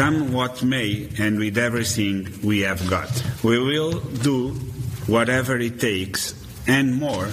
Come 0.00 0.32
what 0.32 0.62
may, 0.62 1.10
and 1.18 1.38
with 1.38 1.58
everything 1.58 2.26
we 2.42 2.60
have 2.60 2.88
got. 2.88 3.10
We 3.44 3.58
will 3.58 4.00
do 4.22 4.54
whatever 5.06 5.58
it 5.58 5.78
takes 5.78 6.34
and 6.66 6.98
more. 6.98 7.26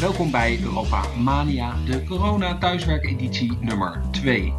Welkom 0.00 0.30
bij 0.30 0.58
Europa 0.62 1.04
Mania, 1.22 1.76
de 1.86 2.04
corona 2.04 2.58
thuiswerkeditie 2.58 3.58
nummer 3.60 4.02
2. 4.10 4.54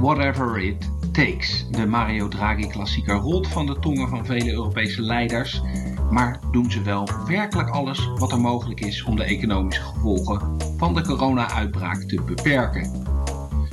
Whatever 0.00 0.58
it 0.58 0.90
takes. 1.12 1.70
De 1.70 1.86
Mario 1.86 2.28
Draghi 2.28 2.66
klassieker 2.66 3.14
rolt 3.14 3.48
van 3.48 3.66
de 3.66 3.78
tongen 3.78 4.08
van 4.08 4.26
vele 4.26 4.52
Europese 4.52 5.02
leiders. 5.02 5.60
Maar 6.12 6.38
doen 6.50 6.70
ze 6.70 6.82
wel 6.82 7.08
werkelijk 7.26 7.68
alles 7.68 8.10
wat 8.18 8.32
er 8.32 8.40
mogelijk 8.40 8.80
is 8.80 9.02
om 9.02 9.16
de 9.16 9.24
economische 9.24 9.82
gevolgen 9.82 10.56
van 10.76 10.94
de 10.94 11.02
corona-uitbraak 11.02 12.02
te 12.02 12.22
beperken? 12.22 13.06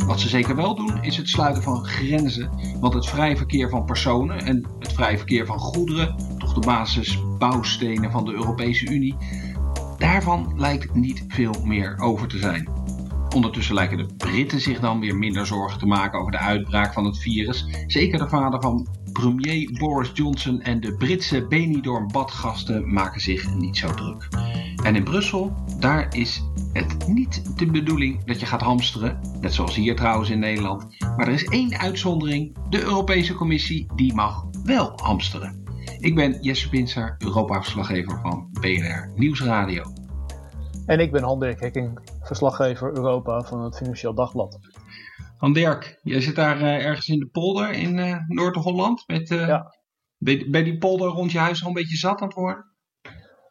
Wat 0.05 0.19
ze 0.19 0.29
zeker 0.29 0.55
wel 0.55 0.75
doen 0.75 1.03
is 1.03 1.17
het 1.17 1.29
sluiten 1.29 1.63
van 1.63 1.85
grenzen, 1.85 2.49
want 2.79 2.93
het 2.93 3.05
vrij 3.05 3.37
verkeer 3.37 3.69
van 3.69 3.85
personen 3.85 4.45
en 4.45 4.65
het 4.79 4.93
vrij 4.93 5.17
verkeer 5.17 5.45
van 5.45 5.59
goederen, 5.59 6.15
toch 6.37 6.53
de 6.53 6.59
basisbouwstenen 6.59 8.11
van 8.11 8.25
de 8.25 8.33
Europese 8.33 8.85
Unie, 8.85 9.15
daarvan 9.97 10.53
lijkt 10.55 10.93
niet 10.93 11.25
veel 11.27 11.55
meer 11.63 11.97
over 11.97 12.27
te 12.27 12.37
zijn. 12.37 12.78
Ondertussen 13.35 13.75
lijken 13.75 13.97
de 13.97 14.15
Britten 14.17 14.61
zich 14.61 14.79
dan 14.79 14.99
weer 14.99 15.15
minder 15.15 15.45
zorgen 15.45 15.79
te 15.79 15.85
maken 15.85 16.19
over 16.19 16.31
de 16.31 16.37
uitbraak 16.37 16.93
van 16.93 17.05
het 17.05 17.17
virus. 17.17 17.65
Zeker 17.87 18.19
de 18.19 18.29
vader 18.29 18.61
van 18.61 18.87
premier 19.11 19.77
Boris 19.79 20.11
Johnson 20.13 20.61
en 20.61 20.79
de 20.79 20.95
Britse 20.95 21.47
Benidorm 21.47 22.11
badgasten 22.11 22.93
maken 22.93 23.21
zich 23.21 23.55
niet 23.55 23.77
zo 23.77 23.93
druk. 23.93 24.27
En 24.83 24.95
in 24.95 25.03
Brussel, 25.03 25.55
daar 25.79 26.15
is 26.15 26.43
het 26.73 27.07
niet 27.07 27.57
de 27.57 27.65
bedoeling 27.65 28.23
dat 28.25 28.39
je 28.39 28.45
gaat 28.45 28.61
hamsteren, 28.61 29.19
net 29.41 29.53
zoals 29.53 29.75
hier 29.75 29.95
trouwens 29.95 30.29
in 30.29 30.39
Nederland. 30.39 30.85
Maar 30.99 31.27
er 31.27 31.33
is 31.33 31.45
één 31.45 31.77
uitzondering, 31.77 32.57
de 32.69 32.81
Europese 32.81 33.33
Commissie, 33.33 33.87
die 33.95 34.13
mag 34.13 34.45
wel 34.63 34.91
hamsteren. 34.95 35.63
Ik 35.99 36.15
ben 36.15 36.41
Jesse 36.41 36.69
Pinser, 36.69 37.15
Europa-verslaggever 37.17 38.19
van 38.21 38.49
BNR 38.61 39.11
Nieuwsradio. 39.15 39.98
En 40.89 40.99
ik 40.99 41.11
ben 41.11 41.23
Han-Dirk 41.23 41.59
Hekking, 41.59 41.99
verslaggever 42.21 42.95
Europa 42.95 43.41
van 43.41 43.63
het 43.63 43.77
Financieel 43.77 44.13
Dagblad. 44.13 44.59
Han-Dirk, 45.37 45.99
jij 46.03 46.21
zit 46.21 46.35
daar 46.35 46.57
uh, 46.57 46.85
ergens 46.85 47.07
in 47.07 47.19
de 47.19 47.27
polder 47.27 47.71
in 47.71 47.97
uh, 47.97 48.17
Noord-Holland. 48.27 49.03
Met, 49.07 49.29
uh, 49.29 49.47
ja. 49.47 49.75
Ben 50.17 50.63
die 50.63 50.77
polder 50.77 51.07
rond 51.07 51.31
je 51.31 51.39
huis 51.39 51.61
al 51.61 51.67
een 51.67 51.73
beetje 51.73 51.95
zat 51.95 52.21
aan 52.21 52.27
het 52.27 52.35
worden? 52.35 52.65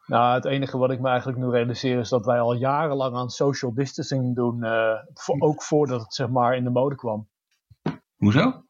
Nou, 0.06 0.34
het 0.34 0.44
enige 0.44 0.78
wat 0.78 0.90
ik 0.90 1.00
me 1.00 1.08
eigenlijk 1.08 1.38
nu 1.38 1.50
realiseer 1.50 1.98
is 1.98 2.08
dat 2.08 2.26
wij 2.26 2.40
al 2.40 2.54
jarenlang 2.54 3.16
aan 3.16 3.30
social 3.30 3.74
distancing 3.74 4.34
doen. 4.34 4.64
Voor, 5.14 5.36
ook 5.38 5.62
voordat 5.62 6.00
het 6.00 6.14
zeg 6.14 6.28
maar 6.28 6.56
in 6.56 6.64
de 6.64 6.70
mode 6.70 6.94
kwam. 6.94 7.28
Hoezo? 8.16 8.62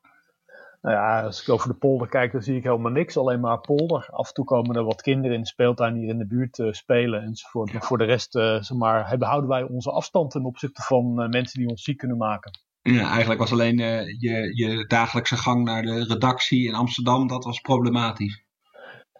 Nou 0.80 0.96
ja, 0.96 1.22
als 1.22 1.42
ik 1.42 1.48
over 1.48 1.68
de 1.68 1.74
polder 1.74 2.08
kijk, 2.08 2.32
dan 2.32 2.42
zie 2.42 2.56
ik 2.56 2.62
helemaal 2.62 2.92
niks. 2.92 3.16
Alleen 3.16 3.40
maar 3.40 3.60
polder. 3.60 4.08
Af 4.10 4.28
en 4.28 4.34
toe 4.34 4.44
komen 4.44 4.76
er 4.76 4.84
wat 4.84 5.02
kinderen 5.02 5.36
in 5.36 5.42
de 5.42 5.48
speeltuin 5.48 5.94
hier 5.94 6.08
in 6.08 6.18
de 6.18 6.26
buurt 6.26 6.58
uh, 6.58 6.72
spelen 6.72 7.22
enzovoort. 7.22 7.72
Maar 7.72 7.82
voor 7.82 7.98
de 7.98 8.04
rest, 8.04 8.34
uh, 8.34 8.42
zeg 8.42 8.76
maar, 8.76 9.18
houden 9.18 9.50
wij 9.50 9.62
onze 9.62 9.90
afstand 9.90 10.30
ten 10.30 10.44
opzichte 10.44 10.82
van 10.82 11.22
uh, 11.22 11.28
mensen 11.28 11.60
die 11.60 11.68
ons 11.68 11.82
ziek 11.82 11.96
kunnen 11.98 12.16
maken. 12.16 12.50
Ja, 12.82 13.10
eigenlijk 13.10 13.40
was 13.40 13.52
alleen 13.52 13.76
je, 14.18 14.52
je 14.54 14.84
dagelijkse 14.86 15.36
gang 15.36 15.64
naar 15.64 15.82
de 15.82 16.04
redactie 16.04 16.66
in 16.66 16.74
Amsterdam, 16.74 17.26
dat 17.26 17.44
was 17.44 17.60
problematisch. 17.60 18.44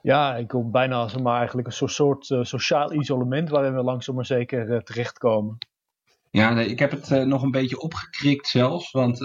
Ja, 0.02 0.36
ik 0.36 0.48
kom 0.48 0.70
bijna 0.70 1.08
zeg 1.08 1.22
maar, 1.22 1.36
eigenlijk 1.36 1.66
een 1.66 1.72
soort, 1.72 1.92
soort 1.92 2.46
sociaal 2.48 2.92
isolement 2.92 3.50
waarin 3.50 3.74
we 3.74 3.82
langzaam 3.82 4.14
maar 4.14 4.26
zeker 4.26 4.84
terechtkomen. 4.84 5.58
Ja, 6.30 6.52
nee, 6.52 6.66
ik 6.66 6.78
heb 6.78 6.90
het 6.90 7.26
nog 7.26 7.42
een 7.42 7.50
beetje 7.50 7.80
opgekrikt 7.80 8.46
zelfs, 8.46 8.90
want 8.90 9.18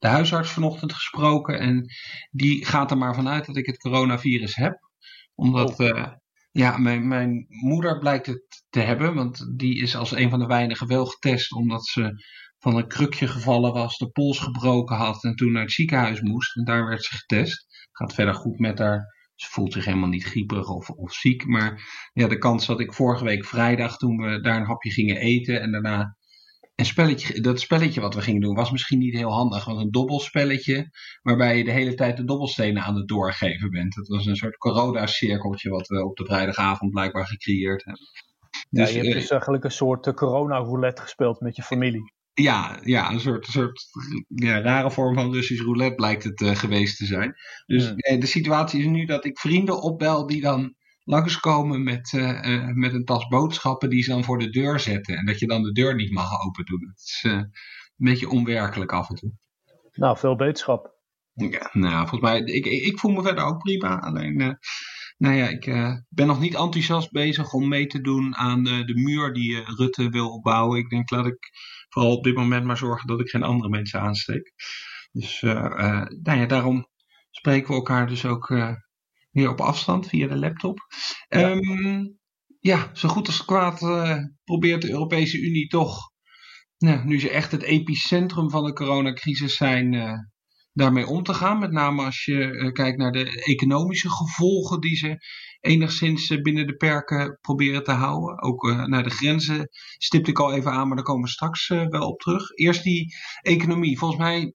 de 0.00 0.08
huisarts 0.08 0.50
vanochtend 0.50 0.92
gesproken 0.92 1.58
en 1.58 1.86
die 2.30 2.66
gaat 2.66 2.90
er 2.90 2.98
maar 2.98 3.14
vanuit 3.14 3.46
dat 3.46 3.56
ik 3.56 3.66
het 3.66 3.78
coronavirus 3.78 4.54
heb. 4.54 4.78
Omdat 5.34 5.80
oh. 5.80 6.12
ja, 6.50 6.78
mijn, 6.78 7.08
mijn 7.08 7.46
moeder 7.48 7.98
blijkt 7.98 8.26
het 8.26 8.64
te 8.68 8.80
hebben, 8.80 9.14
want 9.14 9.58
die 9.58 9.82
is 9.82 9.96
als 9.96 10.12
een 10.12 10.30
van 10.30 10.38
de 10.38 10.46
weinigen 10.46 10.86
wel 10.86 11.06
getest 11.06 11.52
omdat 11.52 11.86
ze 11.86 12.24
van 12.58 12.76
een 12.76 12.88
krukje 12.88 13.26
gevallen 13.26 13.72
was, 13.72 13.98
de 13.98 14.10
pols 14.10 14.38
gebroken 14.38 14.96
had 14.96 15.24
en 15.24 15.34
toen 15.34 15.52
naar 15.52 15.62
het 15.62 15.72
ziekenhuis 15.72 16.20
moest. 16.20 16.56
En 16.56 16.64
daar 16.64 16.88
werd 16.88 17.04
ze 17.04 17.16
getest. 17.16 17.88
Gaat 17.92 18.14
verder 18.14 18.34
goed 18.34 18.58
met 18.58 18.78
haar. 18.78 19.18
Ze 19.34 19.48
voelt 19.50 19.72
zich 19.72 19.84
helemaal 19.84 20.08
niet 20.08 20.24
grieperig 20.24 20.68
of, 20.68 20.90
of 20.90 21.12
ziek. 21.12 21.46
Maar 21.46 21.82
ja, 22.12 22.26
de 22.26 22.38
kans 22.38 22.66
dat 22.66 22.80
ik 22.80 22.94
vorige 22.94 23.24
week 23.24 23.44
vrijdag, 23.44 23.96
toen 23.96 24.16
we 24.16 24.40
daar 24.40 24.56
een 24.56 24.66
hapje 24.66 24.90
gingen 24.90 25.16
eten 25.16 25.60
en 25.60 25.72
daarna 25.72 26.16
een 26.80 26.86
spelletje, 26.86 27.40
dat 27.40 27.60
spelletje 27.60 28.00
wat 28.00 28.14
we 28.14 28.20
gingen 28.20 28.40
doen 28.40 28.54
was 28.54 28.70
misschien 28.70 28.98
niet 28.98 29.14
heel 29.14 29.32
handig. 29.32 29.64
Want 29.64 29.80
een 29.80 29.90
dobbelspelletje 29.90 30.90
waarbij 31.22 31.56
je 31.56 31.64
de 31.64 31.70
hele 31.70 31.94
tijd 31.94 32.16
de 32.16 32.24
dobbelstenen 32.24 32.82
aan 32.82 32.96
het 32.96 33.08
doorgeven 33.08 33.70
bent. 33.70 33.94
Dat 33.94 34.08
was 34.08 34.26
een 34.26 34.36
soort 34.36 34.56
corona-cirkeltje 34.56 35.70
wat 35.70 35.88
we 35.88 36.04
op 36.04 36.16
de 36.16 36.24
vrijdagavond 36.24 36.90
blijkbaar 36.90 37.26
gecreëerd 37.26 37.84
hebben. 37.84 38.06
Dus, 38.70 38.88
ja, 38.88 38.96
je 38.96 39.02
hebt 39.02 39.20
dus 39.20 39.30
eigenlijk 39.30 39.64
een 39.64 39.70
soort 39.70 40.06
uh, 40.06 40.14
corona-roulette 40.14 41.02
gespeeld 41.02 41.40
met 41.40 41.56
je 41.56 41.62
familie. 41.62 42.12
Ja, 42.32 42.80
ja 42.82 43.10
een 43.10 43.20
soort, 43.20 43.46
soort 43.46 43.84
ja, 44.28 44.60
rare 44.60 44.90
vorm 44.90 45.14
van 45.14 45.32
Russisch 45.32 45.62
roulette 45.62 45.94
blijkt 45.94 46.24
het 46.24 46.40
uh, 46.40 46.56
geweest 46.56 46.96
te 46.96 47.04
zijn. 47.04 47.34
Dus 47.66 47.86
hmm. 47.86 48.20
de 48.20 48.26
situatie 48.26 48.80
is 48.80 48.86
nu 48.86 49.04
dat 49.04 49.24
ik 49.24 49.38
vrienden 49.38 49.82
opbel 49.82 50.26
die 50.26 50.40
dan 50.40 50.74
langskomen 51.04 51.82
met, 51.82 52.12
uh, 52.12 52.42
uh, 52.42 52.68
met 52.68 52.92
een 52.92 53.04
tas 53.04 53.26
boodschappen 53.26 53.90
die 53.90 54.02
ze 54.02 54.10
dan 54.10 54.24
voor 54.24 54.38
de 54.38 54.50
deur 54.50 54.80
zetten. 54.80 55.16
En 55.16 55.26
dat 55.26 55.38
je 55.38 55.46
dan 55.46 55.62
de 55.62 55.72
deur 55.72 55.94
niet 55.94 56.12
mag 56.12 56.46
open 56.46 56.64
doen. 56.64 56.88
Het 56.88 56.98
is 56.98 57.24
uh, 57.26 57.32
een 57.32 57.50
beetje 57.96 58.28
onwerkelijk 58.28 58.92
af 58.92 59.08
en 59.08 59.14
toe. 59.14 59.32
Nou, 59.92 60.18
veel 60.18 60.36
beterschap. 60.36 60.98
Ja, 61.32 61.70
nou, 61.72 62.08
volgens 62.08 62.20
mij, 62.20 62.40
ik, 62.40 62.66
ik, 62.66 62.98
voel 62.98 63.12
me 63.12 63.22
verder 63.22 63.44
ook 63.44 63.58
prima. 63.58 63.98
Alleen, 63.98 64.58
nou 65.16 65.34
ja, 65.34 65.48
ik 65.48 65.64
ben 66.08 66.26
nog 66.26 66.40
niet 66.40 66.54
enthousiast 66.54 67.10
bezig 67.10 67.52
om 67.52 67.68
mee 67.68 67.86
te 67.86 68.00
doen 68.00 68.36
aan 68.36 68.64
de, 68.64 68.84
de 68.84 68.94
muur 68.94 69.32
die 69.32 69.64
Rutte 69.64 70.08
wil 70.08 70.30
opbouwen. 70.30 70.78
Ik 70.78 70.88
denk, 70.88 71.10
laat 71.10 71.26
ik 71.26 71.50
vooral 71.88 72.16
op 72.16 72.24
dit 72.24 72.34
moment 72.34 72.64
maar 72.64 72.76
zorgen 72.76 73.06
dat 73.06 73.20
ik 73.20 73.28
geen 73.28 73.42
andere 73.42 73.68
mensen 73.68 74.00
aansteek. 74.00 74.52
Dus, 75.12 75.40
nou 75.40 76.38
ja, 76.38 76.46
daarom 76.46 76.86
spreken 77.30 77.68
we 77.68 77.74
elkaar 77.74 78.06
dus 78.06 78.26
ook 78.26 78.48
weer 79.30 79.50
op 79.50 79.60
afstand 79.60 80.08
via 80.08 80.26
de 80.26 80.38
laptop. 80.38 80.78
Ja, 81.28 81.50
um, 81.50 82.18
ja 82.60 82.90
zo 82.92 83.08
goed 83.08 83.26
als 83.26 83.44
kwaad 83.44 83.82
uh, 83.82 84.16
probeert 84.44 84.82
de 84.82 84.90
Europese 84.90 85.38
Unie 85.38 85.66
toch, 85.66 85.98
nou, 86.78 87.04
nu 87.04 87.20
ze 87.20 87.30
echt 87.30 87.52
het 87.52 87.62
epicentrum 87.62 88.50
van 88.50 88.64
de 88.64 88.72
coronacrisis 88.72 89.56
zijn, 89.56 89.92
uh, 89.92 90.12
daarmee 90.72 91.06
om 91.06 91.22
te 91.22 91.34
gaan. 91.34 91.58
Met 91.58 91.72
name 91.72 92.04
als 92.04 92.24
je 92.24 92.32
uh, 92.32 92.72
kijkt 92.72 92.98
naar 92.98 93.12
de 93.12 93.42
economische 93.44 94.10
gevolgen 94.10 94.80
die 94.80 94.96
ze 94.96 95.16
enigszins 95.60 96.28
binnen 96.42 96.66
de 96.66 96.76
perken 96.76 97.38
proberen 97.40 97.84
te 97.84 97.92
houden. 97.92 98.42
Ook 98.42 98.86
naar 98.86 99.02
de 99.02 99.10
grenzen 99.10 99.68
stipte 99.98 100.30
ik 100.30 100.38
al 100.38 100.52
even 100.52 100.72
aan, 100.72 100.86
maar 100.86 100.96
daar 100.96 101.04
komen 101.04 101.24
we 101.24 101.30
straks 101.30 101.68
wel 101.68 102.08
op 102.08 102.20
terug. 102.20 102.50
Eerst 102.50 102.82
die 102.82 103.14
economie. 103.40 103.98
Volgens 103.98 104.20
mij 104.20 104.54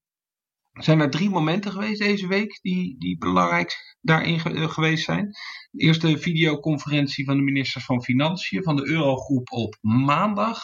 zijn 0.75 0.99
er 0.99 1.09
drie 1.09 1.29
momenten 1.29 1.71
geweest 1.71 1.99
deze 1.99 2.27
week 2.27 2.59
die, 2.61 2.95
die 2.99 3.17
belangrijk 3.17 3.97
daarin 4.01 4.39
ge 4.39 4.69
geweest 4.69 5.05
zijn. 5.05 5.31
De 5.71 5.83
eerste 5.83 6.17
videoconferentie 6.17 7.25
van 7.25 7.37
de 7.37 7.43
ministers 7.43 7.85
van 7.85 8.03
Financiën 8.03 8.63
van 8.63 8.75
de 8.75 8.87
Eurogroep 8.87 9.51
op 9.51 9.77
maandag. 9.81 10.61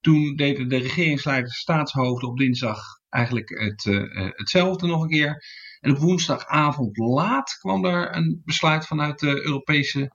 Toen 0.00 0.36
deden 0.36 0.68
de 0.68 0.76
regeringsleiders 0.76 1.58
staatshoofden 1.58 2.28
op 2.28 2.38
dinsdag 2.38 2.80
eigenlijk 3.08 3.48
het, 3.48 3.84
uh, 3.84 4.30
hetzelfde 4.36 4.86
nog 4.86 5.02
een 5.02 5.08
keer. 5.08 5.44
En 5.80 5.90
op 5.90 5.98
woensdagavond 5.98 6.96
laat 6.96 7.58
kwam 7.58 7.84
er 7.84 8.16
een 8.16 8.42
besluit 8.44 8.86
vanuit 8.86 9.18
de 9.18 9.44
Europese 9.44 10.12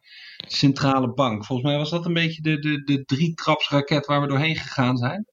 Centrale 0.47 1.13
Bank. 1.13 1.45
Volgens 1.45 1.67
mij 1.67 1.78
was 1.78 1.89
dat 1.89 2.05
een 2.05 2.13
beetje 2.13 2.41
de, 2.41 2.59
de, 2.59 2.84
de 2.84 3.03
drietrapsraket 3.05 4.05
waar 4.05 4.22
we 4.22 4.28
doorheen 4.28 4.55
gegaan 4.55 4.97
zijn. 4.97 5.25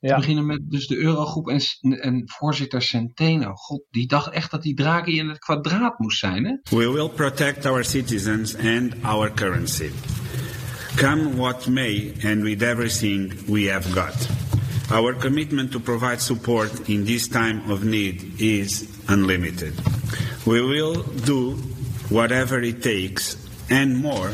Ja. 0.00 0.14
Te 0.14 0.20
beginnen 0.20 0.46
met 0.46 0.60
dus 0.62 0.86
de 0.86 0.96
Eurogroep 0.96 1.48
en, 1.48 1.60
en 2.00 2.22
voorzitter 2.24 2.82
Centeno. 2.82 3.54
God, 3.54 3.82
die 3.90 4.06
dacht 4.06 4.30
echt 4.30 4.50
dat 4.50 4.62
die 4.62 4.74
Draghi 4.74 5.18
in 5.18 5.28
het 5.28 5.38
kwadraat 5.38 5.98
moest 5.98 6.18
zijn, 6.18 6.44
hè? 6.44 6.76
We 6.76 6.92
will 6.92 7.08
protect 7.08 7.66
our 7.66 7.84
citizens 7.84 8.56
and 8.56 8.94
our 9.02 9.32
currency. 9.34 9.90
Come 10.96 11.36
what 11.36 11.66
may 11.66 12.14
and 12.24 12.42
with 12.42 12.62
everything 12.62 13.32
we 13.46 13.70
have 13.70 13.88
got. 13.92 14.28
Our 14.90 15.14
commitment 15.14 15.70
to 15.72 15.80
provide 15.80 16.20
support 16.20 16.88
in 16.88 17.04
this 17.04 17.28
time 17.28 17.62
of 17.70 17.84
need 17.84 18.40
is 18.40 18.84
unlimited. 19.06 19.74
We 20.44 20.62
will 20.62 21.04
do 21.24 21.56
whatever 22.08 22.62
it 22.62 22.82
takes 22.82 23.36
and 23.70 23.96
more 23.96 24.30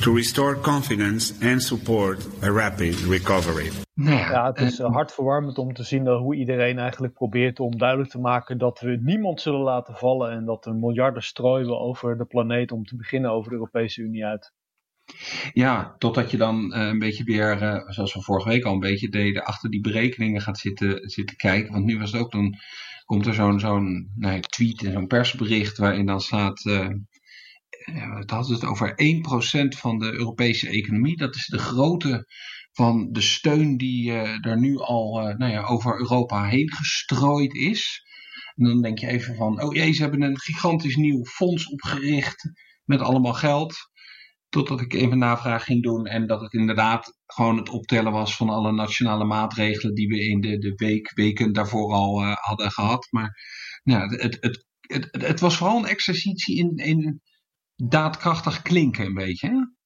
to 0.00 0.14
restore 0.14 0.56
confidence 0.56 1.34
and 1.42 1.62
support 1.62 2.26
a 2.42 2.50
rapid 2.50 2.94
recovery. 3.02 3.70
Nou 3.98 4.16
ja, 4.16 4.30
ja, 4.30 4.46
het 4.46 4.60
is 4.60 4.78
uh, 4.78 4.92
hartverwarmend 4.92 5.58
om 5.58 5.74
te 5.74 5.82
zien 5.82 6.04
dat 6.04 6.20
hoe 6.20 6.34
iedereen 6.34 6.78
eigenlijk 6.78 7.12
probeert 7.12 7.60
om 7.60 7.78
duidelijk 7.78 8.10
te 8.10 8.18
maken 8.18 8.58
dat 8.58 8.80
we 8.80 8.98
niemand 9.02 9.40
zullen 9.40 9.60
laten 9.60 9.94
vallen 9.94 10.30
en 10.30 10.44
dat 10.44 10.66
er 10.66 10.74
miljarden 10.74 11.22
strooien 11.22 11.80
over 11.80 12.18
de 12.18 12.24
planeet 12.24 12.72
om 12.72 12.84
te 12.84 12.96
beginnen 12.96 13.30
over 13.30 13.50
de 13.50 13.56
Europese 13.56 14.02
Unie 14.02 14.24
uit. 14.24 14.52
Ja, 15.52 15.94
totdat 15.98 16.30
je 16.30 16.36
dan 16.36 16.74
uh, 16.74 16.86
een 16.86 16.98
beetje 16.98 17.24
weer, 17.24 17.62
uh, 17.62 17.88
zoals 17.88 18.14
we 18.14 18.22
vorige 18.22 18.48
week 18.48 18.64
al 18.64 18.72
een 18.72 18.80
beetje 18.80 19.08
deden, 19.08 19.44
achter 19.44 19.70
die 19.70 19.80
berekeningen 19.80 20.40
gaat 20.40 20.58
zitten, 20.58 21.10
zitten 21.10 21.36
kijken. 21.36 21.72
Want 21.72 21.84
nu 21.84 21.98
was 21.98 22.12
het 22.12 22.20
ook 22.20 22.32
dan, 22.32 22.54
komt 23.04 23.26
er 23.26 23.34
zo'n 23.34 23.60
zo'n 23.60 24.12
nou, 24.16 24.40
tweet 24.40 24.84
en 24.84 24.92
zo'n 24.92 25.06
persbericht 25.06 25.78
waarin 25.78 26.06
dan 26.06 26.20
staat, 26.20 26.64
uh, 26.64 26.88
het 28.18 28.30
had 28.30 28.48
het 28.48 28.64
over 28.64 28.90
1% 28.90 29.78
van 29.78 29.98
de 29.98 30.12
Europese 30.12 30.68
economie. 30.68 31.16
Dat 31.16 31.34
is 31.34 31.46
de 31.46 31.58
grootte 31.58 32.26
van 32.78 33.08
de 33.12 33.20
steun 33.20 33.76
die 33.76 34.12
er 34.40 34.58
nu 34.58 34.78
al 34.78 35.34
nou 35.36 35.52
ja, 35.52 35.62
over 35.62 35.98
Europa 35.98 36.44
heen 36.44 36.72
gestrooid 36.72 37.54
is. 37.54 38.02
En 38.54 38.64
dan 38.64 38.82
denk 38.82 38.98
je 38.98 39.06
even 39.06 39.34
van, 39.34 39.62
oh 39.62 39.74
jee, 39.74 39.92
ze 39.92 40.02
hebben 40.02 40.22
een 40.22 40.38
gigantisch 40.38 40.96
nieuw 40.96 41.24
fonds 41.24 41.66
opgericht 41.66 42.50
met 42.84 43.00
allemaal 43.00 43.32
geld. 43.32 43.74
Totdat 44.48 44.80
ik 44.80 44.92
even 44.92 45.18
navraag 45.18 45.64
ging 45.64 45.82
doen 45.82 46.06
en 46.06 46.26
dat 46.26 46.40
het 46.40 46.52
inderdaad 46.52 47.18
gewoon 47.26 47.56
het 47.56 47.68
optellen 47.68 48.12
was 48.12 48.36
van 48.36 48.48
alle 48.48 48.72
nationale 48.72 49.24
maatregelen 49.24 49.94
die 49.94 50.08
we 50.08 50.20
in 50.20 50.40
de, 50.40 50.58
de 50.58 50.72
week, 50.74 51.12
weken 51.14 51.52
daarvoor 51.52 51.92
al 51.92 52.22
uh, 52.22 52.34
hadden 52.34 52.70
gehad. 52.70 53.06
Maar 53.10 53.30
nou, 53.82 54.16
het, 54.16 54.36
het, 54.40 54.66
het, 54.80 55.08
het, 55.22 55.40
was 55.40 55.56
vooral 55.56 55.78
een 55.78 55.88
exercitie 55.88 56.56
in, 56.56 56.76
in 56.76 57.22
daadkrachtig 57.74 58.62
klinken 58.62 59.06
een 59.06 59.14
beetje. 59.14 59.76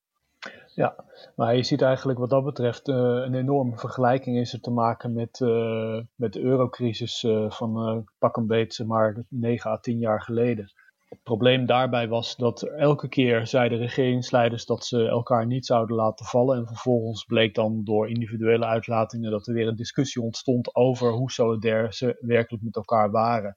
Ja, 0.75 1.05
maar 1.35 1.55
je 1.55 1.63
ziet 1.63 1.81
eigenlijk 1.81 2.19
wat 2.19 2.29
dat 2.29 2.43
betreft 2.43 2.87
uh, 2.87 2.95
een 2.95 3.33
enorme 3.33 3.77
vergelijking 3.77 4.37
is 4.37 4.53
er 4.53 4.59
te 4.59 4.71
maken 4.71 5.13
met, 5.13 5.39
uh, 5.39 6.01
met 6.15 6.33
de 6.33 6.41
eurocrisis 6.41 7.23
uh, 7.23 7.51
van 7.51 8.03
pak 8.17 8.37
een 8.37 8.47
beet, 8.47 8.73
zeg 8.73 8.87
maar 8.87 9.23
9 9.29 9.71
à 9.71 9.77
10 9.77 9.99
jaar 9.99 10.21
geleden. 10.21 10.71
Het 11.09 11.23
probleem 11.23 11.65
daarbij 11.65 12.07
was 12.07 12.35
dat 12.35 12.61
elke 12.61 13.07
keer 13.07 13.47
zeiden 13.47 13.77
regeringsleiders 13.77 14.65
dat 14.65 14.85
ze 14.85 15.07
elkaar 15.07 15.45
niet 15.45 15.65
zouden 15.65 15.95
laten 15.95 16.25
vallen. 16.25 16.57
En 16.57 16.67
vervolgens 16.67 17.25
bleek 17.25 17.55
dan 17.55 17.83
door 17.83 18.09
individuele 18.09 18.65
uitlatingen 18.65 19.31
dat 19.31 19.47
er 19.47 19.53
weer 19.53 19.67
een 19.67 19.75
discussie 19.75 20.21
ontstond 20.21 20.75
over 20.75 21.11
hoe 21.11 21.31
solidair 21.31 21.93
ze 21.93 22.17
werkelijk 22.19 22.63
met 22.63 22.75
elkaar 22.75 23.11
waren. 23.11 23.55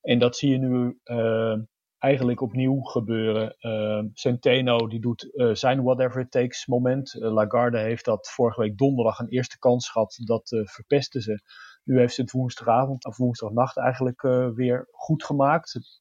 En 0.00 0.18
dat 0.18 0.36
zie 0.36 0.50
je 0.50 0.58
nu 0.58 0.98
eigenlijk 2.04 2.40
opnieuw 2.40 2.80
gebeuren. 2.80 3.56
Uh, 3.60 4.10
Centeno 4.12 4.88
die 4.88 5.00
doet 5.00 5.30
uh, 5.32 5.54
zijn 5.54 5.82
whatever 5.82 6.20
it 6.20 6.30
takes 6.30 6.66
moment. 6.66 7.14
Lagarde 7.18 7.78
heeft 7.78 8.04
dat 8.04 8.30
vorige 8.30 8.60
week 8.60 8.78
donderdag 8.78 9.18
een 9.18 9.28
eerste 9.28 9.58
kans 9.58 9.90
gehad. 9.90 10.20
Dat 10.24 10.62
verpesten 10.64 11.20
ze. 11.20 11.42
Nu 11.84 11.98
heeft 11.98 12.14
ze 12.14 12.20
het 12.20 12.30
woensdagavond 12.30 13.04
of 13.04 13.16
woensdagnacht 13.16 13.76
eigenlijk 13.76 14.22
weer 14.54 14.88
goed 14.90 15.24
gemaakt. 15.24 15.98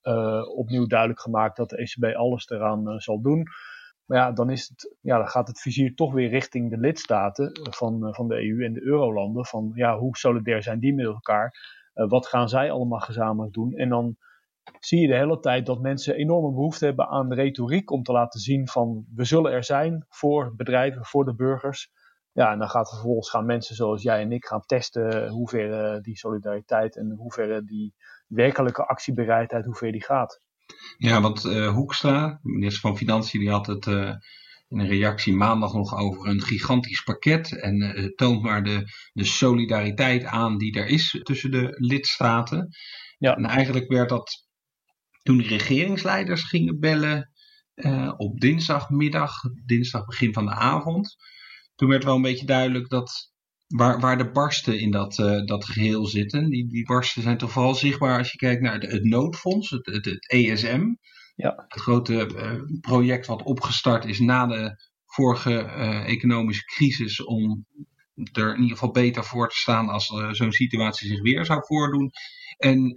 Opnieuw 0.55 0.88
duidelijk 0.88 1.19
gemaakt 1.19 1.57
dat 1.57 1.69
de 1.69 1.77
ECB 1.77 2.15
alles 2.15 2.49
eraan 2.49 2.99
zal 2.99 3.21
doen. 3.21 3.44
Maar 4.06 4.17
ja, 4.17 4.31
dan, 4.31 4.49
is 4.49 4.67
het, 4.67 4.95
ja, 5.01 5.17
dan 5.17 5.27
gaat 5.27 5.47
het 5.47 5.59
vizier 5.59 5.95
toch 5.95 6.13
weer 6.13 6.29
richting 6.29 6.69
de 6.69 6.77
lidstaten 6.77 7.59
van, 7.69 8.13
van 8.13 8.27
de 8.27 8.35
EU 8.35 8.63
en 8.63 8.73
de 8.73 8.83
eurolanden. 8.83 9.45
Van 9.45 9.71
ja, 9.75 9.97
hoe 9.97 10.17
solidair 10.17 10.63
zijn 10.63 10.79
die 10.79 10.94
met 10.94 11.06
elkaar? 11.06 11.81
wat 11.94 12.27
gaan 12.27 12.49
zij 12.49 12.71
allemaal 12.71 12.99
gezamenlijk 12.99 13.53
doen? 13.53 13.73
En 13.73 13.89
dan 13.89 14.17
zie 14.80 15.00
je 15.00 15.07
de 15.07 15.15
hele 15.15 15.39
tijd 15.39 15.65
dat 15.65 15.81
mensen 15.81 16.15
enorme 16.15 16.54
behoefte 16.54 16.86
hebben 16.86 17.07
aan 17.07 17.33
retoriek 17.33 17.92
om 17.92 18.04
te 18.04 18.12
laten 18.12 18.39
zien 18.39 18.68
van 18.68 19.06
we 19.15 19.24
zullen 19.24 19.51
er 19.51 19.63
zijn 19.63 20.06
voor 20.10 20.54
bedrijven, 20.56 21.06
voor 21.06 21.25
de 21.25 21.36
burgers. 21.36 21.92
Ja, 22.31 22.51
en 22.51 22.60
dan 22.60 22.69
gaat 22.69 22.89
vervolgens 22.89 23.30
gaan 23.30 23.45
mensen 23.45 23.75
zoals 23.75 24.01
jij 24.01 24.21
en 24.21 24.31
ik 24.31 24.45
gaan 24.45 24.65
testen 24.65 25.30
hoe 25.30 25.50
ver 25.50 26.01
die 26.01 26.18
solidariteit 26.18 26.98
en 26.98 27.13
hoe 27.18 27.33
ver 27.33 27.65
die 27.65 27.94
werkelijke 28.27 28.86
actiebereidheid, 28.86 29.65
hoe 29.65 29.75
ver 29.75 29.92
die 29.92 30.04
gaat. 30.04 30.42
Ja, 30.98 31.21
want 31.21 31.45
uh, 31.45 31.74
Hoekstra, 31.74 32.39
minister 32.42 32.81
van 32.81 32.98
Financiën, 32.98 33.39
die 33.39 33.50
had 33.50 33.68
het 33.68 33.86
uh, 33.86 34.16
in 34.68 34.80
een 34.80 34.88
reactie 34.88 35.33
maandag 35.33 35.74
nog 35.74 35.98
over 35.98 36.30
een 36.30 36.42
gigantisch 36.42 37.04
pakket. 37.04 37.59
En 37.59 37.81
uh, 37.81 38.06
toont 38.16 38.42
maar 38.42 38.63
de, 38.63 38.83
de 39.13 39.25
solidariteit 39.25 40.24
aan 40.24 40.57
die 40.57 40.75
er 40.75 40.88
is 40.88 41.19
tussen 41.24 41.51
de 41.51 41.68
lidstaten. 41.80 42.69
Ja. 43.18 43.36
En 43.36 43.45
eigenlijk 43.45 43.88
werd 43.92 44.09
dat 44.09 44.45
toen 45.23 45.37
de 45.37 45.47
regeringsleiders 45.47 46.43
gingen 46.43 46.79
bellen 46.79 47.31
op 48.17 48.39
dinsdagmiddag, 48.39 49.41
dinsdag 49.65 50.05
begin 50.05 50.33
van 50.33 50.45
de 50.45 50.51
avond 50.51 51.15
toen 51.75 51.89
werd 51.89 52.03
wel 52.03 52.15
een 52.15 52.21
beetje 52.21 52.45
duidelijk 52.45 52.89
dat 52.89 53.31
waar, 53.67 53.99
waar 53.99 54.17
de 54.17 54.31
barsten 54.31 54.79
in 54.79 54.91
dat, 54.91 55.17
uh, 55.17 55.45
dat 55.45 55.65
geheel 55.65 56.05
zitten. 56.05 56.49
Die, 56.49 56.67
die 56.67 56.85
barsten 56.85 57.21
zijn 57.21 57.37
toch 57.37 57.51
vooral 57.51 57.75
zichtbaar 57.75 58.17
als 58.17 58.31
je 58.31 58.37
kijkt 58.37 58.61
naar 58.61 58.73
het, 58.73 58.91
het 58.91 59.03
noodfonds, 59.03 59.69
het, 59.69 59.85
het, 59.85 60.05
het, 60.05 60.29
ESM. 60.29 60.83
Ja. 61.35 61.65
Het 61.67 61.81
grote 61.81 62.29
uh, 62.35 62.79
project 62.81 63.25
wat 63.25 63.43
opgestart 63.43 64.05
is 64.05 64.19
na 64.19 64.45
de 64.45 64.91
vorige 65.05 65.59
economische 66.05 66.63
crisis 66.63 67.23
om 67.23 67.65
er 68.31 68.49
in 68.49 68.61
ieder 68.61 68.77
geval 68.77 68.91
beter 68.91 69.23
voor 69.23 69.49
te 69.49 69.55
staan 69.55 69.89
als 69.89 70.05
zo'n 70.31 70.51
situatie 70.51 71.07
zich 71.07 71.21
weer 71.21 71.45
zou 71.45 71.65
voordoen. 71.65 72.11
En 72.57 72.93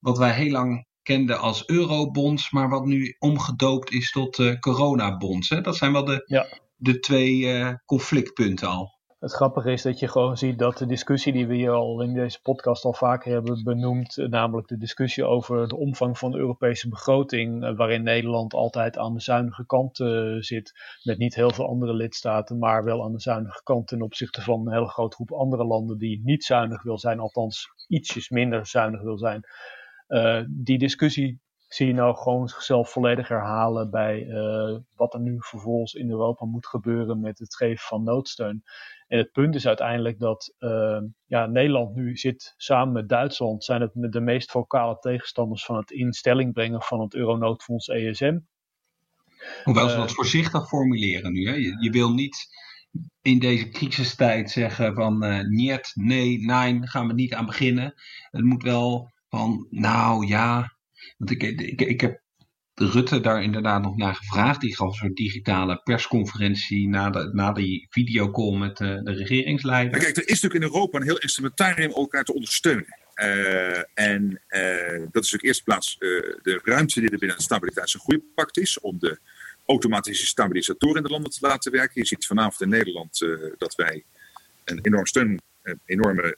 wat 0.00 0.18
wij 0.18 0.32
heel 0.32 0.50
lang 0.50 0.86
kenden 1.04 1.38
als 1.38 1.68
eurobonds, 1.68 2.50
maar 2.50 2.68
wat 2.68 2.84
nu 2.84 3.16
omgedoopt 3.18 3.92
is 3.92 4.10
tot 4.10 4.58
coronabonds. 4.60 5.48
Hè? 5.48 5.60
Dat 5.60 5.76
zijn 5.76 5.92
wel 5.92 6.04
de, 6.04 6.22
ja 6.26 6.46
de 6.84 6.98
twee 6.98 7.38
uh, 7.38 7.74
conflictpunten 7.86 8.68
al. 8.68 8.92
Het 9.18 9.32
grappige 9.32 9.72
is 9.72 9.82
dat 9.82 9.98
je 9.98 10.08
gewoon 10.08 10.36
ziet 10.36 10.58
dat 10.58 10.78
de 10.78 10.86
discussie 10.86 11.32
die 11.32 11.46
we 11.46 11.54
hier 11.54 11.70
al 11.70 12.02
in 12.02 12.14
deze 12.14 12.40
podcast 12.42 12.84
al 12.84 12.92
vaker 12.92 13.32
hebben 13.32 13.62
benoemd, 13.62 14.18
eh, 14.18 14.28
namelijk 14.28 14.68
de 14.68 14.76
discussie 14.76 15.24
over 15.24 15.68
de 15.68 15.76
omvang 15.76 16.18
van 16.18 16.30
de 16.30 16.38
Europese 16.38 16.88
begroting, 16.88 17.64
eh, 17.64 17.76
waarin 17.76 18.02
Nederland 18.02 18.54
altijd 18.54 18.98
aan 18.98 19.14
de 19.14 19.20
zuinige 19.20 19.66
kant 19.66 19.98
uh, 19.98 20.40
zit, 20.40 20.72
met 21.02 21.18
niet 21.18 21.34
heel 21.34 21.50
veel 21.50 21.68
andere 21.68 21.94
lidstaten, 21.94 22.58
maar 22.58 22.84
wel 22.84 23.04
aan 23.04 23.12
de 23.12 23.20
zuinige 23.20 23.62
kant 23.62 23.86
ten 23.86 24.02
opzichte 24.02 24.42
van 24.42 24.66
een 24.66 24.72
hele 24.72 24.88
grote 24.88 25.14
groep 25.14 25.32
andere 25.32 25.64
landen 25.64 25.98
die 25.98 26.20
niet 26.24 26.44
zuinig 26.44 26.82
wil 26.82 26.98
zijn, 26.98 27.20
althans 27.20 27.66
ietsjes 27.88 28.28
minder 28.28 28.66
zuinig 28.66 29.02
wil 29.02 29.18
zijn. 29.18 29.44
Uh, 30.08 30.42
die 30.48 30.78
discussie 30.78 31.40
zie 31.74 31.86
je 31.86 31.94
nou 31.94 32.16
gewoon 32.16 32.48
zichzelf 32.48 32.90
volledig 32.90 33.28
herhalen 33.28 33.90
bij 33.90 34.26
uh, 34.26 34.78
wat 34.96 35.14
er 35.14 35.20
nu 35.20 35.36
vervolgens 35.38 35.94
in 35.94 36.10
Europa 36.10 36.46
moet 36.46 36.66
gebeuren 36.66 37.20
met 37.20 37.38
het 37.38 37.56
geven 37.56 37.86
van 37.86 38.02
noodsteun. 38.04 38.62
En 39.08 39.18
het 39.18 39.32
punt 39.32 39.54
is 39.54 39.66
uiteindelijk 39.66 40.18
dat 40.18 40.54
uh, 40.58 41.00
ja, 41.26 41.46
Nederland 41.46 41.94
nu 41.94 42.16
zit 42.16 42.54
samen 42.56 42.92
met 42.92 43.08
Duitsland, 43.08 43.64
zijn 43.64 43.80
het 43.80 43.90
de 43.94 44.20
meest 44.20 44.50
vocale 44.50 44.98
tegenstanders 44.98 45.64
van 45.64 45.76
het 45.76 45.90
instelling 45.90 46.52
brengen 46.52 46.82
van 46.82 47.00
het 47.00 47.14
Euronoodfonds 47.14 47.88
ESM. 47.88 48.38
Hoewel 49.64 49.88
ze 49.88 49.96
dat 49.96 50.08
uh, 50.08 50.14
voorzichtig 50.14 50.68
formuleren 50.68 51.32
nu. 51.32 51.48
Hè? 51.48 51.54
Je, 51.54 51.76
je, 51.80 51.90
wil 51.90 52.12
niet 52.12 52.46
in 53.22 53.38
deze 53.38 53.68
crisistijd 53.68 54.50
zeggen 54.50 54.94
van 54.94 55.18
niet, 55.48 55.92
nee, 55.94 56.44
nee, 56.44 56.86
gaan 56.86 57.06
we 57.06 57.14
niet 57.14 57.34
aan 57.34 57.46
beginnen. 57.46 57.94
Het 58.30 58.44
moet 58.44 58.62
wel 58.62 59.12
van, 59.36 59.66
nou 59.70 60.26
ja, 60.26 60.76
want 61.16 61.30
ik, 61.30 61.42
ik, 61.42 61.80
ik 61.80 62.00
heb 62.00 62.22
Rutte 62.74 63.20
daar 63.20 63.42
inderdaad 63.42 63.82
nog 63.82 63.96
naar 63.96 64.14
gevraagd. 64.14 64.60
Die 64.60 64.76
gaf 64.76 64.88
een 64.88 64.94
soort 64.94 65.16
digitale 65.16 65.80
persconferentie 65.82 66.88
na, 66.88 67.08
na 67.32 67.52
die 67.52 67.86
videocall 67.90 68.58
met 68.58 68.76
de, 68.76 69.00
de 69.02 69.12
regeringsleider. 69.12 70.00
kijk, 70.00 70.16
er 70.16 70.28
is 70.28 70.40
natuurlijk 70.40 70.64
in 70.64 70.72
Europa 70.72 70.98
een 70.98 71.04
heel 71.04 71.18
instrumentarium 71.18 71.90
om 71.90 72.00
elkaar 72.00 72.24
te 72.24 72.34
ondersteunen. 72.34 73.02
Uh, 73.14 73.78
en 73.94 74.42
uh, 74.48 75.06
dat 75.10 75.24
is 75.24 75.34
ook 75.34 75.42
eerst 75.42 75.64
plaats 75.64 75.96
de 75.98 76.60
ruimte 76.64 77.00
die 77.00 77.10
er 77.10 77.18
binnen 77.18 77.36
het 77.36 77.46
Stabiliteits- 77.46 77.94
en 77.94 78.00
Groeipact 78.00 78.58
is. 78.58 78.80
Om 78.80 78.98
de 78.98 79.18
automatische 79.66 80.26
stabilisatoren 80.26 80.96
in 80.96 81.02
de 81.02 81.08
landen 81.08 81.30
te 81.30 81.46
laten 81.46 81.72
werken. 81.72 82.00
Je 82.00 82.06
ziet 82.06 82.26
vanavond 82.26 82.60
in 82.60 82.68
Nederland 82.68 83.26
dat 83.58 83.74
wij 83.74 84.04
een 84.64 84.78
enorm 84.82 85.06
steun, 85.06 85.40
enorme 85.84 86.36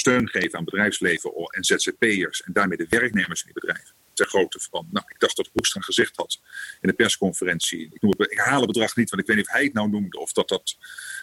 steun 0.00 0.28
geven 0.28 0.58
aan 0.58 0.64
bedrijfsleven 0.64 1.30
en 1.34 1.64
ZZP'ers. 1.64 2.42
En 2.42 2.52
daarmee 2.52 2.76
de 2.76 2.86
werknemers 2.88 3.40
in 3.40 3.50
die 3.52 3.60
bedrijven 3.60 3.94
ter 4.14 4.26
grootte 4.28 4.60
van, 4.70 4.86
nou, 4.90 5.06
ik 5.08 5.20
dacht 5.20 5.36
dat 5.36 5.50
Hoekstra 5.52 5.80
gezegd 5.80 6.16
had 6.16 6.40
in 6.80 6.88
de 6.88 6.94
persconferentie. 6.94 7.88
Ik, 7.92 8.02
noem 8.02 8.14
het, 8.16 8.32
ik 8.32 8.38
haal 8.38 8.58
het 8.58 8.66
bedrag 8.66 8.96
niet, 8.96 9.10
want 9.10 9.22
ik 9.22 9.28
weet 9.28 9.36
niet 9.36 9.46
of 9.46 9.52
hij 9.52 9.64
het 9.64 9.72
nou 9.72 9.90
noemde 9.90 10.18
of 10.18 10.32
dat 10.32 10.48
dat 10.48 10.76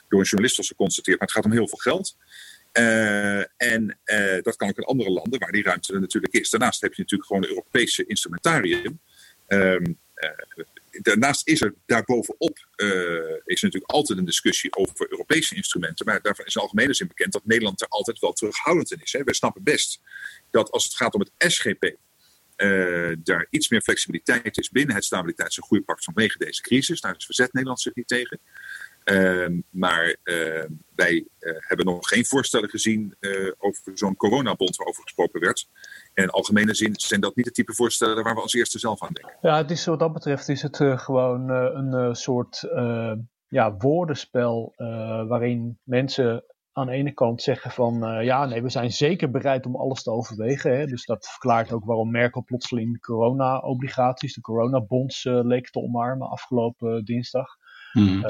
door 0.08 0.20
een 0.20 0.26
journalist 0.26 0.58
was 0.58 0.68
geconstateerd. 0.68 1.20
Maar 1.20 1.28
het 1.28 1.38
gaat 1.38 1.46
om 1.46 1.52
heel 1.52 1.68
veel 1.68 1.78
geld. 1.78 2.18
Uh, 2.74 3.40
en 3.58 4.00
uh, 4.06 4.42
dat 4.42 4.56
kan 4.56 4.70
ook 4.70 4.78
in 4.78 4.84
andere 4.84 5.10
landen 5.10 5.40
waar 5.40 5.52
die 5.52 5.64
ruimte 5.64 5.94
er 5.94 6.00
natuurlijk 6.00 6.34
is. 6.34 6.50
Daarnaast 6.50 6.82
heb 6.82 6.94
je 6.94 7.02
natuurlijk 7.02 7.30
gewoon 7.30 7.44
een 7.44 7.50
Europese 7.50 8.06
instrumentarium. 8.06 9.00
Um, 9.48 9.88
uh, 9.88 9.96
daarnaast 11.02 11.48
is 11.48 11.62
er 11.62 11.74
daarbovenop 11.86 12.68
uh, 12.76 12.90
is 13.46 13.62
natuurlijk 13.62 13.92
altijd 13.92 14.20
een 14.20 14.26
discussie 14.26 14.76
over 14.76 15.12
Europese 15.12 15.56
instrumenten. 15.56 16.06
Maar 16.06 16.22
daarvan 16.22 16.46
is 16.46 16.56
in 16.56 16.62
algemene 16.62 16.94
zin 16.94 17.08
bekend 17.08 17.34
dat 17.34 17.46
Nederland 17.46 17.82
er 17.82 17.88
altijd 17.88 18.20
wel 18.20 18.34
terughoudend 18.34 18.92
in 18.92 19.02
is. 19.02 19.14
Hè. 19.14 19.34
Snappen 19.34 19.64
best 19.64 20.02
dat 20.52 20.72
als 20.72 20.84
het 20.84 20.96
gaat 20.96 21.14
om 21.14 21.20
het 21.20 21.54
SGP, 21.54 21.96
uh, 22.58 23.16
daar 23.20 23.48
iets 23.50 23.70
meer 23.70 23.82
flexibiliteit 23.82 24.58
is 24.58 24.70
binnen 24.70 24.96
het 24.96 25.06
stabiliteits- 25.06 25.58
en 25.58 25.64
groeipact 25.64 26.04
vanwege 26.04 26.38
deze 26.38 26.62
crisis. 26.62 27.02
Daar 27.02 27.16
is 27.18 27.26
verzet 27.26 27.54
Nederland 27.54 27.82
zich 27.82 27.96
niet 27.96 28.08
tegen. 28.08 28.40
Uh, 29.12 29.60
maar 29.70 30.16
uh, 30.24 30.64
wij 30.96 31.28
hebben 31.40 31.86
nog 31.86 32.08
geen 32.08 32.26
voorstellen 32.26 32.70
gezien 32.70 33.16
over 33.58 33.98
zo'n 33.98 34.16
coronabond 34.16 34.76
waarover 34.76 35.04
gesproken 35.04 35.40
werd. 35.40 35.70
En 36.14 36.24
in 36.24 36.30
algemene 36.30 36.76
zin 36.76 36.94
zijn 36.96 37.22
dat 37.22 37.36
niet 37.36 37.46
de 37.46 37.52
type 37.52 37.74
voorstellen 37.74 38.24
waar 38.24 38.36
we 38.36 38.42
als 38.42 38.54
eerste 38.54 38.80
zelf 38.80 39.04
aan 39.04 39.14
denken. 39.14 39.38
Ja, 39.42 39.58
het 39.58 39.72
is 39.72 39.86
wat 39.86 40.00
dat 40.00 40.14
betreft 40.14 40.50
is 40.50 40.62
het 40.62 40.78
gewoon 40.78 41.50
een 41.50 42.16
soort 42.16 42.68
ja, 43.48 43.76
woordenspel 43.78 44.74
waarin 45.28 45.80
mensen 45.84 46.44
aan 46.72 46.86
de 46.88 46.94
ene 46.94 47.12
kant 47.12 47.42
zeggen 47.42 47.72
van 47.72 48.24
ja, 48.24 48.46
nee, 48.46 48.62
we 48.62 48.70
zijn 48.70 48.92
zeker 48.92 49.32
bereid 49.32 49.66
om 49.66 49.76
alles 49.76 50.04
te 50.04 50.12
overwegen. 50.12 50.78
Hè? 50.78 50.86
Dus 50.86 51.06
dat 51.06 51.28
verklaart 51.28 51.72
ook 51.72 51.86
waarom 51.86 52.12
Merkel 52.12 52.44
plotseling 52.44 53.02
corona-obligaties, 53.02 54.34
de 54.34 54.42
coronabonds 54.42 55.26
uh, 55.26 55.40
leek 55.44 55.70
te 55.70 55.80
omarmen 55.80 56.30
afgelopen 56.30 57.06
dinsdag. 57.06 57.48
Hmm. 57.92 58.26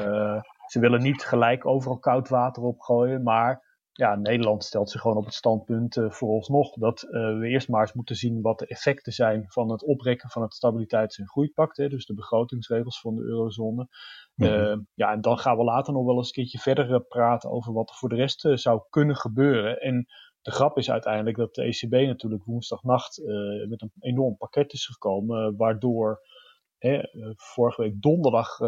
Ze 0.68 0.80
willen 0.80 1.02
niet 1.02 1.22
gelijk 1.22 1.66
overal 1.66 1.98
koud 1.98 2.28
water 2.28 2.62
opgooien, 2.62 3.22
maar 3.22 3.66
ja, 3.92 4.14
Nederland 4.14 4.64
stelt 4.64 4.90
zich 4.90 5.00
gewoon 5.00 5.16
op 5.16 5.24
het 5.24 5.34
standpunt 5.34 5.96
uh, 5.96 6.10
vooralsnog 6.10 6.74
dat 6.74 7.02
uh, 7.02 7.10
we 7.38 7.48
eerst 7.48 7.68
maar 7.68 7.80
eens 7.80 7.92
moeten 7.92 8.16
zien 8.16 8.40
wat 8.42 8.58
de 8.58 8.66
effecten 8.66 9.12
zijn 9.12 9.44
van 9.48 9.70
het 9.70 9.84
oprekken 9.84 10.30
van 10.30 10.42
het 10.42 10.54
stabiliteits- 10.54 11.18
en 11.18 11.28
groeipact, 11.28 11.76
hè, 11.76 11.88
dus 11.88 12.06
de 12.06 12.14
begrotingsregels 12.14 13.00
van 13.00 13.14
de 13.14 13.22
eurozone. 13.22 13.88
Mm 14.34 14.86
ja, 14.94 15.12
en 15.12 15.20
dan 15.20 15.38
gaan 15.38 15.56
we 15.56 15.64
later 15.64 15.92
nog 15.92 16.04
wel 16.04 16.16
eens 16.16 16.26
een 16.26 16.32
keertje 16.32 16.58
verder 16.58 17.00
praten 17.00 17.50
over 17.50 17.72
wat 17.72 17.88
er 17.88 17.94
voor 17.94 18.08
de 18.08 18.14
rest 18.14 18.48
zou 18.54 18.82
kunnen 18.90 19.16
gebeuren. 19.16 19.80
En 19.80 20.06
de 20.42 20.50
grap 20.50 20.78
is 20.78 20.90
uiteindelijk 20.90 21.36
dat 21.36 21.54
de 21.54 21.62
ECB 21.62 21.92
natuurlijk 21.92 22.44
woensdagnacht 22.44 23.22
met 23.68 23.82
een 23.82 23.92
enorm 24.00 24.36
pakket 24.36 24.72
is 24.72 24.86
gekomen, 24.86 25.56
waardoor 25.56 26.20
vorige 27.36 27.82
week 27.82 28.00
donderdag 28.00 28.58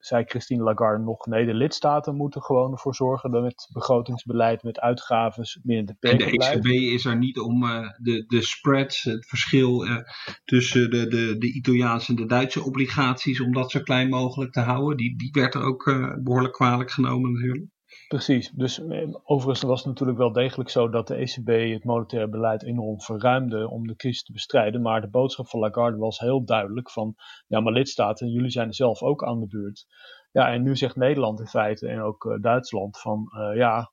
zei 0.00 0.24
Christine 0.24 0.62
Lagarde 0.62 1.04
nog, 1.04 1.26
nee, 1.26 1.46
de 1.46 1.54
lidstaten 1.54 2.16
moeten 2.16 2.42
gewoon 2.42 2.72
ervoor 2.72 2.94
zorgen 2.94 3.30
dat 3.30 3.42
met 3.42 3.68
begrotingsbeleid, 3.72 4.62
met 4.62 4.80
uitgaven 4.80 5.60
binnen 5.62 5.86
de 5.86 6.08
En 6.08 6.18
de 6.18 6.24
ECB 6.24 6.66
is 6.66 7.04
er 7.04 7.16
niet 7.16 7.38
om 7.38 7.64
uh, 7.64 7.88
de, 7.96 8.24
de 8.26 8.42
spreads, 8.42 9.02
het 9.02 9.26
verschil 9.26 9.86
uh, 9.86 9.96
tussen 10.44 10.90
de, 10.90 11.06
de, 11.06 11.38
de 11.38 11.52
Italiaanse 11.52 12.10
en 12.10 12.16
de 12.16 12.26
Duitse 12.26 12.64
obligaties, 12.64 13.40
om 13.40 13.52
dat 13.52 13.70
zo 13.70 13.80
klein 13.80 14.08
mogelijk 14.08 14.52
te 14.52 14.60
houden. 14.60 14.96
Die, 14.96 15.16
die 15.16 15.30
werd 15.32 15.54
er 15.54 15.62
ook 15.62 15.86
uh, 15.86 16.14
behoorlijk 16.22 16.54
kwalijk 16.54 16.90
genomen 16.90 17.32
natuurlijk. 17.32 17.66
Precies, 18.10 18.50
dus 18.50 18.80
eh, 18.80 19.08
overigens 19.22 19.62
was 19.62 19.78
het 19.78 19.88
natuurlijk 19.88 20.18
wel 20.18 20.32
degelijk 20.32 20.70
zo 20.70 20.88
dat 20.88 21.06
de 21.06 21.14
ECB 21.14 21.72
het 21.72 21.84
monetaire 21.84 22.28
beleid 22.28 22.64
enorm 22.64 23.00
verruimde 23.00 23.68
om 23.68 23.86
de 23.86 23.96
crisis 23.96 24.22
te 24.22 24.32
bestrijden. 24.32 24.82
Maar 24.82 25.00
de 25.00 25.08
boodschap 25.08 25.48
van 25.48 25.60
Lagarde 25.60 25.96
was 25.96 26.18
heel 26.18 26.44
duidelijk 26.44 26.90
van, 26.90 27.14
ja 27.46 27.60
maar 27.60 27.72
lidstaten, 27.72 28.30
jullie 28.30 28.50
zijn 28.50 28.72
zelf 28.72 29.02
ook 29.02 29.24
aan 29.24 29.40
de 29.40 29.46
beurt. 29.46 29.86
Ja, 30.32 30.52
en 30.52 30.62
nu 30.62 30.76
zegt 30.76 30.96
Nederland 30.96 31.40
in 31.40 31.46
feite 31.46 31.88
en 31.88 32.00
ook 32.00 32.24
uh, 32.24 32.40
Duitsland 32.40 33.00
van, 33.00 33.32
uh, 33.32 33.56
ja, 33.56 33.92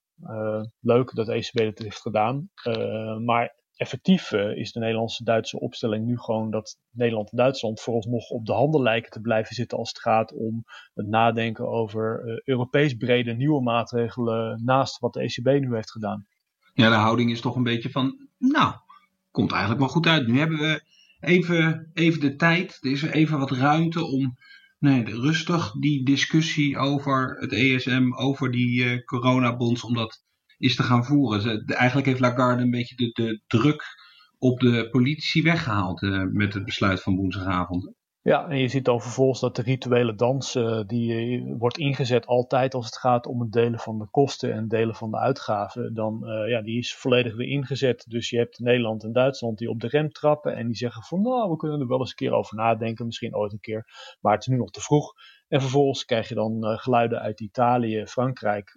leuk 0.80 1.16
dat 1.16 1.26
de 1.26 1.34
ECB 1.34 1.60
het 1.60 1.80
heeft 1.80 2.02
gedaan, 2.02 2.50
maar 3.26 3.56
effectief 3.78 4.32
uh, 4.32 4.58
is 4.58 4.72
de 4.72 4.80
Nederlandse-Duitse 4.80 5.60
opstelling 5.60 6.06
nu 6.06 6.18
gewoon 6.18 6.52
dat 6.52 6.78
Nederland 6.92 7.32
en 7.32 7.38
Duitsland 7.38 7.82
vooralsnog 7.82 8.30
op 8.30 8.46
de 8.46 8.54
handen 8.54 8.82
lijken 8.82 9.12
te 9.12 9.22
blijven 9.22 9.56
zitten 9.56 9.78
als 9.78 9.90
het 9.90 10.00
gaat 10.00 10.34
om 10.34 10.64
het 10.94 11.08
nadenken 11.08 11.68
over 11.68 12.24
uh, 12.26 12.40
Europees 12.44 12.94
brede 12.94 13.34
nieuwe 13.34 13.62
maatregelen 13.62 14.62
naast 14.64 15.00
wat 15.00 15.14
de 15.14 15.22
ECB 15.22 15.62
nu 15.62 15.76
heeft 15.76 15.92
gedaan. 15.92 16.28
Ja, 16.74 16.90
de 16.90 16.96
houding 16.96 17.32
is 17.32 17.42
toch 17.42 17.56
een 17.56 17.64
beetje 17.64 17.90
van, 17.90 18.28
nou, 18.38 18.74
komt 19.32 19.52
eigenlijk 19.52 19.82
wel 19.82 19.90
goed 19.90 20.08
uit. 20.08 20.28
Nu 20.28 20.40
hebben 20.40 20.58
we 20.58 20.82
even, 21.20 21.92
even 21.94 22.20
de 22.20 22.36
tijd, 22.36 22.78
er 22.82 22.92
is 22.92 23.02
even 23.02 23.40
wat 23.40 23.52
ruimte 23.52 24.06
om 24.06 24.38
rustig 24.80 25.72
die 25.72 26.06
discussie 26.06 26.78
over 26.78 27.38
het 27.40 27.52
ESM, 27.52 28.14
over 28.14 28.52
die 28.52 28.84
uh, 28.84 29.06
coronabonds, 29.06 29.84
om 29.84 29.94
dat 29.94 30.26
is 30.58 30.76
te 30.76 30.84
gaan 30.84 31.06
voeren. 31.06 31.66
Eigenlijk 31.66 32.08
heeft 32.08 32.20
Lagarde 32.20 32.64
een 32.64 32.72
beetje 32.72 32.96
de, 32.96 33.12
de 33.12 33.42
druk 33.48 33.84
op 34.40 34.60
de 34.60 34.90
politici 34.90 35.42
weggehaald 35.42 36.02
uh, 36.02 36.24
met 36.32 36.54
het 36.54 36.66
besluit 36.66 37.02
van 37.02 37.16
woensdagavond. 37.16 37.96
Ja, 38.22 38.48
en 38.48 38.58
je 38.58 38.68
ziet 38.68 38.86
dan 38.86 39.02
vervolgens 39.02 39.40
dat 39.40 39.56
de 39.56 39.62
rituele 39.62 40.16
dans, 40.16 40.56
uh, 40.56 40.82
die 40.86 41.12
uh, 41.12 41.56
wordt 41.58 41.78
ingezet 41.78 42.26
altijd 42.26 42.74
als 42.74 42.86
het 42.86 42.98
gaat 42.98 43.26
om 43.26 43.42
het 43.42 43.52
delen 43.52 43.80
van 43.80 43.98
de 44.00 44.08
kosten 44.10 44.54
en 44.54 44.68
delen 44.68 44.96
van 44.96 45.12
de 45.12 45.18
uitgaven. 45.18 45.94
Dan, 45.94 46.24
ja, 46.48 46.62
die 46.62 46.78
is 46.78 46.96
volledig 46.96 47.36
weer 47.36 47.48
ingezet. 47.48 48.06
Dus 48.08 48.30
je 48.30 48.38
hebt 48.38 48.60
Nederland 48.60 49.04
en 49.04 49.12
Duitsland 49.12 49.58
die 49.58 49.70
op 49.70 49.80
de 49.80 49.88
rem 49.88 50.12
trappen 50.12 50.56
en 50.56 50.66
die 50.66 50.76
zeggen 50.76 51.04
van 51.04 51.22
nou, 51.22 51.50
we 51.50 51.56
kunnen 51.56 51.80
er 51.80 51.88
wel 51.88 52.00
eens 52.00 52.10
een 52.10 52.16
keer 52.16 52.32
over 52.32 52.56
nadenken, 52.56 53.06
misschien 53.06 53.36
ooit 53.36 53.52
een 53.52 53.60
keer, 53.60 53.86
maar 54.22 54.34
het 54.34 54.42
is 54.42 54.48
nu 54.48 54.58
nog 54.58 54.72
te 54.72 54.82
vroeg. 54.82 55.14
En 55.48 55.62
vervolgens 55.62 56.06
krijg 56.06 56.30
je 56.30 56.36
dan 56.36 56.78
geluiden 56.80 57.20
uit 57.20 57.42
Italië, 57.42 58.06
Frankrijk, 58.06 58.72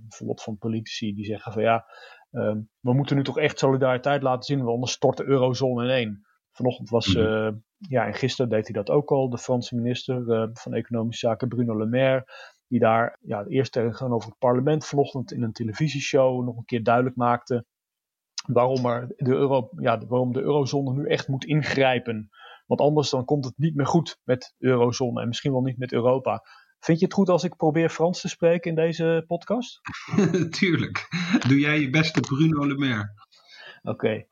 bijvoorbeeld 0.00 0.42
van 0.42 0.58
politici 0.58 1.14
die 1.14 1.24
zeggen 1.24 1.52
van 1.52 1.62
ja, 1.62 1.86
uh, 2.30 2.54
we 2.80 2.92
moeten 2.92 3.16
nu 3.16 3.22
toch 3.22 3.38
echt 3.38 3.58
solidariteit 3.58 4.22
laten 4.22 4.42
zien, 4.42 4.58
want 4.58 4.70
anders 4.70 4.92
stort 4.92 5.16
de 5.16 5.24
eurozone 5.24 5.84
in 5.84 5.90
één. 5.90 6.26
Vanochtend 6.50 6.90
was, 6.90 7.14
uh, 7.14 7.50
ja, 7.78 8.06
en 8.06 8.14
gisteren 8.14 8.50
deed 8.50 8.64
hij 8.64 8.74
dat 8.74 8.90
ook 8.90 9.10
al, 9.10 9.30
de 9.30 9.38
Franse 9.38 9.74
minister 9.74 10.50
van 10.52 10.74
Economische 10.74 11.26
Zaken, 11.26 11.48
Bruno 11.48 11.78
Le 11.78 11.86
Maire, 11.86 12.24
die 12.66 12.78
daar 12.78 13.18
ja, 13.20 13.44
eerst 13.44 13.72
tegenover 13.72 14.28
het 14.28 14.38
parlement 14.38 14.86
vanochtend 14.86 15.32
in 15.32 15.42
een 15.42 15.52
televisieshow 15.52 16.44
nog 16.44 16.56
een 16.56 16.64
keer 16.64 16.82
duidelijk 16.82 17.16
maakte 17.16 17.64
waarom, 18.46 18.86
er 18.86 19.06
de, 19.16 19.30
euro, 19.30 19.68
ja, 19.76 20.06
waarom 20.06 20.32
de 20.32 20.40
eurozone 20.40 20.92
nu 20.92 21.06
echt 21.06 21.28
moet 21.28 21.44
ingrijpen. 21.44 22.30
Want 22.66 22.80
anders 22.80 23.10
dan 23.10 23.24
komt 23.24 23.44
het 23.44 23.58
niet 23.58 23.74
meer 23.74 23.86
goed 23.86 24.18
met 24.24 24.54
de 24.58 24.66
eurozone 24.66 25.20
en 25.20 25.28
misschien 25.28 25.52
wel 25.52 25.62
niet 25.62 25.78
met 25.78 25.92
Europa. 25.92 26.42
Vind 26.80 26.98
je 26.98 27.04
het 27.04 27.14
goed 27.14 27.28
als 27.28 27.44
ik 27.44 27.56
probeer 27.56 27.88
Frans 27.88 28.20
te 28.20 28.28
spreken 28.28 28.70
in 28.70 28.76
deze 28.76 29.24
podcast? 29.26 29.80
Tuurlijk. 30.58 31.08
Doe 31.48 31.58
jij 31.58 31.80
je 31.80 31.90
beste 31.90 32.20
Bruno 32.20 32.66
Le 32.66 32.74
Maire. 32.74 33.12
Oké. 33.82 33.90
Okay. 33.90 34.26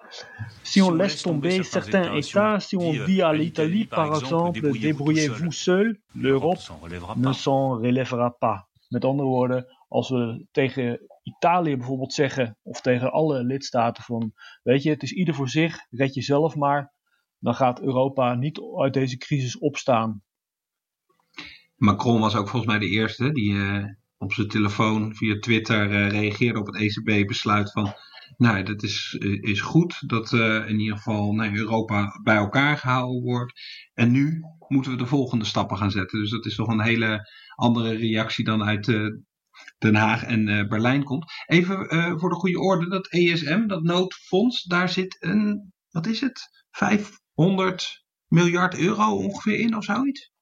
Si 0.62 0.80
on 0.82 0.96
laisse 0.96 1.22
tomber 1.22 1.64
certains 1.64 2.26
États, 2.26 2.68
si 2.68 2.76
on 2.76 3.04
dit 3.04 3.22
à 3.22 3.32
l'Italie, 3.32 3.86
par 3.86 4.14
exemple, 4.14 4.78
débrouillez-vous 4.78 5.52
seul, 5.52 6.00
l'Europe 6.12 6.58
ne 7.16 7.32
s'en 7.32 7.80
relèvera 7.80 8.30
pas. 8.30 8.66
Met 8.88 9.04
andere 9.04 9.28
woorden, 9.28 9.66
als 9.88 10.10
we 10.10 10.46
tegen 10.50 11.00
Italië 11.22 11.76
bijvoorbeeld 11.76 12.12
zeggen, 12.12 12.58
of 12.62 12.80
tegen 12.80 13.12
alle 13.12 13.44
lidstaten 13.44 14.02
van, 14.02 14.32
weet 14.62 14.82
je, 14.82 14.90
het 14.90 15.02
is 15.02 15.12
ieder 15.12 15.34
voor 15.34 15.48
zich, 15.48 15.86
red 15.90 16.14
jezelf 16.14 16.54
maar, 16.54 16.92
dan 17.38 17.54
gaat 17.54 17.80
Europa 17.80 18.34
niet 18.34 18.60
uit 18.76 18.92
deze 18.92 19.16
crisis 19.16 19.58
opstaan. 19.58 20.22
Macron 21.78 22.20
was 22.20 22.34
ook 22.34 22.48
volgens 22.48 22.70
mij 22.70 22.78
de 22.78 22.88
eerste 22.88 23.32
die 23.32 23.52
uh, 23.52 23.84
op 24.16 24.32
zijn 24.32 24.48
telefoon 24.48 25.14
via 25.14 25.38
Twitter 25.38 25.90
uh, 25.90 26.08
reageerde 26.08 26.58
op 26.58 26.66
het 26.66 26.76
ECB-besluit 26.76 27.72
van. 27.72 27.94
Nou, 28.36 28.62
dat 28.62 28.82
is, 28.82 29.16
uh, 29.18 29.42
is 29.42 29.60
goed 29.60 30.08
dat 30.08 30.32
in 30.66 30.80
ieder 30.80 30.96
geval 30.96 31.32
nou, 31.32 31.56
Europa 31.56 32.20
bij 32.22 32.36
elkaar 32.36 32.76
gehouden 32.76 33.22
wordt. 33.22 33.60
En 33.94 34.10
nu 34.10 34.40
moeten 34.68 34.92
we 34.92 34.98
de 34.98 35.06
volgende 35.06 35.44
stappen 35.44 35.76
gaan 35.76 35.90
zetten. 35.90 36.20
Dus 36.20 36.30
dat 36.30 36.46
is 36.46 36.54
toch 36.54 36.68
een 36.68 36.80
hele 36.80 37.28
andere 37.54 37.96
reactie 37.96 38.44
dan 38.44 38.64
uit 38.64 38.86
Den 39.78 39.94
Haag 39.94 40.24
en 40.24 40.68
Berlijn 40.68 41.04
komt. 41.04 41.24
Even 41.46 41.76
voor 42.18 42.28
de 42.28 42.34
goede 42.34 42.60
orde, 42.60 42.88
dat 42.88 43.06
ESM, 43.06 43.66
dat 43.66 43.82
noodfonds, 43.82 44.62
daar 44.62 44.88
zit 44.88 45.16
een, 45.20 45.72
wat 45.90 46.06
is 46.06 46.20
het, 46.20 46.64
500 46.70 48.04
miljard 48.26 48.78
euro 48.78 49.16
ongeveer 49.16 49.58
in 49.58 49.76
of 49.76 49.84
zoiets? 49.84 50.32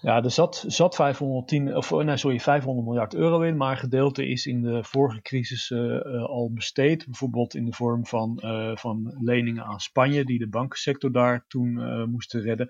Ja, 0.00 0.22
er 0.22 0.30
zat, 0.30 0.64
zat 0.66 0.94
510, 0.94 1.76
of, 1.76 1.90
nee, 1.90 2.16
sorry, 2.16 2.40
500 2.40 2.86
miljard 2.86 3.14
euro 3.14 3.40
in, 3.40 3.56
maar 3.56 3.70
een 3.70 3.78
gedeelte 3.78 4.28
is 4.28 4.46
in 4.46 4.62
de 4.62 4.84
vorige 4.84 5.22
crisis 5.22 5.70
uh, 5.70 6.24
al 6.24 6.52
besteed. 6.52 7.04
Bijvoorbeeld 7.04 7.54
in 7.54 7.64
de 7.64 7.72
vorm 7.72 8.06
van, 8.06 8.40
uh, 8.44 8.76
van 8.76 9.16
leningen 9.20 9.64
aan 9.64 9.80
Spanje, 9.80 10.24
die 10.24 10.38
de 10.38 10.48
bankensector 10.48 11.12
daar 11.12 11.44
toen 11.46 11.72
moesten 12.10 12.40
redden. 12.40 12.68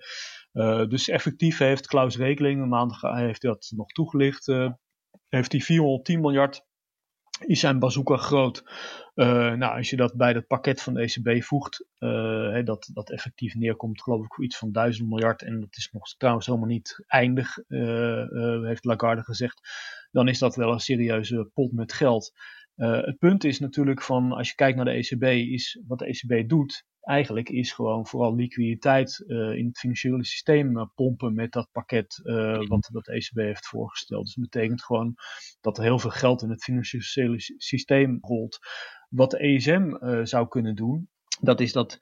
dus 0.89 1.07
effectief 1.07 1.57
heeft 1.57 1.87
Klaus 1.87 2.17
Rekeling, 2.17 2.61
een 2.61 2.69
maand 2.69 3.01
heeft 3.01 3.41
dat 3.41 3.71
nog 3.75 3.87
toegelicht, 3.87 4.45
heeft 5.27 5.51
hij 5.51 5.61
410 5.61 6.19
miljard 6.19 6.67
is 7.39 7.59
zijn 7.59 7.79
bazooka 7.79 8.17
groot. 8.17 8.63
Uh, 9.15 9.53
nou, 9.53 9.77
als 9.77 9.89
je 9.89 9.95
dat 9.95 10.15
bij 10.15 10.31
het 10.31 10.47
pakket 10.47 10.81
van 10.81 10.93
de 10.93 11.01
ECB 11.01 11.43
voegt, 11.43 11.85
uh, 11.99 12.65
dat, 12.65 12.89
dat 12.93 13.09
effectief 13.09 13.55
neerkomt, 13.55 14.01
geloof 14.01 14.25
ik, 14.25 14.37
iets 14.37 14.57
van 14.57 14.71
1000 14.71 15.09
miljard. 15.09 15.41
En 15.41 15.59
dat 15.59 15.77
is 15.77 15.89
nog 15.91 16.07
trouwens 16.17 16.45
helemaal 16.45 16.67
niet 16.67 17.03
eindig, 17.07 17.57
uh, 17.67 18.63
heeft 18.63 18.85
Lagarde 18.85 19.23
gezegd. 19.23 19.61
Dan 20.11 20.27
is 20.27 20.39
dat 20.39 20.55
wel 20.55 20.71
een 20.71 20.79
serieuze 20.79 21.49
pot 21.53 21.71
met 21.71 21.93
geld. 21.93 22.31
het 22.75 23.17
punt 23.17 23.43
is 23.43 23.59
natuurlijk 23.59 24.01
van, 24.01 24.31
als 24.31 24.49
je 24.49 24.55
kijkt 24.55 24.75
naar 24.75 24.85
de 24.85 24.91
ECB, 24.91 25.23
is 25.23 25.81
wat 25.87 25.99
de 25.99 26.05
ECB 26.05 26.49
doet, 26.49 26.85
eigenlijk 27.01 27.49
is 27.49 27.71
gewoon 27.71 28.07
vooral 28.07 28.35
liquiditeit 28.35 29.23
uh, 29.27 29.55
in 29.55 29.65
het 29.65 29.79
financiële 29.79 30.25
systeem 30.25 30.77
uh, 30.77 30.85
pompen 30.95 31.33
met 31.33 31.51
dat 31.51 31.69
pakket 31.71 32.21
uh, 32.23 32.67
wat 32.67 32.89
dat 32.91 33.07
ECB 33.07 33.35
heeft 33.35 33.67
voorgesteld. 33.67 34.25
Dus 34.25 34.33
dat 34.35 34.49
betekent 34.49 34.83
gewoon 34.83 35.15
dat 35.61 35.77
er 35.77 35.83
heel 35.83 35.99
veel 35.99 36.09
geld 36.09 36.41
in 36.41 36.49
het 36.49 36.63
financiële 36.63 37.35
systeem 37.57 38.17
rolt. 38.21 38.59
Wat 39.09 39.31
de 39.31 39.37
ESM 39.37 39.91
zou 40.25 40.47
kunnen 40.47 40.75
doen, 40.75 41.09
dat 41.41 41.59
is 41.59 41.73
dat, 41.73 41.99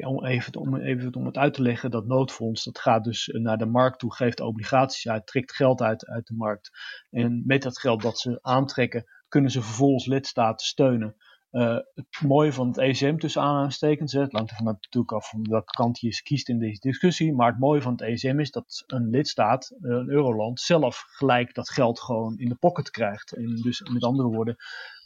om, 0.00 0.24
even, 0.24 0.54
om, 0.54 0.76
even 0.76 1.14
om 1.14 1.26
het 1.26 1.36
uit 1.36 1.54
te 1.54 1.62
leggen, 1.62 1.90
dat 1.90 2.06
noodfonds, 2.06 2.64
dat 2.64 2.78
gaat 2.78 3.04
dus 3.04 3.26
naar 3.32 3.58
de 3.58 3.66
markt 3.66 3.98
toe, 3.98 4.14
geeft 4.14 4.40
obligaties 4.40 5.08
uit, 5.08 5.26
trekt 5.26 5.54
geld 5.54 5.80
uit, 5.80 6.06
uit 6.06 6.26
de 6.26 6.34
markt. 6.34 6.70
En 7.10 7.42
met 7.46 7.62
dat 7.62 7.78
geld 7.78 8.02
dat 8.02 8.18
ze 8.18 8.38
aantrekken, 8.42 9.04
kunnen 9.28 9.50
ze 9.50 9.62
vervolgens 9.62 10.06
lidstaten 10.06 10.66
steunen. 10.66 11.16
Uh, 11.54 11.78
het 11.94 12.06
mooie 12.26 12.52
van 12.52 12.66
het 12.66 12.78
ESM 12.78 13.16
tussen 13.16 13.42
aanhalingstekens, 13.42 14.12
het 14.12 14.32
hangt 14.32 14.50
er 14.50 14.64
natuurlijk 14.64 15.12
af 15.12 15.28
van 15.28 15.48
welke 15.48 15.72
kant 15.72 16.00
je 16.00 16.22
kiest 16.22 16.48
in 16.48 16.58
deze 16.58 16.80
discussie, 16.80 17.32
maar 17.32 17.50
het 17.50 17.58
mooie 17.58 17.82
van 17.82 17.92
het 17.92 18.00
ESM 18.00 18.40
is 18.40 18.50
dat 18.50 18.84
een 18.86 19.10
lidstaat, 19.10 19.74
een 19.80 20.08
euroland, 20.08 20.60
zelf 20.60 21.04
gelijk 21.06 21.54
dat 21.54 21.70
geld 21.70 22.00
gewoon 22.00 22.38
in 22.38 22.48
de 22.48 22.54
pocket 22.54 22.90
krijgt. 22.90 23.32
En 23.32 23.56
dus 23.62 23.80
met 23.92 24.02
andere 24.02 24.28
woorden, 24.28 24.56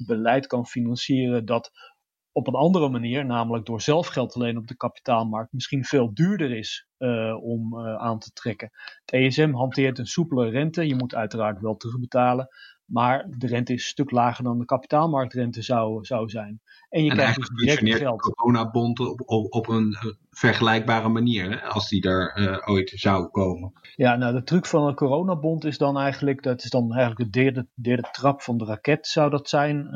beleid 0.07 0.47
kan 0.47 0.67
financieren 0.67 1.45
dat 1.45 1.71
op 2.33 2.47
een 2.47 2.55
andere 2.55 2.89
manier, 2.89 3.25
namelijk 3.25 3.67
door 3.67 3.81
zelf 3.81 4.07
geld 4.07 4.33
te 4.33 4.39
lenen 4.39 4.61
op 4.61 4.67
de 4.67 4.77
kapitaalmarkt, 4.77 5.53
misschien 5.53 5.85
veel 5.85 6.15
duurder 6.15 6.57
is 6.57 6.87
uh, 6.99 7.45
om 7.45 7.79
aan 7.79 8.19
te 8.19 8.33
trekken. 8.33 8.71
Het 9.05 9.13
ESM 9.13 9.53
hanteert 9.53 9.99
een 9.99 10.07
soepele 10.07 10.49
rente. 10.49 10.87
Je 10.87 10.95
moet 10.95 11.15
uiteraard 11.15 11.61
wel 11.61 11.77
terugbetalen. 11.77 12.49
Maar 12.89 13.27
de 13.37 13.47
rente 13.47 13.73
is 13.73 13.83
een 13.83 13.89
stuk 13.89 14.11
lager 14.11 14.45
dan 14.45 14.59
de 14.59 14.65
kapitaalmarktrente 14.65 15.63
zou, 15.63 16.05
zou 16.05 16.29
zijn. 16.29 16.61
En 16.89 17.05
je 17.05 17.11
en 17.11 17.17
krijgt 17.17 17.37
dus 17.37 17.49
direct 17.49 17.99
geld. 17.99 18.23
de 18.23 18.31
coronabond 18.31 19.01
op, 19.01 19.23
op, 19.25 19.55
op 19.55 19.69
een 19.69 19.89
uh, 19.89 20.13
vergelijkbare 20.31 21.09
manier, 21.09 21.51
hè, 21.51 21.63
als 21.63 21.89
die 21.89 22.03
er 22.03 22.63
ooit 22.67 22.93
zou 22.95 23.29
komen. 23.29 23.73
Ja, 23.97 24.17
nou 24.17 24.35
de 24.35 24.43
truc 24.43 24.67
van 24.67 24.87
een 24.87 24.95
coronabond 24.95 25.65
is 25.65 25.79
dan 25.79 25.99
eigenlijk, 25.99 26.43
dat 26.43 26.65
is 26.65 26.71
dan 26.71 26.93
eigenlijk 26.93 27.33
de 27.33 27.41
derde, 27.41 27.67
derde 27.75 28.09
trap 28.13 28.43
van 28.43 28.59
de 28.59 28.65
raket 28.65 29.07
zou 29.07 29.31
dat 29.31 29.49
zijn 29.49 29.89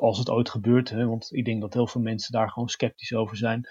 als 0.00 0.18
het 0.18 0.30
ooit 0.30 0.50
gebeurt, 0.50 0.90
hè, 0.90 1.06
want 1.06 1.28
ik 1.32 1.44
denk 1.44 1.60
dat 1.60 1.74
heel 1.74 1.86
veel 1.86 2.00
mensen 2.00 2.32
daar 2.32 2.50
gewoon 2.50 2.68
sceptisch 2.68 3.14
over 3.14 3.36
zijn. 3.36 3.68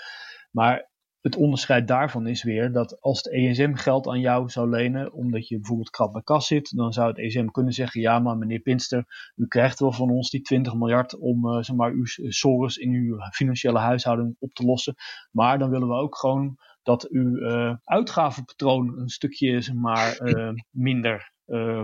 Maar 0.52 0.89
het 1.22 1.36
onderscheid 1.36 1.88
daarvan 1.88 2.28
is 2.28 2.44
weer 2.44 2.72
dat 2.72 3.02
als 3.02 3.18
het 3.18 3.34
ESM 3.34 3.74
geld 3.74 4.08
aan 4.08 4.20
jou 4.20 4.50
zou 4.50 4.70
lenen, 4.70 5.14
omdat 5.14 5.48
je 5.48 5.56
bijvoorbeeld 5.56 5.90
krap 5.90 6.14
bij 6.14 6.22
kas 6.22 6.48
zit, 6.48 6.76
dan 6.76 6.94
zou 6.94 7.08
het 7.08 7.18
ESM 7.18 7.46
kunnen 7.46 7.74
zeggen: 7.74 8.02
Ja, 8.02 8.20
maar 8.20 8.38
meneer 8.38 8.60
Pinster, 8.60 9.32
u 9.36 9.48
krijgt 9.48 9.80
wel 9.80 9.92
van 9.92 10.10
ons 10.10 10.30
die 10.30 10.42
20 10.42 10.74
miljard 10.74 11.18
om 11.18 11.46
uh, 11.46 11.62
zeg 11.62 11.76
maar, 11.76 11.92
uw 11.92 12.06
sores 12.30 12.78
in 12.78 12.92
uw 12.92 13.18
financiële 13.32 13.80
huishouding 13.80 14.36
op 14.40 14.54
te 14.54 14.66
lossen. 14.66 14.96
Maar 15.32 15.60
dan 15.60 15.70
willen 15.70 15.88
we 15.88 15.94
ook 15.94 16.18
gewoon 16.18 16.58
dat 16.84 17.10
uw 17.10 17.36
uh, 17.36 17.76
uitgavenpatroon 17.84 19.00
een 19.00 19.10
stukje 19.10 19.62
zeg 19.62 19.76
maar, 19.76 20.18
minder 20.70 21.32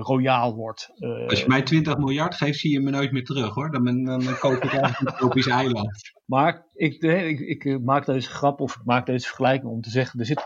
royaal 0.02 0.56
wordt. 0.56 0.92
Uh, 0.98 1.28
Als 1.28 1.40
je 1.42 1.48
mij 1.48 1.62
20 1.62 1.98
miljard 1.98 2.36
geeft, 2.36 2.60
zie 2.60 2.72
je 2.72 2.80
me 2.80 2.90
nooit 2.90 3.12
meer 3.12 3.24
terug 3.24 3.54
hoor. 3.54 3.72
Dan, 3.72 4.04
dan, 4.04 4.38
koop 4.40 4.64
ik 4.64 4.74
eigenlijk 4.74 5.00
een 5.00 5.18
tropisch 5.18 5.48
eiland. 5.48 6.14
Maar 6.26 6.68
ik, 6.74 7.02
ik, 7.02 7.40
ik, 7.40 7.82
maak 7.82 8.06
deze 8.06 8.30
grap 8.30 8.60
of 8.60 8.76
ik 8.76 8.86
maak 8.86 9.06
deze 9.06 9.28
vergelijking 9.28 9.72
om 9.72 9.82
te 9.82 9.90
zeggen: 9.90 10.20
er 10.20 10.26
zit 10.26 10.44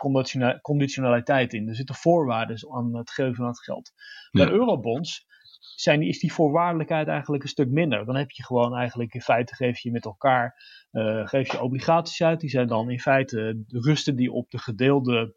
conditionaliteit 0.62 1.54
in. 1.54 1.68
Er 1.68 1.76
zitten 1.76 1.96
voorwaarden 1.96 2.74
aan 2.74 2.96
het 2.96 3.12
geven 3.12 3.36
van 3.36 3.48
het 3.48 3.64
geld. 3.64 3.92
Bij 4.32 4.50
eurobonds 4.50 5.28
zijn, 5.76 6.02
is 6.02 6.20
die 6.20 6.34
voorwaardelijkheid 6.34 7.08
eigenlijk 7.08 7.44
een 7.44 7.50
stuk 7.50 7.70
minder. 7.70 8.06
Dan 8.06 8.16
heb 8.16 8.32
je 8.32 8.44
gewoon 8.44 8.76
eigenlijk 8.76 9.14
in 9.14 9.22
feite 9.22 9.56
geef 9.56 9.80
je 9.80 9.92
met 9.92 10.06
elkaar 10.06 10.56
uh, 10.92 11.28
geef 11.28 11.52
je 11.52 11.62
obligaties 11.62 12.24
uit. 12.24 12.40
Die 12.40 12.50
zijn 12.50 12.68
dan 12.68 12.90
in 12.90 13.00
feite 13.00 13.64
rusten 13.68 14.16
die 14.16 14.32
op 14.32 14.50
de 14.50 14.58
gedeelde 14.58 15.36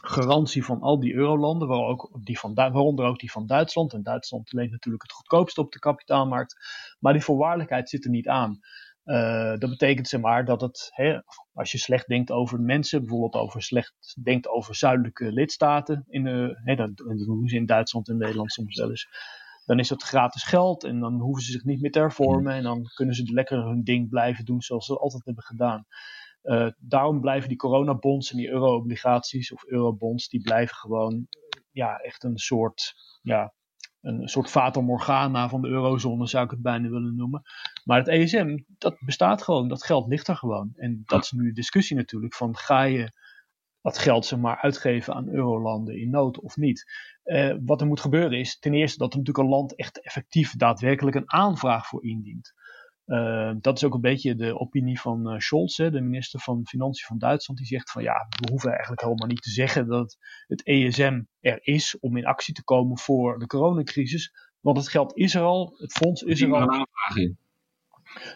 garantie 0.00 0.64
van 0.64 0.80
al 0.80 1.00
die 1.00 1.14
eurolanden, 1.14 1.68
waar 1.68 1.78
ook 1.78 2.10
die 2.22 2.38
van, 2.38 2.54
waaronder 2.54 3.06
ook 3.06 3.18
die 3.18 3.30
van 3.30 3.46
Duitsland. 3.46 3.92
En 3.92 4.02
Duitsland 4.02 4.52
leent 4.52 4.70
natuurlijk 4.70 5.02
het 5.02 5.12
goedkoopste 5.12 5.60
op 5.60 5.72
de 5.72 5.78
kapitaalmarkt. 5.78 6.56
Maar 6.98 7.12
die 7.12 7.22
voorwaardelijkheid 7.22 7.88
zit 7.88 8.04
er 8.04 8.10
niet 8.10 8.28
aan. 8.28 8.60
Uh, 9.04 9.58
dat 9.58 9.70
betekent 9.70 10.08
zeg 10.08 10.20
maar 10.20 10.44
dat 10.44 10.60
het, 10.60 10.90
hè, 10.94 11.20
als 11.52 11.72
je 11.72 11.78
slecht 11.78 12.06
denkt 12.06 12.30
over 12.30 12.60
mensen, 12.60 13.00
bijvoorbeeld 13.00 13.34
over 13.34 13.62
slecht 13.62 14.16
denkt 14.22 14.48
over 14.48 14.74
zuidelijke 14.74 15.32
lidstaten, 15.32 16.04
in 16.08 16.24
de, 16.24 16.60
hè, 16.64 16.74
dat 16.74 16.96
doen 16.96 17.48
ze 17.48 17.56
in 17.56 17.66
Duitsland 17.66 18.08
en 18.08 18.16
Nederland 18.16 18.52
soms 18.52 18.76
wel 18.76 18.90
eens, 18.90 19.08
dan 19.64 19.78
is 19.78 19.88
dat 19.88 20.02
gratis 20.02 20.42
geld 20.42 20.84
en 20.84 21.00
dan 21.00 21.20
hoeven 21.20 21.42
ze 21.42 21.52
zich 21.52 21.64
niet 21.64 21.80
meer 21.80 21.90
te 21.90 21.98
hervormen 21.98 22.54
en 22.54 22.62
dan 22.62 22.90
kunnen 22.94 23.14
ze 23.14 23.32
lekker 23.32 23.64
hun 23.64 23.84
ding 23.84 24.08
blijven 24.08 24.44
doen 24.44 24.60
zoals 24.60 24.86
ze 24.86 24.98
altijd 24.98 25.24
hebben 25.24 25.44
gedaan. 25.44 25.86
Uh, 26.42 26.68
daarom 26.78 27.20
blijven 27.20 27.48
die 27.48 27.58
coronabonds 27.58 28.30
en 28.30 28.36
die 28.36 28.48
euro-obligaties 28.48 29.52
of 29.52 29.64
eurobonds, 29.66 30.28
die 30.28 30.40
blijven 30.40 30.76
gewoon 30.76 31.26
ja, 31.70 31.96
echt 31.96 32.24
een 32.24 32.38
soort, 32.38 32.94
ja, 33.22 33.54
een 34.00 34.28
soort 34.28 34.50
fata 34.50 34.80
morgana 34.80 35.48
van 35.48 35.62
de 35.62 35.68
eurozone, 35.68 36.26
zou 36.26 36.44
ik 36.44 36.50
het 36.50 36.62
bijna 36.62 36.88
willen 36.88 37.16
noemen. 37.16 37.42
Maar 37.84 37.98
het 37.98 38.08
ESM, 38.08 38.58
dat 38.78 38.96
bestaat 39.00 39.42
gewoon, 39.42 39.68
dat 39.68 39.84
geld 39.84 40.08
ligt 40.08 40.28
er 40.28 40.36
gewoon. 40.36 40.72
En 40.76 41.02
dat 41.04 41.24
is 41.24 41.30
nu 41.32 41.44
de 41.44 41.52
discussie 41.52 41.96
natuurlijk, 41.96 42.34
van 42.34 42.56
ga 42.56 42.82
je 42.82 43.12
dat 43.82 43.98
geld 43.98 44.26
zeg 44.26 44.38
maar 44.38 44.56
uitgeven 44.56 45.14
aan 45.14 45.28
eurolanden 45.28 46.00
in 46.00 46.10
nood 46.10 46.40
of 46.40 46.56
niet. 46.56 46.84
Uh, 47.24 47.54
wat 47.64 47.80
er 47.80 47.86
moet 47.86 48.00
gebeuren 48.00 48.38
is 48.38 48.58
ten 48.58 48.74
eerste 48.74 48.98
dat 48.98 49.12
er 49.12 49.18
natuurlijk 49.18 49.46
een 49.46 49.54
land 49.54 49.76
echt 49.76 50.02
effectief 50.02 50.56
daadwerkelijk 50.56 51.16
een 51.16 51.32
aanvraag 51.32 51.86
voor 51.86 52.04
indient. 52.04 52.54
Uh, 53.10 53.52
dat 53.60 53.76
is 53.76 53.84
ook 53.84 53.94
een 53.94 54.00
beetje 54.00 54.34
de 54.34 54.58
opinie 54.58 55.00
van 55.00 55.32
uh, 55.32 55.38
Scholz, 55.38 55.76
hè, 55.76 55.90
de 55.90 56.00
minister 56.00 56.40
van 56.40 56.66
Financiën 56.66 57.06
van 57.06 57.18
Duitsland. 57.18 57.60
Die 57.60 57.68
zegt 57.68 57.90
van 57.90 58.02
ja, 58.02 58.26
we 58.40 58.50
hoeven 58.50 58.70
eigenlijk 58.70 59.00
helemaal 59.00 59.26
niet 59.26 59.42
te 59.42 59.50
zeggen 59.50 59.86
dat 59.86 60.16
het 60.46 60.62
ESM 60.62 61.22
er 61.40 61.58
is 61.62 61.98
om 62.00 62.16
in 62.16 62.26
actie 62.26 62.54
te 62.54 62.64
komen 62.64 62.98
voor 62.98 63.38
de 63.38 63.46
coronacrisis. 63.46 64.32
Want 64.60 64.76
het 64.76 64.88
geld 64.88 65.16
is 65.16 65.34
er 65.34 65.42
al, 65.42 65.74
het 65.76 65.92
fonds 65.92 66.22
is 66.22 66.40
er 66.40 66.52
al. 66.52 66.58
Die 66.58 66.66
maar 66.66 66.68
een 66.68 66.78
aanvraag 66.78 67.16
in. 67.16 67.38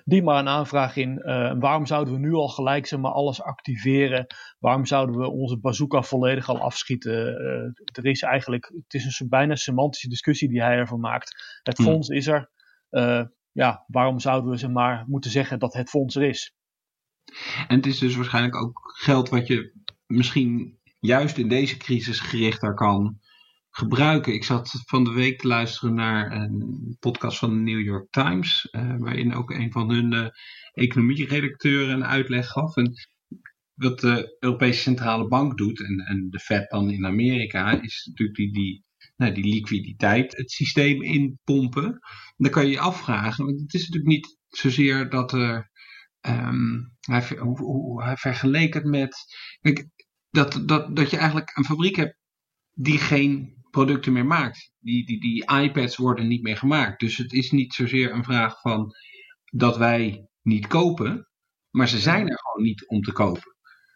Die 0.04 0.22
maar 0.22 0.38
een 0.38 0.48
aanvraag 0.48 0.96
in. 0.96 1.22
Uh, 1.24 1.54
waarom 1.58 1.86
zouden 1.86 2.14
we 2.14 2.20
nu 2.20 2.32
al 2.32 2.48
gelijk 2.48 2.86
zeg 2.86 2.98
maar, 2.98 3.12
alles 3.12 3.42
activeren? 3.42 4.26
Waarom 4.58 4.86
zouden 4.86 5.18
we 5.18 5.30
onze 5.30 5.58
bazooka 5.58 6.02
volledig 6.02 6.48
al 6.48 6.60
afschieten? 6.60 7.14
er 7.92 8.06
is 8.06 8.22
eigenlijk, 8.22 8.72
het 8.74 8.94
is 8.94 9.20
een 9.20 9.28
bijna 9.28 9.54
semantische 9.54 10.08
discussie 10.08 10.48
die 10.48 10.62
hij 10.62 10.76
ervan 10.76 11.00
maakt. 11.00 11.60
Het 11.62 11.76
hmm. 11.76 11.86
fonds 11.86 12.08
is 12.08 12.26
er 12.26 12.50
ja, 13.54 13.84
waarom 13.86 14.20
zouden 14.20 14.50
we 14.50 14.58
ze 14.58 14.68
maar 14.68 15.04
moeten 15.06 15.30
zeggen 15.30 15.58
dat 15.58 15.74
het 15.74 15.88
fonds 15.88 16.16
er 16.16 16.22
is? 16.22 16.54
En 17.68 17.76
het 17.76 17.86
is 17.86 17.98
dus 17.98 18.16
waarschijnlijk 18.16 18.56
ook 18.56 18.92
geld 18.96 19.28
wat 19.28 19.46
je 19.46 19.72
misschien 20.06 20.78
juist 21.00 21.38
in 21.38 21.48
deze 21.48 21.76
crisis 21.76 22.20
gerichter 22.20 22.74
kan 22.74 23.20
gebruiken. 23.70 24.34
Ik 24.34 24.44
zat 24.44 24.82
van 24.86 25.04
de 25.04 25.12
week 25.12 25.40
te 25.40 25.46
luisteren 25.46 25.94
naar 25.94 26.32
een 26.32 26.96
podcast 27.00 27.38
van 27.38 27.50
de 27.50 27.60
New 27.60 27.80
York 27.80 28.10
Times, 28.10 28.68
uh, 28.70 28.94
waarin 28.98 29.34
ook 29.34 29.50
een 29.50 29.72
van 29.72 29.90
hun 29.90 30.12
uh, 30.12 30.26
economieredacteuren 30.72 31.94
een 31.94 32.04
uitleg 32.04 32.48
gaf. 32.48 32.76
En 32.76 32.92
wat 33.74 34.00
de 34.00 34.36
Europese 34.40 34.80
Centrale 34.80 35.28
Bank 35.28 35.58
doet, 35.58 35.80
en, 35.80 35.98
en 35.98 36.30
de 36.30 36.38
Fed 36.38 36.70
dan 36.70 36.90
in 36.90 37.06
Amerika, 37.06 37.82
is 37.82 38.06
natuurlijk 38.08 38.38
die, 38.38 38.52
die 38.52 38.83
nou, 39.16 39.34
die 39.34 39.54
liquiditeit 39.54 40.36
het 40.36 40.50
systeem 40.50 41.02
inpompen. 41.02 41.98
Dan 42.36 42.50
kan 42.50 42.64
je 42.64 42.70
je 42.70 42.80
afvragen, 42.80 43.44
want 43.44 43.60
het 43.60 43.74
is 43.74 43.80
natuurlijk 43.80 44.12
niet 44.12 44.38
zozeer 44.48 45.10
dat 45.10 45.32
er. 45.32 45.72
Um, 46.20 46.92
hij, 47.00 47.36
hoe, 47.38 48.02
hij 48.02 48.16
het 48.74 48.84
met. 48.84 49.16
Dat, 50.30 50.62
dat, 50.66 50.96
dat 50.96 51.10
je 51.10 51.16
eigenlijk 51.16 51.56
een 51.56 51.64
fabriek 51.64 51.96
hebt 51.96 52.16
die 52.70 52.98
geen 52.98 53.62
producten 53.70 54.12
meer 54.12 54.26
maakt. 54.26 54.72
Die, 54.78 55.06
die, 55.06 55.20
die 55.20 55.50
iPads 55.50 55.96
worden 55.96 56.28
niet 56.28 56.42
meer 56.42 56.56
gemaakt. 56.56 57.00
Dus 57.00 57.16
het 57.16 57.32
is 57.32 57.50
niet 57.50 57.74
zozeer 57.74 58.12
een 58.12 58.24
vraag 58.24 58.60
van 58.60 58.94
dat 59.44 59.76
wij 59.76 60.28
niet 60.42 60.66
kopen, 60.66 61.28
maar 61.70 61.88
ze 61.88 61.98
zijn 61.98 62.28
er 62.28 62.38
gewoon 62.38 62.66
niet 62.66 62.88
om 62.88 63.00
te 63.00 63.12
kopen. 63.12 63.53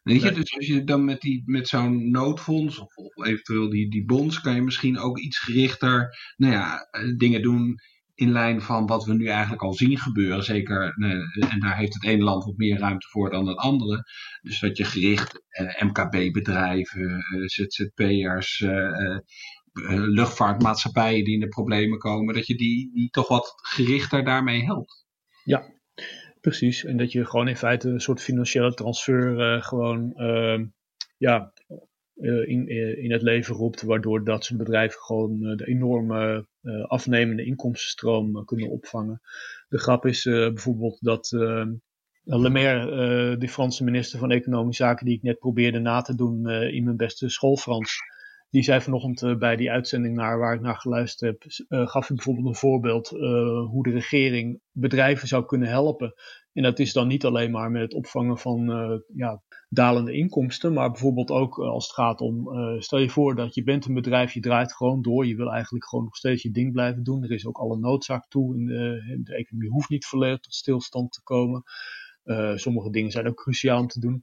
Weet 0.09 0.23
je, 0.23 0.33
dus 0.33 0.57
als 0.57 0.67
je 0.67 0.85
dan 0.85 1.05
met, 1.05 1.21
die, 1.21 1.43
met 1.47 1.69
zo'n 1.69 2.11
noodfonds 2.11 2.79
of, 2.79 2.97
of, 2.97 3.27
eventueel 3.27 3.71
die, 3.71 3.91
die 3.91 4.05
bonds, 4.05 4.41
kan 4.41 4.55
je 4.55 4.63
misschien 4.63 4.99
ook 4.99 5.19
iets 5.19 5.39
gerichter 5.39 6.17
nou 6.37 6.53
ja, 6.53 6.89
eh, 6.91 7.17
dingen 7.17 7.43
doen 7.43 7.81
in 8.15 8.33
lijn 8.33 8.63
van 8.63 8.87
wat 8.87 9.05
we 9.05 9.15
nu 9.15 9.27
eigenlijk 9.27 9.63
al 9.63 9.75
zien 9.75 9.99
gebeuren. 9.99 10.45
Zeker, 10.45 10.95
eh, 10.97 11.53
en 11.53 11.61
daar 11.61 11.77
heeft 11.77 11.95
het 11.95 12.05
ene 12.05 12.23
land 12.23 12.45
wat 12.45 12.57
meer 12.57 12.79
ruimte 12.79 13.09
voor 13.09 13.31
dan 13.31 13.47
het 13.47 13.57
andere. 13.57 14.05
Dus 14.43 14.61
dat 14.61 14.77
je 14.77 14.85
gericht 14.85 15.43
eh, 15.49 15.83
MKB-bedrijven, 15.83 17.11
eh, 17.11 17.43
ZZP'ers, 17.45 18.61
eh, 18.61 19.15
eh, 19.15 19.21
luchtvaartmaatschappijen 19.89 21.25
die 21.25 21.35
in 21.35 21.41
de 21.41 21.49
problemen 21.49 21.99
komen, 21.99 22.35
dat 22.35 22.47
je 22.47 22.57
die, 22.57 22.91
die 22.93 23.11
toch 23.11 23.29
wat 23.29 23.55
gerichter 23.57 24.25
daarmee 24.25 24.65
helpt. 24.65 25.07
Ja, 25.45 25.78
Precies, 26.49 26.85
en 26.85 26.97
dat 26.97 27.13
je 27.13 27.25
gewoon 27.25 27.49
in 27.49 27.57
feite 27.57 27.89
een 27.89 28.01
soort 28.01 28.23
financiële 28.23 28.75
transfer 28.75 29.39
uh, 29.39 29.63
gewoon 29.63 30.13
uh, 30.17 30.61
ja, 31.17 31.53
uh, 32.17 32.49
in, 32.49 32.69
in 33.03 33.13
het 33.13 33.23
leven 33.23 33.55
roept, 33.55 33.83
waardoor 33.83 34.25
dat 34.25 34.45
soort 34.45 34.59
bedrijven 34.59 35.01
gewoon 35.01 35.41
de 35.57 35.67
enorme 35.67 36.47
afnemende 36.87 37.45
inkomstenstroom 37.45 38.45
kunnen 38.45 38.69
opvangen. 38.69 39.21
De 39.69 39.79
grap 39.79 40.07
is 40.07 40.23
bijvoorbeeld 40.25 40.99
dat 41.01 41.31
Le 42.23 42.49
Maire, 42.49 43.37
de 43.37 43.49
Franse 43.49 43.85
minister 43.85 44.19
van 44.19 44.31
Economische 44.31 44.83
Zaken, 44.83 45.07
die 45.07 45.17
ik 45.17 45.23
net 45.23 45.39
probeerde 45.39 45.79
na 45.79 46.01
te 46.01 46.15
doen 46.15 46.51
in 46.51 46.85
mijn 46.85 46.97
beste 46.97 47.29
schoolfrans, 47.29 48.01
die 48.51 48.63
zei 48.63 48.81
vanochtend 48.81 49.23
uh, 49.23 49.37
bij 49.37 49.57
die 49.57 49.71
uitzending 49.71 50.15
naar 50.15 50.39
waar 50.39 50.55
ik 50.55 50.61
naar 50.61 50.77
geluisterd 50.77 51.31
heb, 51.31 51.53
uh, 51.69 51.89
gaf 51.89 52.07
hij 52.07 52.17
bijvoorbeeld 52.17 52.47
een 52.47 52.55
voorbeeld 52.55 53.13
uh, 53.13 53.21
hoe 53.67 53.83
de 53.83 53.91
regering 53.91 54.61
bedrijven 54.73 55.29
zou 55.29 55.45
kunnen 55.45 55.69
helpen. 55.69 56.15
En 56.53 56.63
dat 56.63 56.79
is 56.79 56.93
dan 56.93 57.09
niet 57.09 57.25
alleen 57.25 57.51
maar 57.51 57.71
met 57.71 57.83
het 57.83 57.95
opvangen 57.95 58.39
van 58.39 58.67
ja, 59.15 59.43
dalende 59.69 60.13
inkomsten, 60.13 60.73
maar 60.73 60.91
bijvoorbeeld 60.91 61.31
ook 61.31 61.59
als 61.59 61.87
het 61.87 61.95
gaat 61.95 62.21
om, 62.21 62.49
stel 62.81 62.99
je 62.99 63.09
voor 63.09 63.35
dat 63.35 63.55
je 63.55 63.63
bent 63.63 63.87
een 63.87 63.95
bedrijf, 63.95 64.33
je 64.33 64.41
draait 64.41 64.75
gewoon 64.75 65.03
door, 65.03 65.27
je 65.27 65.37
wil 65.37 65.53
eigenlijk 65.53 65.89
gewoon 65.89 66.05
nog 66.05 66.17
steeds 66.17 66.43
je 66.43 66.51
ding 66.51 66.73
blijven 66.73 67.03
doen. 67.03 67.23
Er 67.23 67.31
is 67.31 67.47
ook 67.47 67.59
alle 67.59 67.79
noodzaak 67.79 68.29
toe, 68.29 68.67
de, 68.67 69.21
de 69.25 69.35
economie 69.35 69.71
hoeft 69.71 69.89
niet 69.89 70.07
volledig 70.07 70.41
tot 70.41 70.55
stilstand 70.55 71.13
te 71.13 71.23
komen. 71.23 71.63
sommige 72.55 72.91
dingen 72.91 73.11
zijn 73.11 73.29
ook 73.29 73.37
cruciaal 73.43 73.81
om 73.81 73.89
te 73.89 74.01
doen. 74.01 74.23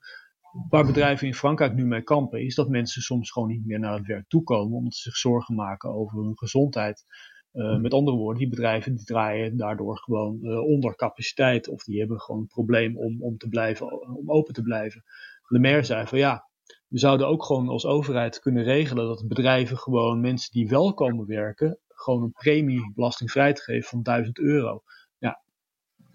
Waar 0.70 0.86
bedrijven 0.86 1.28
in 1.28 1.34
Frankrijk 1.34 1.74
nu 1.74 1.86
mee 1.86 2.02
kampen, 2.02 2.44
is 2.44 2.56
dat 2.56 2.70
mensen 2.70 3.02
soms 3.02 3.32
gewoon 3.32 3.48
niet 3.48 3.66
meer 3.66 3.80
naar 3.80 3.98
het 3.98 4.06
werk 4.06 4.28
toekomen, 4.28 4.78
omdat 4.78 4.94
ze 4.94 5.02
zich 5.02 5.18
zorgen 5.18 5.56
maken 5.56 5.90
over 5.90 6.18
hun 6.24 6.38
gezondheid. 6.38 7.06
Uh, 7.54 7.78
met 7.78 7.94
andere 7.94 8.18
woorden, 8.18 8.40
die 8.40 8.50
bedrijven 8.50 8.96
die 8.96 9.06
draaien 9.06 9.58
daardoor 9.58 9.98
gewoon 9.98 10.40
uh, 10.42 10.60
onder 10.60 10.96
capaciteit 10.96 11.68
of 11.68 11.84
die 11.84 12.00
hebben 12.00 12.20
gewoon 12.20 12.42
een 12.42 12.48
probleem 12.48 12.98
om, 12.98 13.22
om, 13.22 13.38
te 13.38 13.50
blijven, 13.50 14.16
om 14.18 14.32
open 14.32 14.54
te 14.54 14.62
blijven. 14.62 15.04
Le 15.48 15.60
Maire 15.60 15.84
zei 15.84 16.08
van 16.08 16.18
ja, 16.18 16.50
we 16.88 17.00
zouden 17.00 17.28
ook 17.28 17.44
gewoon 17.44 17.70
als 17.70 17.86
overheid 17.86 18.40
kunnen 18.40 18.64
regelen 18.64 19.08
dat 19.08 19.28
bedrijven 19.28 19.78
gewoon 19.78 20.22
mensen 20.22 20.52
die 20.52 20.68
wel 20.68 20.94
komen 20.94 21.26
werken, 21.26 21.80
gewoon 21.88 22.24
een 22.24 22.32
premie 22.32 22.92
belastingvrij 22.96 23.54
te 23.54 23.62
geven 23.62 23.90
van 23.90 24.04
1000 24.04 24.40
euro. 24.40 24.84
Ja, 25.18 25.44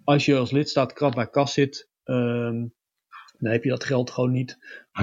als 0.05 0.25
je 0.25 0.37
als 0.37 0.51
lidstaat 0.51 0.93
krap 0.93 1.15
bij 1.15 1.29
kas 1.29 1.53
zit, 1.53 1.89
uh, 2.05 2.65
dan 3.41 3.53
heb 3.53 3.65
je 3.65 3.71
dat 3.71 3.85
geld 3.85 4.11
gewoon 4.11 4.31
niet. 4.31 4.59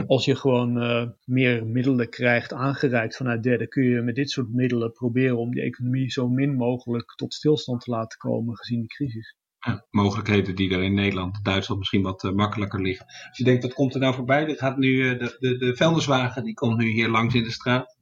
Als 0.08 0.26
je 0.26 0.36
gewoon 0.36 0.84
uh, 0.84 1.08
meer 1.26 1.66
middelen 1.66 2.10
krijgt 2.10 2.54
aangereikt 2.54 3.16
vanuit 3.16 3.44
derde, 3.44 3.68
kun 3.68 3.84
je 3.84 4.02
met 4.02 4.16
dit 4.16 4.30
soort 4.30 4.54
middelen 4.54 4.92
proberen 4.92 5.38
om 5.38 5.52
die 5.52 5.64
economie 5.64 6.12
zo 6.12 6.28
min 6.28 6.56
mogelijk 6.56 7.14
tot 7.16 7.34
stilstand 7.34 7.82
te 7.82 7.92
laten 7.92 8.18
komen 8.18 8.56
gezien 8.58 8.82
de 8.82 8.88
crisis. 8.88 9.36
Ja, 9.60 9.86
mogelijkheden 9.90 10.56
die 10.56 10.74
er 10.74 10.84
in 10.84 10.94
Nederland, 10.94 11.44
Duitsland 11.44 11.80
misschien 11.80 12.02
wat 12.02 12.24
uh, 12.24 12.32
makkelijker 12.32 12.82
liggen. 12.82 13.06
Als 13.06 13.38
je 13.38 13.44
denkt, 13.44 13.64
wat 13.64 13.74
komt 13.74 13.94
er 13.94 14.00
nou 14.00 14.14
voorbij? 14.14 14.48
Er 14.48 14.58
gaat 14.58 14.78
nu, 14.78 14.88
uh, 14.88 15.20
de, 15.20 15.36
de, 15.40 15.58
de 15.58 15.76
vuilniswagen 15.76 16.44
die 16.44 16.54
komt 16.54 16.78
nu 16.78 16.90
hier 16.90 17.10
langs 17.10 17.36
in 17.36 17.44
de 17.44 17.52
straat. 17.52 17.97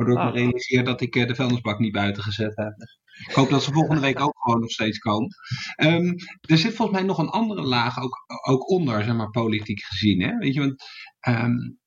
Waardoor 0.00 0.18
ik 0.18 0.24
me 0.24 0.30
ah. 0.30 0.36
realiseer 0.36 0.84
dat 0.84 1.00
ik 1.00 1.12
de 1.12 1.34
vuilnisbak 1.34 1.78
niet 1.78 1.92
buiten 1.92 2.22
gezet 2.22 2.56
heb. 2.56 2.74
Ik 3.28 3.34
hoop 3.34 3.48
dat 3.48 3.62
ze 3.62 3.72
volgende 3.72 4.00
week 4.00 4.20
ook 4.20 4.38
gewoon 4.38 4.60
nog 4.60 4.70
steeds 4.70 4.98
komen. 4.98 5.28
Um, 5.76 6.14
er 6.40 6.58
zit 6.58 6.74
volgens 6.74 6.98
mij 6.98 7.06
nog 7.06 7.18
een 7.18 7.28
andere 7.28 7.62
laag 7.62 8.02
ook, 8.02 8.16
ook 8.48 8.70
onder, 8.70 9.04
zeg 9.04 9.14
maar, 9.14 9.30
politiek 9.30 9.82
gezien. 9.82 10.22
Hè? 10.22 10.36
Weet 10.36 10.54
je, 10.54 10.60
want 10.60 10.84
um, 11.28 11.78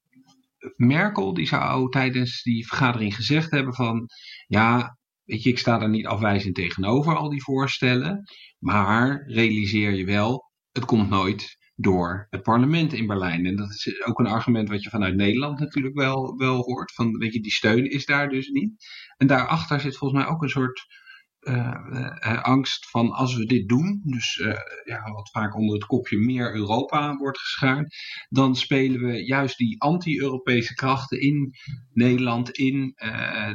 Merkel 0.76 1.34
die 1.34 1.47
zou 1.47 1.89
tijdens 1.89 2.41
die 2.43 2.67
vergadering 2.67 3.15
gezegd 3.15 3.52
hebben 3.52 3.73
van... 3.73 4.06
Ja, 4.47 4.97
weet 5.23 5.43
je, 5.43 5.49
ik 5.49 5.60
sta 5.60 5.82
er 5.82 5.89
niet 5.89 6.08
afwijzend 6.08 6.56
tegenover, 6.56 7.15
al 7.15 7.30
die 7.30 7.43
voorstellen. 7.43 8.23
Maar 8.60 9.23
realiseer 9.28 9.93
je 9.93 10.06
wel, 10.06 10.52
het 10.71 10.86
komt 10.86 11.10
nooit 11.10 11.58
door 11.75 12.27
het 12.29 12.43
parlement 12.43 12.93
in 12.93 13.07
Berlijn. 13.07 13.45
En 13.45 13.55
dat 13.55 13.69
is 13.69 14.05
ook 14.05 14.19
een 14.19 14.27
argument 14.27 14.69
wat 14.69 14.83
je 14.83 14.89
vanuit 14.89 15.15
Nederland 15.15 15.59
natuurlijk 15.59 15.95
wel, 15.95 16.38
wel 16.38 16.57
hoort. 16.57 16.93
Van, 16.93 17.17
weet 17.17 17.33
je, 17.33 17.41
die 17.41 17.51
steun 17.51 17.89
is 17.89 18.05
daar 18.05 18.29
dus 18.29 18.47
niet. 18.47 18.86
En 19.17 19.27
daarachter 19.27 19.79
zit 19.79 19.97
volgens 19.97 20.21
mij 20.21 20.29
ook 20.29 20.41
een 20.41 20.49
soort 20.49 21.01
uh, 21.43 22.41
angst 22.41 22.89
van 22.89 23.12
als 23.12 23.36
we 23.36 23.45
dit 23.45 23.67
doen, 23.67 24.01
dus 24.03 24.38
uh, 24.38 24.53
ja, 24.83 25.12
wat 25.12 25.31
vaak 25.31 25.55
onder 25.55 25.75
het 25.75 25.86
kopje 25.86 26.17
meer 26.17 26.55
Europa 26.55 27.15
wordt 27.15 27.39
geschaard, 27.39 27.95
dan 28.29 28.55
spelen 28.55 29.01
we 29.01 29.25
juist 29.25 29.57
die 29.57 29.81
anti-Europese 29.81 30.73
krachten 30.73 31.21
in 31.21 31.53
Nederland, 31.93 32.49
in 32.49 32.95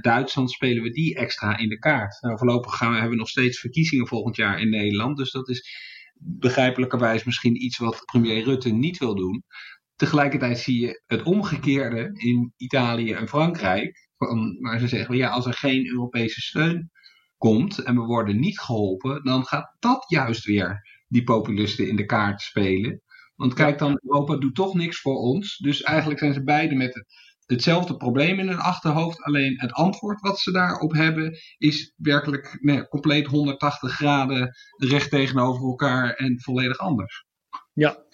Duitsland, 0.01 0.51
spelen 0.51 0.83
we 0.83 0.91
die 0.91 1.17
extra 1.17 1.57
in 1.57 1.69
de 1.69 1.79
kaart. 1.79 2.23
Nou, 2.23 2.39
voorlopig 2.39 2.77
gaan 2.77 2.89
we, 2.89 2.95
hebben 2.95 3.15
we 3.15 3.21
nog 3.21 3.29
steeds 3.29 3.61
verkiezingen 3.61 4.07
volgend 4.07 4.37
jaar 4.37 4.61
in 4.61 4.71
Nederland, 4.71 5.17
dus 5.17 5.31
dat 5.31 5.49
is 5.49 5.87
begrijpelijkerwijs 6.21 7.25
misschien 7.25 7.65
iets 7.65 7.79
wat 7.79 8.03
premier 8.05 8.45
Rutte 8.45 8.71
niet 8.71 8.99
wil 8.99 9.15
doen. 9.15 9.45
Tegelijkertijd 9.97 10.59
zie 10.59 10.81
je 10.81 11.03
het 11.07 11.23
omgekeerde 11.23 12.11
in 12.13 12.53
Italië 12.57 13.13
en 13.13 13.29
Frankrijk, 13.29 14.09
waar 14.61 14.79
ze 14.79 14.89
zeggen, 14.89 15.17
ja, 15.17 15.29
als 15.29 15.47
er 15.47 15.55
geen 15.55 15.87
Europese 15.87 16.41
steun 16.41 16.91
komt 17.37 17.79
en 17.79 17.95
we 17.95 18.01
worden 18.01 18.41
niet 18.41 18.59
geholpen, 18.61 19.25
dan 19.25 19.45
gaat 19.45 19.77
dat 19.79 20.05
juist 20.09 20.45
weer 20.45 20.83
die 21.09 21.25
populisten 21.25 21.89
in 21.89 21.97
de 21.97 22.07
kaart 22.07 22.41
spelen. 22.41 23.03
Want 23.37 23.55
kijk 23.55 23.79
dan, 23.79 24.01
Europa 24.03 24.37
doet 24.37 24.55
toch 24.55 24.75
niks 24.75 25.01
voor 25.01 25.17
ons. 25.17 25.57
Dus 25.57 25.83
eigenlijk 25.83 26.21
zijn 26.21 26.33
ze 26.33 26.45
beide 26.45 26.75
met 26.75 27.05
hetzelfde 27.53 27.97
probleem 27.97 28.39
in 28.39 28.49
hun 28.49 28.59
achterhoofd. 28.59 29.23
Alleen 29.23 29.61
het 29.61 29.73
antwoord 29.73 30.21
wat 30.21 30.39
ze 30.39 30.53
daarop 30.53 30.93
hebben 30.93 31.39
is 31.59 31.95
werkelijk 31.97 32.59
nee, 32.61 32.89
compleet 32.89 33.27
180 33.27 33.93
graden 33.93 34.57
recht 34.77 35.11
tegenover 35.11 35.63
elkaar 35.67 36.15
en 36.15 36.41
volledig 36.41 36.79
anders. 36.79 37.27
Ja, 37.73 38.05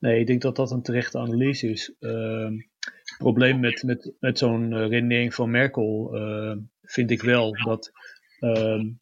nee, 0.00 0.20
ik 0.20 0.26
denk 0.26 0.42
dat 0.42 0.56
dat 0.56 0.70
een 0.70 0.82
terechte 0.82 1.18
analyse 1.18 1.70
is. 1.70 1.94
Uh, 2.00 2.48
het 2.84 3.16
probleem 3.18 3.60
met, 3.60 3.82
met, 3.82 4.12
met 4.20 4.38
zo'n 4.38 4.70
uh, 4.72 4.88
redenering 4.88 5.34
van 5.34 5.50
Merkel 5.50 6.10
uh, 6.14 6.56
vind 6.82 7.10
ik 7.10 7.22
wel 7.22 7.52
dat 7.64 7.92
Ehm, 8.44 8.92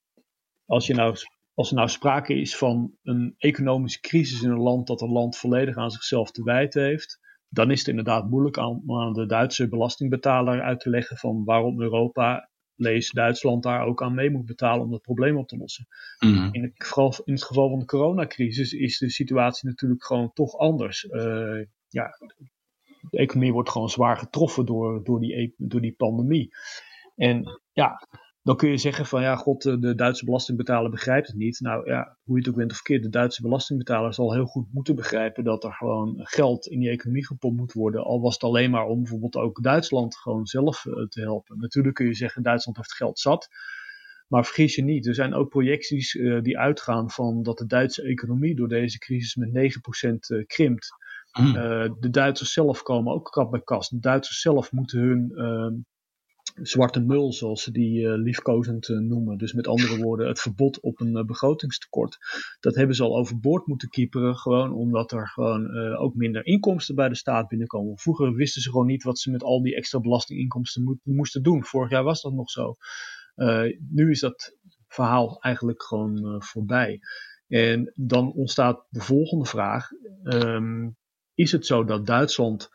als, 0.67 0.87
je 0.87 0.95
nou, 0.95 1.17
als 1.55 1.69
er 1.69 1.77
nou 1.77 1.89
sprake 1.89 2.35
is 2.35 2.57
van 2.57 2.97
een 3.03 3.35
economische 3.39 4.01
crisis 4.01 4.43
in 4.43 4.51
een 4.51 4.59
land 4.59 4.87
dat 4.87 5.01
een 5.01 5.13
land 5.13 5.37
volledig 5.37 5.77
aan 5.77 5.91
zichzelf 5.91 6.31
te 6.31 6.43
wijten 6.43 6.85
heeft, 6.85 7.19
dan 7.53 7.71
is 7.71 7.79
het 7.79 7.89
inderdaad 7.89 8.31
moeilijk 8.31 8.59
aan, 8.59 8.83
aan 8.87 9.13
de 9.13 9.27
Duitse 9.27 9.69
belastingbetaler 9.69 10.63
uit 10.63 10.81
te 10.81 10.91
leggen 10.91 11.17
van 11.17 11.45
waarom 11.45 11.81
Europa, 11.81 12.51
lees 12.75 13.11
Duitsland, 13.11 13.63
daar 13.63 13.87
ook 13.87 14.03
aan 14.03 14.15
mee 14.15 14.31
moet 14.31 14.47
betalen 14.47 14.85
om 14.85 14.91
dat 14.91 15.03
probleem 15.03 15.37
op 15.37 15.49
te 15.49 15.57
lossen. 15.57 15.87
Mhm. 16.19 16.49
in, 16.53 16.63
het 16.63 16.73
geval, 16.77 17.15
in 17.25 17.33
het 17.33 17.45
geval 17.45 17.69
van 17.69 17.79
de 17.79 17.85
coronacrisis 17.85 18.73
is 18.73 18.99
de 18.99 19.11
situatie 19.11 19.69
natuurlijk 19.69 20.05
gewoon 20.05 20.33
toch 20.33 20.57
anders. 20.57 21.05
Uh, 21.05 21.65
ja, 21.89 22.11
de 23.11 23.19
economie 23.19 23.53
wordt 23.53 23.71
gewoon 23.71 23.91
zwaar 23.91 24.17
getroffen 24.17 24.67
door, 24.67 25.05
door, 25.05 25.21
die, 25.21 25.41
e-, 25.41 25.55
door 25.57 25.81
die 25.81 25.95
pandemie. 25.97 26.51
En 27.17 27.61
ja, 27.73 28.09
dan 28.43 28.57
kun 28.57 28.71
je 28.71 28.77
zeggen 28.77 29.07
van 29.07 29.23
ja, 29.23 29.37
god, 29.37 29.63
de 29.63 29.95
Duitse 29.95 30.25
belastingbetaler 30.25 30.91
begrijpt 30.91 31.27
het 31.27 31.37
niet. 31.37 31.61
Nou 31.61 31.87
ja, 31.87 32.17
hoe 32.23 32.35
je 32.35 32.41
het 32.41 32.51
ook 32.51 32.57
bent 32.57 32.71
of 32.71 32.77
verkeerd, 32.77 33.03
de 33.03 33.09
Duitse 33.09 33.43
belastingbetaler 33.43 34.15
zal 34.15 34.33
heel 34.33 34.47
goed 34.47 34.73
moeten 34.73 34.95
begrijpen 34.95 35.45
dat 35.45 35.65
er 35.65 35.73
gewoon 35.73 36.15
geld 36.17 36.67
in 36.67 36.79
die 36.81 36.91
economie 36.91 37.27
gepompt 37.27 37.59
moet 37.59 37.73
worden. 37.73 38.05
Al 38.05 38.21
was 38.21 38.35
het 38.35 38.43
alleen 38.43 38.71
maar 38.71 38.87
om 38.87 38.99
bijvoorbeeld 38.99 39.37
ook 39.37 39.63
Duitsland 39.63 40.17
gewoon 40.17 40.47
zelf 40.47 40.87
eh, 40.87 41.07
te 41.07 41.21
helpen. 41.21 41.59
Natuurlijk 41.59 41.95
kun 41.95 42.07
je 42.07 42.15
zeggen, 42.15 42.43
Duitsland 42.43 42.77
heeft 42.77 42.95
geld 42.95 43.19
zat. 43.19 43.49
Maar 44.29 44.45
vergis 44.45 44.75
je 44.75 44.83
niet, 44.83 45.07
er 45.07 45.15
zijn 45.15 45.35
ook 45.35 45.49
projecties 45.49 46.15
uh, 46.15 46.43
die 46.43 46.59
uitgaan 46.59 47.11
van 47.11 47.43
dat 47.43 47.59
de 47.59 47.67
Duitse 47.67 48.03
economie 48.03 48.55
door 48.55 48.69
deze 48.69 48.99
crisis 48.99 49.35
met 49.35 49.49
9% 49.49 49.53
uh, 49.53 50.39
eh, 50.39 50.47
krimpt. 50.47 51.01
Mm. 51.33 51.53
de 52.01 52.11
Duitsers 52.11 52.53
zelf 52.53 52.83
komen 52.83 53.13
ook 53.13 53.31
krap 53.31 53.51
bij 53.51 53.63
kast. 53.63 53.91
De 53.91 53.99
Duitsers 53.99 54.41
zelf 54.41 54.73
moeten 54.73 55.01
hun 55.01 55.33
ehm, 55.35 55.75
zwarte 56.55 57.01
mul, 57.01 57.33
zoals 57.33 57.63
ze 57.63 57.71
die 57.71 58.01
uh, 58.01 58.15
liefkozend 58.15 58.89
uh, 58.89 58.99
noemen. 58.99 59.39
Dus 59.39 59.53
met 59.53 59.67
andere 59.67 60.03
woorden, 60.03 60.29
het 60.29 60.41
verbod 60.41 60.81
op 60.81 61.01
een 61.01 61.17
uh, 61.17 61.25
begrotingstekort. 61.25 62.19
Dat 62.61 62.75
hebben 62.75 62.97
ze 62.97 63.03
al 63.03 63.17
overboord 63.17 63.67
moeten 63.67 63.89
kieperen, 63.89 64.37
gewoon 64.37 64.73
omdat 64.73 65.13
er 65.13 65.29
gewoon 65.29 65.77
ook 65.97 66.15
minder 66.15 66.47
inkomsten 66.47 66.95
bij 66.95 67.09
de 67.09 67.15
staat 67.15 67.49
binnenkomen. 67.49 67.99
Vroeger 67.99 68.35
wisten 68.35 68.63
ze 68.63 68.71
gewoon 68.71 68.87
niet 68.87 69.03
wat 69.03 69.19
ze 69.19 69.31
met 69.31 69.43
al 69.43 69.63
die 69.63 69.77
extra 69.77 70.01
belastinginkomsten 70.01 70.83
mo 70.83 70.97
moesten 71.03 71.43
doen. 71.43 71.65
Vorig 71.65 71.91
jaar 71.91 72.05
was 72.05 72.23
dat 72.23 72.33
nog 72.33 72.51
zo. 72.51 72.77
nu 73.89 74.11
is 74.11 74.21
dat 74.21 74.57
verhaal 74.89 75.41
eigenlijk 75.41 75.83
gewoon 75.83 76.43
voorbij. 76.43 77.01
En 77.49 77.93
dan 77.95 78.33
ontstaat 78.33 78.87
de 78.89 79.01
volgende 79.01 79.45
vraag. 79.45 79.91
Um, 80.23 80.97
is 81.35 81.53
het 81.53 81.67
zo 81.67 81.85
dat 81.85 82.07
Duitsland 82.07 82.71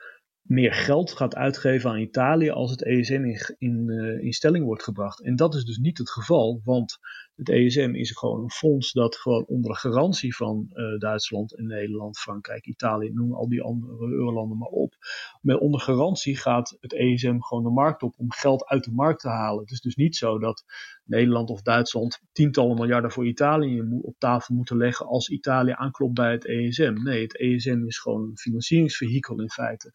meer 0.47 0.73
geld 0.73 1.11
gaat 1.11 1.35
uitgeven 1.35 1.89
aan 1.89 1.99
Italië 1.99 2.49
als 2.49 2.71
het 2.71 2.83
ESM 2.83 3.35
in, 3.57 3.87
uh, 3.87 4.23
in 4.23 4.33
stelling 4.33 4.65
wordt 4.65 4.83
gebracht. 4.83 5.21
En 5.21 5.35
dat 5.35 5.55
is 5.55 5.63
dus 5.63 5.77
niet 5.77 5.97
het 5.97 6.09
geval, 6.09 6.61
want 6.63 6.99
het 7.35 7.49
ESM 7.49 7.91
is 7.93 8.11
gewoon 8.11 8.43
een 8.43 8.51
fonds 8.51 8.91
dat 8.91 9.15
gewoon 9.15 9.45
onder 9.45 9.71
de 9.71 9.77
garantie 9.77 10.35
van 10.35 10.69
uh, 10.73 10.99
Duitsland 10.99 11.57
en 11.57 11.67
Nederland, 11.67 12.19
Frankrijk, 12.19 12.65
Italië, 12.65 13.11
noem 13.13 13.33
al 13.33 13.49
die 13.49 13.61
andere 13.61 14.11
eurolanden 14.11 14.57
maar 14.57 14.69
op. 14.69 14.93
Met 15.41 15.59
onder 15.59 15.79
garantie 15.79 16.37
gaat 16.37 16.77
het 16.79 16.93
ESM 16.93 17.39
gewoon 17.39 17.63
de 17.63 17.69
markt 17.69 18.03
op 18.03 18.13
om 18.17 18.31
geld 18.31 18.65
uit 18.65 18.83
de 18.83 18.91
markt 18.91 19.21
te 19.21 19.29
halen. 19.29 19.61
Het 19.61 19.71
is 19.71 19.81
dus 19.81 19.95
niet 19.95 20.15
zo 20.15 20.39
dat 20.39 20.63
Nederland 21.07 21.49
of 21.49 21.61
Duitsland 21.61 22.19
tientallen 22.31 22.75
miljarden 22.75 23.11
voor 23.11 23.27
Italië 23.27 23.81
op 24.01 24.15
tafel 24.17 24.55
moeten 24.55 24.77
leggen 24.77 25.05
als 25.05 25.29
Italië 25.29 25.73
aanklopt 25.75 26.13
bij 26.13 26.31
het 26.31 26.45
ESM. 26.45 26.93
Nee, 27.03 27.21
het 27.21 27.37
ESM 27.37 27.83
is 27.85 27.99
gewoon 27.99 28.21
een 28.21 28.37
financieringsvehikel 28.37 29.41
in 29.41 29.49
feite, 29.49 29.93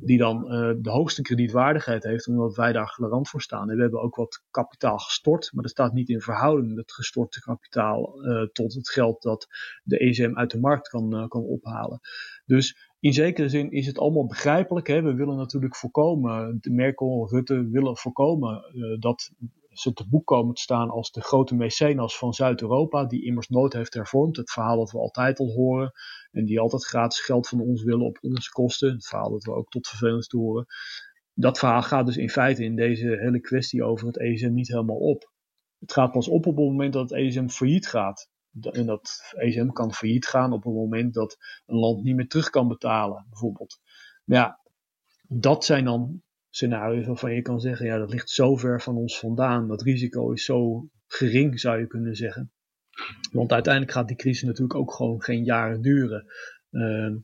die 0.00 0.18
dan 0.18 0.44
uh, 0.44 0.74
de 0.78 0.90
hoogste 0.90 1.22
kredietwaardigheid 1.22 2.02
heeft, 2.02 2.28
omdat 2.28 2.56
wij 2.56 2.72
daar 2.72 2.88
garant 2.88 3.28
voor 3.28 3.42
staan. 3.42 3.70
En 3.70 3.76
we 3.76 3.82
hebben 3.82 4.02
ook 4.02 4.16
wat 4.16 4.42
kapitaal 4.50 4.98
gestort, 4.98 5.50
maar 5.52 5.62
dat 5.62 5.72
staat 5.72 5.92
niet 5.92 6.08
in 6.08 6.20
verhouding 6.20 6.76
het 6.76 6.92
gestorte 6.92 7.40
kapitaal 7.40 8.24
uh, 8.24 8.48
tot 8.52 8.74
het 8.74 8.90
geld 8.90 9.22
dat 9.22 9.46
de 9.82 9.98
ESM 9.98 10.30
uit 10.34 10.50
de 10.50 10.60
markt 10.60 10.88
kan, 10.88 11.14
uh, 11.14 11.28
kan 11.28 11.42
ophalen. 11.42 12.00
Dus 12.46 12.88
in 13.00 13.12
zekere 13.12 13.48
zin 13.48 13.70
is 13.70 13.86
het 13.86 13.98
allemaal 13.98 14.26
begrijpelijk. 14.26 14.86
Hè? 14.86 15.02
We 15.02 15.14
willen 15.14 15.36
natuurlijk 15.36 15.76
voorkomen, 15.76 16.58
Merkel, 16.62 17.28
Rutte 17.30 17.68
willen 17.68 17.96
voorkomen 17.96 18.62
dat 18.98 19.32
ze 19.80 19.92
te 19.92 20.08
boek 20.08 20.26
komen 20.26 20.54
te 20.54 20.60
staan 20.60 20.90
als 20.90 21.10
de 21.10 21.20
grote 21.20 21.54
mecenas 21.54 22.18
van 22.18 22.32
Zuid-Europa, 22.32 23.04
die 23.04 23.24
immers 23.24 23.48
nooit 23.48 23.72
heeft 23.72 23.94
hervormd. 23.94 24.36
Het 24.36 24.50
verhaal 24.50 24.76
dat 24.76 24.90
we 24.90 24.98
altijd 24.98 25.38
al 25.38 25.52
horen 25.52 25.92
en 26.30 26.44
die 26.44 26.60
altijd 26.60 26.86
gratis 26.86 27.20
geld 27.20 27.48
van 27.48 27.60
ons 27.60 27.82
willen 27.82 28.06
op 28.06 28.18
onze 28.20 28.50
kosten. 28.50 28.92
Het 28.92 29.06
verhaal 29.06 29.30
dat 29.30 29.44
we 29.44 29.54
ook 29.54 29.70
tot 29.70 29.88
vervelend 29.88 30.30
horen. 30.30 30.66
Dat 31.34 31.58
verhaal 31.58 31.82
gaat 31.82 32.06
dus 32.06 32.16
in 32.16 32.30
feite 32.30 32.64
in 32.64 32.76
deze 32.76 33.08
hele 33.08 33.40
kwestie 33.40 33.84
over 33.84 34.06
het 34.06 34.18
ESM 34.18 34.52
niet 34.52 34.68
helemaal 34.68 34.96
op. 34.96 35.32
Het 35.78 35.92
gaat 35.92 36.12
pas 36.12 36.28
op 36.28 36.46
op 36.46 36.56
het 36.56 36.64
moment 36.64 36.92
dat 36.92 37.10
het 37.10 37.18
ESM 37.18 37.48
failliet 37.48 37.86
gaat. 37.86 38.28
En 38.60 38.86
dat 38.86 39.32
ESM 39.36 39.68
kan 39.68 39.92
failliet 39.94 40.26
gaan 40.26 40.52
op 40.52 40.64
het 40.64 40.74
moment 40.74 41.14
dat 41.14 41.36
een 41.66 41.76
land 41.76 42.02
niet 42.02 42.16
meer 42.16 42.28
terug 42.28 42.50
kan 42.50 42.68
betalen, 42.68 43.26
bijvoorbeeld. 43.28 43.80
Maar 44.24 44.38
ja, 44.38 44.60
dat 45.28 45.64
zijn 45.64 45.84
dan 45.84 46.22
scenario's 46.50 47.06
waarvan 47.06 47.34
je 47.34 47.42
kan 47.42 47.60
zeggen, 47.60 47.86
ja, 47.86 47.98
dat 47.98 48.10
ligt 48.10 48.30
zo 48.30 48.56
ver 48.56 48.80
van 48.80 48.96
ons 48.96 49.18
vandaan. 49.18 49.68
Dat 49.68 49.82
risico 49.82 50.32
is 50.32 50.44
zo 50.44 50.88
gering, 51.06 51.60
zou 51.60 51.78
je 51.78 51.86
kunnen 51.86 52.16
zeggen. 52.16 52.52
Want 53.32 53.52
uiteindelijk 53.52 53.92
gaat 53.92 54.08
die 54.08 54.16
crisis 54.16 54.42
natuurlijk 54.42 54.74
ook 54.74 54.92
gewoon 54.92 55.22
geen 55.22 55.44
jaren 55.44 55.82
duren. 55.82 56.26
Uh, 56.70 57.16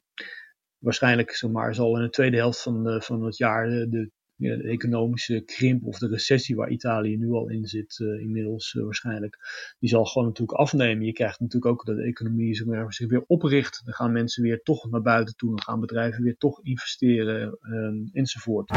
waarschijnlijk 0.79 1.31
zeg 1.31 1.75
zal 1.75 1.97
in 1.97 2.03
de 2.03 2.11
tweede 2.11 2.37
helft 2.37 2.63
van, 2.63 3.03
van 3.03 3.25
het 3.25 3.37
jaar 3.37 3.69
de, 3.69 4.11
economische 4.39 5.41
krimp 5.41 5.87
of 5.87 5.99
de 5.99 6.09
recessie 6.09 6.57
waar 6.57 6.71
Italië 6.71 7.17
nu 7.17 7.31
al 7.31 7.51
in 7.51 7.67
zit, 7.67 7.99
uh, 7.99 8.21
inmiddels 8.21 8.75
uh, 8.75 8.85
waarschijnlijk, 8.85 9.39
die 9.79 9.89
zal 9.89 10.05
gewoon 10.05 10.29
natuurlijk 10.29 10.59
afnemen. 10.59 11.05
Je 11.05 11.13
krijgt 11.13 11.41
natuurlijk 11.41 11.73
ook 11.73 11.85
dat 11.85 11.97
de 11.97 12.03
economie 12.03 12.55
zich 12.89 13.09
weer 13.09 13.25
opricht. 13.27 13.83
Dan 13.85 13.95
gaan 13.95 14.13
mensen 14.13 14.43
weer 14.43 14.63
toch 14.63 14.91
naar 14.91 15.03
buiten 15.03 15.37
toe, 15.37 15.49
dan 15.49 15.63
gaan 15.63 15.81
bedrijven 15.81 16.23
weer 16.23 16.37
toch 16.37 16.61
investeren 16.63 17.59
um, 17.63 18.11
enzovoort. 18.13 18.71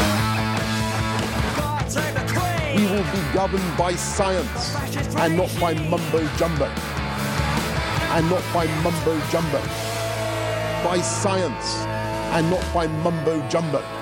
We 2.76 2.86
will 2.88 3.04
be 3.12 3.38
governed 3.38 3.76
by 3.78 3.94
science 3.98 4.78
and 5.18 5.36
not 5.36 5.52
by 5.60 5.74
mumbo 5.90 6.22
jumbo. 6.38 6.68
And 8.12 8.30
not 8.30 8.44
by 8.54 8.66
mumbo 8.84 9.14
jumbo. 9.32 9.62
By 10.84 11.02
science 11.02 11.86
and 12.32 12.50
not 12.50 12.74
by 12.74 12.88
mumbo 13.04 13.48
jumbo. 13.50 13.99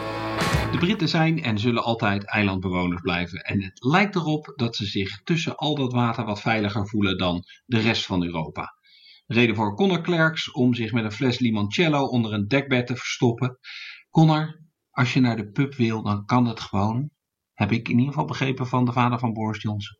De 0.71 0.77
Britten 0.79 1.09
zijn 1.09 1.43
en 1.43 1.59
zullen 1.59 1.83
altijd 1.83 2.25
eilandbewoners 2.25 3.01
blijven. 3.01 3.39
En 3.39 3.63
het 3.63 3.83
lijkt 3.83 4.15
erop 4.15 4.53
dat 4.55 4.75
ze 4.75 4.85
zich 4.85 5.23
tussen 5.23 5.55
al 5.55 5.75
dat 5.75 5.93
water 5.93 6.25
wat 6.25 6.41
veiliger 6.41 6.87
voelen 6.87 7.17
dan 7.17 7.43
de 7.65 7.79
rest 7.79 8.05
van 8.05 8.23
Europa. 8.23 8.75
Reden 9.25 9.55
voor 9.55 9.75
Connor 9.75 10.01
Clerks 10.01 10.51
om 10.51 10.73
zich 10.73 10.91
met 10.91 11.03
een 11.03 11.11
fles 11.11 11.39
limoncello 11.39 12.05
onder 12.05 12.33
een 12.33 12.47
dekbed 12.47 12.87
te 12.87 12.95
verstoppen. 12.95 13.57
Connor, 14.09 14.61
als 14.89 15.13
je 15.13 15.19
naar 15.19 15.35
de 15.35 15.49
pub 15.49 15.75
wil, 15.75 16.03
dan 16.03 16.25
kan 16.25 16.47
het 16.47 16.59
gewoon. 16.59 17.09
Heb 17.53 17.71
ik 17.71 17.87
in 17.87 17.97
ieder 17.97 18.07
geval 18.07 18.25
begrepen 18.25 18.67
van 18.67 18.85
de 18.85 18.91
vader 18.91 19.19
van 19.19 19.33
Boris 19.33 19.61
Johnson. 19.61 19.97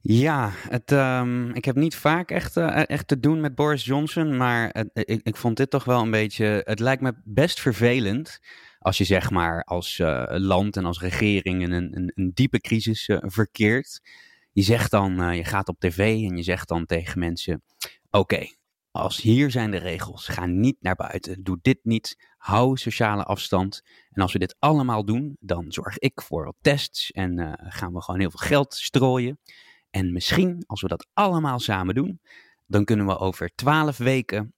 Ja, 0.00 0.50
het, 0.68 0.90
um, 0.90 1.50
ik 1.50 1.64
heb 1.64 1.76
niet 1.76 1.96
vaak 1.96 2.30
echt, 2.30 2.56
uh, 2.56 2.88
echt 2.88 3.08
te 3.08 3.20
doen 3.20 3.40
met 3.40 3.54
Boris 3.54 3.84
Johnson, 3.84 4.36
maar 4.36 4.86
ik, 4.92 5.20
ik 5.22 5.36
vond 5.36 5.56
dit 5.56 5.70
toch 5.70 5.84
wel 5.84 6.02
een 6.02 6.10
beetje. 6.10 6.60
Het 6.64 6.80
lijkt 6.80 7.02
me 7.02 7.12
best 7.24 7.60
vervelend 7.60 8.40
als 8.86 8.98
je 8.98 9.04
zeg 9.04 9.30
maar 9.30 9.64
als 9.64 9.98
uh, 9.98 10.24
land 10.28 10.76
en 10.76 10.84
als 10.84 11.00
regering 11.00 11.62
in 11.62 11.72
een, 11.72 11.96
een, 11.96 12.12
een 12.14 12.30
diepe 12.34 12.60
crisis 12.60 13.08
uh, 13.08 13.18
verkeert. 13.20 14.00
Je 14.52 14.62
zegt 14.62 14.90
dan, 14.90 15.36
je 15.36 15.44
gaat 15.44 15.68
op 15.68 15.80
tv 15.80 15.98
en 15.98 16.36
je 16.36 16.42
zegt 16.42 16.68
dan 16.68 16.86
tegen 16.86 17.18
mensen: 17.18 17.62
Oké, 18.10 18.46
als 18.90 19.20
hier 19.20 19.50
zijn 19.50 19.70
de 19.70 19.76
regels, 19.76 20.28
ga 20.28 20.46
niet 20.46 20.76
naar 20.80 20.94
buiten, 20.94 21.42
doe 21.42 21.58
dit 21.62 21.78
niet, 21.82 22.32
hou 22.36 22.76
sociale 22.76 23.22
afstand. 23.22 23.82
En 24.10 24.22
als 24.22 24.32
we 24.32 24.38
dit 24.38 24.56
allemaal 24.58 25.04
doen, 25.04 25.36
dan 25.40 25.72
zorg 25.72 25.98
ik 25.98 26.22
voor 26.22 26.54
tests 26.60 27.10
en 27.10 27.58
gaan 27.58 27.92
we 27.92 28.02
gewoon 28.02 28.20
heel 28.20 28.30
veel 28.30 28.46
geld 28.48 28.74
strooien. 28.74 29.38
En 29.90 30.12
misschien, 30.12 30.64
als 30.66 30.82
we 30.82 30.88
dat 30.88 31.08
allemaal 31.12 31.58
samen 31.58 31.94
doen, 31.94 32.20
dan 32.66 32.84
kunnen 32.84 33.06
we 33.06 33.18
over 33.18 33.50
twaalf 33.54 33.96
weken 33.96 34.54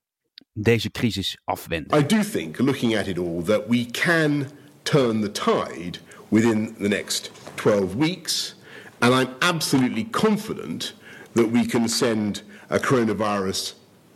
deze 0.63 0.91
crisis 0.91 1.39
afwenden. 1.45 1.99
I 1.99 2.07
do 2.07 2.23
think, 2.23 2.59
looking 2.59 2.97
at 2.97 3.07
it 3.07 3.19
all, 3.19 3.43
that 3.43 3.63
we 3.69 3.87
can 3.87 4.47
turn 4.83 5.21
the 5.21 5.31
tide 5.31 5.99
within 6.29 6.75
the 6.79 6.89
next 6.89 7.31
12 7.55 7.95
weeks. 7.97 8.57
And 8.99 9.15
I'm 9.15 9.29
absolutely 9.39 10.05
confident 10.11 10.95
that 11.33 11.51
we 11.51 11.67
can 11.67 11.89
send 11.89 12.43
a 12.69 12.79
coronavirus 12.79 13.75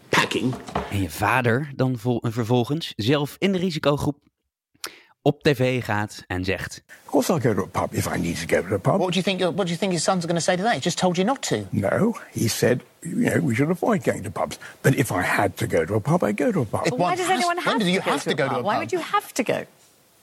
packing. 0.09 0.55
En 0.91 1.01
je 1.01 1.11
vader 1.11 1.71
dan 1.77 1.99
vervolgens 2.21 2.93
zelf 2.97 3.37
in 3.39 3.53
de 3.53 3.59
risicogroep 3.59 4.17
op 5.23 5.43
tv 5.43 5.85
gaat 5.85 6.25
en 6.27 6.45
zegt: 6.45 6.83
Of 7.05 7.11
course 7.11 7.33
I'll 7.33 7.41
go 7.41 7.55
to 7.55 7.63
a 7.63 7.81
pub 7.81 7.95
if 7.95 8.07
I 8.15 8.19
need 8.19 8.49
to 8.49 8.57
go 8.57 8.69
to 8.69 8.75
a 8.75 8.79
pub. 8.79 8.99
What 8.99 9.13
do 9.13 9.21
you 9.21 9.23
think? 9.23 9.41
What 9.41 9.67
do 9.67 9.73
you 9.73 9.79
think 9.79 9.93
his 9.93 10.03
sons 10.03 10.25
are 10.25 10.27
going 10.27 10.39
to 10.39 10.45
say 10.45 10.57
to 10.57 10.63
that? 10.63 10.73
He 10.73 10.81
just 10.81 10.99
told 10.99 11.17
you 11.17 11.25
not 11.25 11.43
to. 11.43 11.57
No, 11.71 12.15
he 12.33 12.49
said, 12.49 12.81
you 13.01 13.31
know, 13.31 13.41
we 13.47 13.55
should 13.55 13.71
avoid 13.71 14.05
going 14.05 14.23
to 14.23 14.31
pubs. 14.31 14.59
But 14.83 14.95
if 14.95 15.11
I 15.11 15.23
had 15.23 15.57
to 15.57 15.67
go 15.67 15.85
to 15.85 15.95
a 15.95 16.01
pub, 16.01 16.23
I'd 16.23 16.37
go 16.37 16.53
to 16.53 16.61
a 16.61 16.65
pub. 16.65 16.85
But 16.85 16.99
why 16.99 17.17
does 17.17 17.29
anyone 17.29 17.59
have 17.59 17.67
when 17.67 17.79
do 17.79 17.85
to 17.85 17.91
you 17.91 18.01
go 18.01 18.11
have 18.11 18.23
to, 18.23 18.29
to 18.31 18.35
go 18.35 18.45
a 18.45 18.49
to 18.49 18.55
a 18.55 18.57
pub? 18.57 18.65
Why 18.65 18.79
would 18.79 18.93
you 18.93 19.01
have 19.01 19.33
to 19.33 19.43
go? 19.43 19.65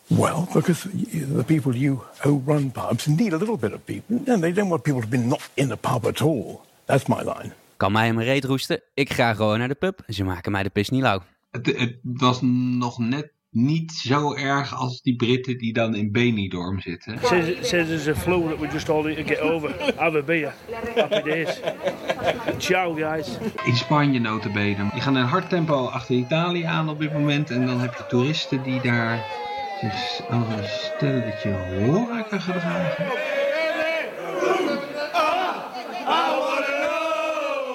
Well, 0.09 0.47
because 0.53 0.87
the 1.35 1.43
people 1.43 1.75
you 1.75 2.01
who 2.23 2.41
run 2.45 2.71
pubs 2.71 3.07
need 3.07 3.33
a 3.33 3.37
little 3.37 3.57
bit 3.57 3.73
of 3.73 3.85
people, 3.85 4.17
and 4.27 4.41
they 4.41 4.51
don't 4.51 4.69
want 4.69 4.83
people 4.83 5.01
to 5.01 5.07
be 5.07 5.17
not 5.17 5.41
in 5.53 5.71
a 5.71 5.77
pub 5.77 6.05
at 6.05 6.21
all. 6.21 6.61
That's 6.85 7.07
my 7.07 7.21
line. 7.23 7.53
Kan 7.77 7.91
mij 7.91 8.05
hem 8.05 8.19
reet 8.19 8.43
roesten? 8.43 8.81
Ik 8.93 9.13
ga 9.13 9.33
gewoon 9.33 9.59
naar 9.59 9.67
de 9.67 9.75
pub. 9.75 10.01
Ze 10.07 10.23
maken 10.23 10.51
mij 10.51 10.63
de 10.63 10.69
pis 10.69 10.89
niet 10.89 11.01
lauw. 11.01 11.21
Het, 11.51 11.65
het 11.65 11.95
was 12.03 12.39
nog 12.41 12.97
net 12.97 13.31
niet 13.51 13.91
zo 13.91 14.35
erg 14.35 14.75
als 14.75 15.01
die 15.01 15.15
Britten 15.15 15.57
die 15.57 15.73
dan 15.73 15.95
in 15.95 16.11
Benidorm 16.11 16.79
zitten. 16.79 17.19
Says, 17.23 17.67
says 17.67 17.87
there's 17.87 18.07
a 18.07 18.15
flu 18.15 18.47
that 18.47 18.59
we 18.59 18.67
just 18.67 18.89
all 18.89 19.03
need 19.03 19.17
to 19.17 19.23
get 19.23 19.39
over. 19.39 19.93
Have 19.95 20.17
a 20.17 20.21
beer. 20.21 20.53
Happy 20.95 21.21
days. 21.21 21.59
Ciao 22.57 22.93
guys. 22.93 23.37
In 23.65 23.75
Spanje 23.75 24.19
notabene. 24.19 24.89
Die 24.91 25.01
gaan 25.01 25.17
in 25.17 25.23
hard 25.23 25.49
tempo 25.49 25.85
achter 25.85 26.15
Italië 26.15 26.63
aan 26.63 26.89
op 26.89 26.99
dit 26.99 27.13
moment. 27.13 27.49
En 27.49 27.65
dan 27.65 27.79
heb 27.79 27.93
je 27.93 28.05
toeristen 28.05 28.63
die 28.63 28.81
daar 28.81 29.25
zich 29.79 30.29
als 30.29 30.47
een 30.47 30.63
stelletje 30.63 31.51
horeca 31.51 32.39
gedragen. 32.39 33.05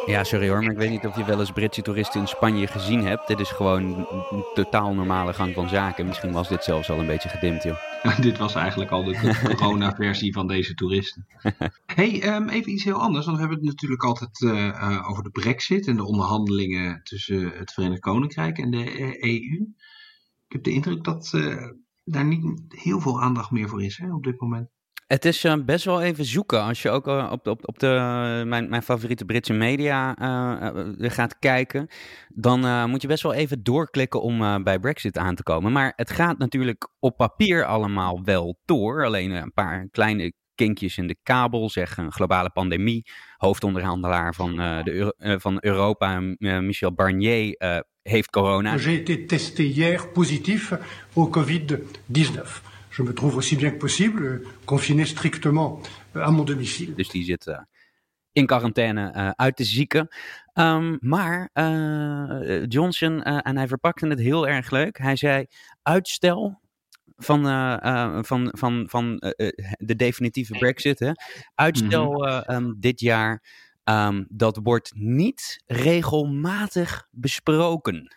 Ja, 0.06 0.24
sorry 0.24 0.48
hoor, 0.48 0.62
maar 0.62 0.72
ik 0.72 0.78
weet 0.78 0.90
niet 0.90 1.06
of 1.06 1.16
je 1.16 1.24
wel 1.24 1.40
eens 1.40 1.52
Britse 1.52 1.82
toeristen 1.82 2.20
in 2.20 2.28
Spanje 2.28 2.66
gezien 2.66 3.04
hebt. 3.06 3.26
Dit 3.26 3.40
is 3.40 3.50
gewoon 3.50 3.82
een 4.30 4.44
totaal 4.54 4.94
normale 4.94 5.32
gang 5.32 5.54
van 5.54 5.68
zaken. 5.68 6.06
Misschien 6.06 6.32
was 6.32 6.48
dit 6.48 6.64
zelfs 6.64 6.90
al 6.90 6.98
een 6.98 7.06
beetje 7.06 7.28
gedimd, 7.28 7.62
joh. 7.62 8.20
dit 8.20 8.38
was 8.38 8.54
eigenlijk 8.54 8.90
al 8.90 9.04
de 9.04 9.40
corona-versie 9.44 10.32
van 10.32 10.46
deze 10.46 10.74
toeristen. 10.74 11.26
hey, 11.86 12.34
um, 12.36 12.48
even 12.48 12.72
iets 12.72 12.84
heel 12.84 13.00
anders. 13.00 13.24
Want 13.24 13.36
we 13.36 13.42
hebben 13.42 13.60
het 13.62 13.74
natuurlijk 13.74 14.02
altijd 14.02 14.40
uh, 14.40 14.66
uh, 14.66 15.10
over 15.10 15.22
de 15.22 15.30
brexit 15.30 15.86
en 15.86 15.96
de 15.96 16.04
onderhandelingen 16.04 17.00
tussen 17.02 17.50
het 17.50 17.72
Verenigd 17.72 18.00
Koninkrijk 18.00 18.58
en 18.58 18.70
de 18.70 19.24
EU. 19.24 19.66
Ik 20.46 20.52
heb 20.52 20.62
de 20.62 20.72
indruk 20.72 21.04
dat 21.04 21.32
uh, 21.34 21.68
daar 22.04 22.26
niet 22.26 22.62
heel 22.68 23.00
veel 23.00 23.22
aandacht 23.22 23.50
meer 23.50 23.68
voor 23.68 23.82
is 23.82 23.98
hè, 23.98 24.14
op 24.14 24.24
dit 24.24 24.40
moment. 24.40 24.68
Het 25.06 25.24
is 25.24 25.44
uh, 25.44 25.54
best 25.64 25.84
wel 25.84 26.02
even 26.02 26.24
zoeken 26.24 26.62
als 26.62 26.82
je 26.82 26.90
ook 26.90 27.06
uh, 27.08 27.28
op, 27.30 27.46
op, 27.46 27.68
op 27.68 27.78
de, 27.78 27.86
mijn, 28.46 28.68
mijn 28.68 28.82
favoriete 28.82 29.24
Britse 29.24 29.52
media 29.52 30.14
gaat 30.98 31.38
kijken. 31.38 31.88
Dan 32.28 32.90
moet 32.90 33.02
je 33.02 33.08
best 33.08 33.22
wel 33.22 33.32
even 33.32 33.62
doorklikken 33.62 34.22
om 34.22 34.62
bij 34.62 34.78
Brexit 34.78 35.18
aan 35.18 35.34
te 35.34 35.42
komen. 35.42 35.72
Maar 35.72 35.92
het 35.96 36.10
gaat 36.10 36.38
natuurlijk 36.38 36.88
op 36.98 37.16
papier 37.16 37.64
allemaal 37.64 38.20
wel 38.24 38.58
door. 38.64 39.04
Alleen 39.04 39.30
een 39.30 39.52
paar 39.52 39.88
kleine 39.90 40.32
kinkjes 40.54 40.98
in 40.98 41.06
de 41.06 41.16
kabel, 41.22 41.70
zeg 41.70 41.96
een 41.96 42.12
globale 42.12 42.50
pandemie. 42.50 43.06
Hoofdonderhandelaar 43.36 44.34
van, 44.34 44.56
de 44.56 45.14
van 45.40 45.56
Europa, 45.60 46.20
Michel 46.38 46.94
Barnier, 46.94 47.56
heeft 48.02 48.30
corona. 48.30 48.76
Testé 49.26 49.62
hier 49.62 50.08
positief 50.08 50.72
au 51.14 51.30
Covid-19. 51.38 52.72
Je 52.96 53.02
me 53.02 53.12
trouve 53.12 53.36
aussi 53.36 53.56
bien 53.56 53.70
que 53.70 53.78
possible 53.78 54.42
confiné 54.66 55.04
strictement 55.04 55.82
à 56.14 56.30
mon 56.30 56.44
domicile. 56.44 56.94
Dus 56.94 57.08
die 57.08 57.24
zit 57.24 57.46
uh, 57.46 57.58
in 58.32 58.46
quarantaine 58.46 59.12
uh, 59.16 59.30
uit 59.30 59.56
te 59.56 59.64
zieken. 59.64 60.08
Um, 60.54 60.98
maar 61.00 61.50
uh, 61.54 62.64
Johnson, 62.66 63.22
en 63.22 63.56
hij 63.56 63.68
verpakte 63.68 64.06
het 64.06 64.18
heel 64.18 64.48
erg 64.48 64.70
leuk. 64.70 64.98
Hij 64.98 65.16
zei 65.16 65.46
uitstel 65.82 66.60
van, 67.16 67.44
van, 68.24 68.48
van, 68.52 68.84
van 68.88 69.16
de 69.78 69.96
definitieve 69.96 70.58
brexit. 70.58 70.98
Hè? 70.98 71.10
Uitstel 71.54 72.12
mm 72.12 72.24
-hmm. 72.24 72.54
um, 72.54 72.76
dit 72.78 73.00
jaar. 73.00 73.42
Um, 73.84 74.26
dat 74.28 74.60
wordt 74.62 74.92
niet 74.94 75.62
regelmatig 75.66 77.08
besproken. 77.10 78.14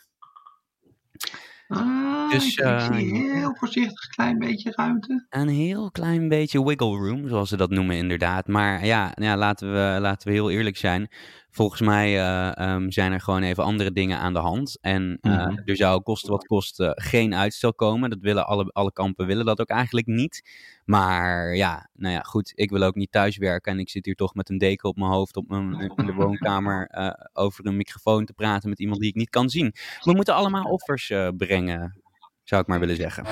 Ah, 1.68 2.30
dus, 2.30 2.58
ik, 2.58 2.66
uh, 2.66 2.92
zie 2.92 3.32
heel 3.34 3.56
voorzichtig 3.56 4.04
een 4.04 4.10
klein 4.10 4.38
beetje 4.38 4.72
ruimte. 4.76 5.26
Een 5.30 5.48
heel 5.48 5.92
klein 5.92 6.28
beetje 6.28 6.64
wiggle 6.64 6.98
room, 6.98 7.28
zoals 7.28 7.50
ze 7.50 7.58
dat 7.58 7.70
noemen 7.70 7.96
inderdaad. 7.96 8.48
Maar 8.48 8.86
ja, 8.86 9.12
ja 9.16 9.38
laten, 9.38 9.72
we, 9.72 9.98
laten 10.02 10.28
we 10.28 10.34
heel 10.34 10.50
eerlijk 10.50 10.78
zijn. 10.78 11.10
Volgens 11.50 11.82
mij 11.82 12.18
uh, 12.18 12.74
um, 12.74 12.92
zijn 12.92 13.12
er 13.12 13.22
gewoon 13.22 13.44
even 13.44 13.64
andere 13.64 13.92
dingen 13.92 14.18
aan 14.18 14.34
de 14.34 14.40
hand. 14.40 14.78
En 14.82 15.18
uh, 15.22 15.32
mm-hmm. 15.32 15.62
er 15.66 15.76
zou 15.76 16.02
kosten 16.02 16.32
wat 16.32 16.46
kost 16.46 16.80
uh, 16.80 16.90
geen 16.94 17.36
uitstel 17.36 17.74
komen. 17.74 18.10
Dat 18.10 18.20
willen 18.22 18.48
alle, 18.48 18.70
alle 18.72 18.92
kampen 18.92 19.26
willen 19.26 19.46
dat 19.46 19.60
ook 19.60 19.70
eigenlijk 19.70 20.08
niet. 20.08 20.50
Maar 20.86 21.56
ja, 21.56 21.90
nou 21.94 22.14
ja, 22.14 22.22
goed. 22.22 22.52
Ik 22.56 22.70
wil 22.70 22.84
ook 22.84 22.96
niet 22.96 23.12
thuiswerken. 23.12 23.72
En 23.72 23.80
ik 23.80 23.90
zit 23.90 24.06
hier 24.06 24.16
toch 24.16 24.36
met 24.36 24.50
een 24.50 24.58
deken 24.58 24.90
op 24.90 24.98
mijn 24.98 25.12
hoofd 25.12 25.36
op 25.36 25.48
mijn, 25.48 25.92
in 25.96 26.06
de 26.06 26.14
woonkamer 26.24 26.90
over 27.34 27.66
een 27.66 27.78
microfoon 27.78 28.26
te 28.26 28.34
praten 28.34 28.70
met 28.70 28.80
iemand 28.80 29.00
die 29.00 29.10
ik 29.10 29.16
niet 29.16 29.30
kan 29.30 29.50
zien. 29.50 29.74
We 30.04 30.14
moeten 30.14 30.34
allemaal 30.34 30.64
offers 30.64 31.14
brengen, 31.38 32.02
zou 32.44 32.62
ik 32.62 32.68
maar 32.68 32.80
willen 32.80 32.96
zeggen. 32.96 33.26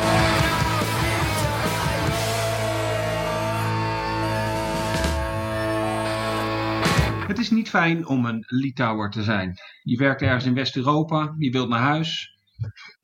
Het 7.27 7.39
is 7.39 7.49
niet 7.49 7.69
fijn 7.69 8.07
om 8.07 8.25
een 8.25 8.43
Litouwer 8.47 9.09
te 9.09 9.23
zijn. 9.23 9.57
Je 9.81 9.97
werkt 9.97 10.21
ergens 10.21 10.45
in 10.45 10.53
West-Europa, 10.53 11.35
je 11.37 11.51
wilt 11.51 11.69
naar 11.69 11.79
huis. 11.79 12.37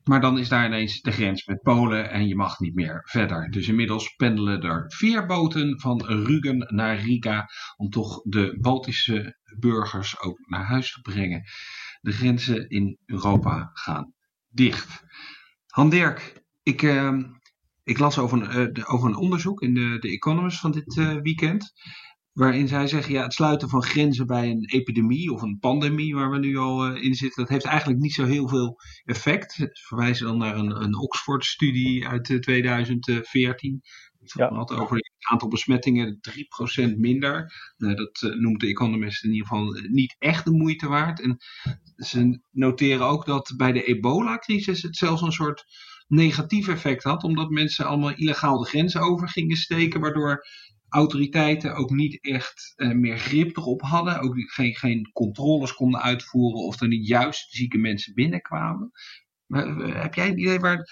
Maar 0.04 0.20
dan 0.20 0.38
is 0.38 0.48
daar 0.48 0.66
ineens 0.66 1.00
de 1.00 1.12
grens 1.12 1.46
met 1.46 1.62
Polen 1.62 2.10
en 2.10 2.26
je 2.26 2.36
mag 2.36 2.58
niet 2.58 2.74
meer 2.74 3.02
verder. 3.04 3.50
Dus 3.50 3.68
inmiddels 3.68 4.14
pendelen 4.14 4.62
er 4.62 4.84
vier 4.88 5.26
boten 5.26 5.80
van 5.80 6.04
Rügen 6.04 6.74
naar 6.74 6.96
Riga 6.96 7.48
om 7.76 7.90
toch 7.90 8.22
de 8.22 8.58
Baltische 8.60 9.38
burgers 9.58 10.20
ook 10.20 10.38
naar 10.48 10.64
huis 10.64 10.92
te 10.92 11.00
brengen. 11.00 11.42
De 12.00 12.12
grenzen 12.12 12.68
in 12.68 12.98
Europa 13.06 13.70
gaan 13.72 14.14
dicht. 14.48 15.02
Han 15.66 15.88
Dirk, 15.88 16.42
ik, 16.62 16.82
uh, 16.82 17.18
ik 17.82 17.98
las 17.98 18.18
over 18.18 18.42
een, 18.42 18.74
uh, 18.76 18.92
over 18.92 19.08
een 19.08 19.16
onderzoek 19.16 19.62
in 19.62 19.74
de, 19.74 19.96
de 19.98 20.08
Economist 20.08 20.60
van 20.60 20.72
dit 20.72 20.96
uh, 20.96 21.16
weekend 21.20 21.72
waarin 22.32 22.68
zij 22.68 22.86
zeggen, 22.86 23.12
ja, 23.12 23.22
het 23.22 23.32
sluiten 23.32 23.68
van 23.68 23.82
grenzen 23.82 24.26
bij 24.26 24.50
een 24.50 24.64
epidemie 24.66 25.32
of 25.32 25.42
een 25.42 25.58
pandemie 25.58 26.14
waar 26.14 26.30
we 26.30 26.38
nu 26.38 26.56
al 26.56 26.90
uh, 26.90 27.02
in 27.02 27.14
zitten, 27.14 27.42
dat 27.42 27.52
heeft 27.52 27.64
eigenlijk 27.64 28.00
niet 28.00 28.12
zo 28.12 28.24
heel 28.24 28.48
veel 28.48 28.80
effect. 29.04 29.52
Ze 29.52 29.68
verwijzen 29.72 30.26
dan 30.26 30.38
naar 30.38 30.56
een, 30.56 30.82
een 30.82 30.98
Oxford-studie 30.98 32.08
uit 32.08 32.28
uh, 32.28 32.38
2014. 32.38 33.80
Het 34.18 34.32
had 34.32 34.70
over 34.70 34.96
het 34.96 35.30
aantal 35.30 35.48
besmettingen 35.48 36.20
3% 36.94 36.96
minder. 36.96 37.52
Uh, 37.78 37.94
dat 37.94 38.34
noemt 38.38 38.60
de 38.60 38.66
Economist 38.66 39.24
in 39.24 39.32
ieder 39.32 39.46
geval 39.46 39.72
niet 39.90 40.16
echt 40.18 40.44
de 40.44 40.52
moeite 40.52 40.88
waard. 40.88 41.20
En 41.20 41.36
ze 41.96 42.40
noteren 42.50 43.06
ook 43.06 43.26
dat 43.26 43.54
bij 43.56 43.72
de 43.72 43.84
ebola-crisis 43.84 44.82
het 44.82 44.96
zelfs 44.96 45.22
een 45.22 45.32
soort 45.32 45.64
negatief 46.06 46.68
effect 46.68 47.02
had, 47.02 47.22
omdat 47.22 47.50
mensen 47.50 47.86
allemaal 47.86 48.14
illegaal 48.14 48.58
de 48.58 48.68
grenzen 48.68 49.00
over 49.00 49.28
gingen 49.28 49.56
steken, 49.56 50.00
waardoor 50.00 50.44
autoriteiten 50.92 51.74
ook 51.74 51.90
niet 51.90 52.20
echt 52.20 52.72
uh, 52.76 52.92
meer 52.92 53.18
grip 53.18 53.56
erop 53.56 53.80
hadden. 53.82 54.20
Ook 54.20 54.34
geen, 54.36 54.74
geen 54.74 55.10
controles 55.12 55.72
konden 55.72 56.00
uitvoeren 56.00 56.60
of 56.60 56.80
er 56.80 56.88
niet 56.88 57.06
juist 57.06 57.52
zieke 57.52 57.78
mensen 57.78 58.14
binnenkwamen. 58.14 58.90
Maar, 59.46 59.66
uh, 59.66 60.02
heb 60.02 60.14
jij 60.14 60.28
een 60.28 60.38
idee 60.38 60.58
waar 60.58 60.88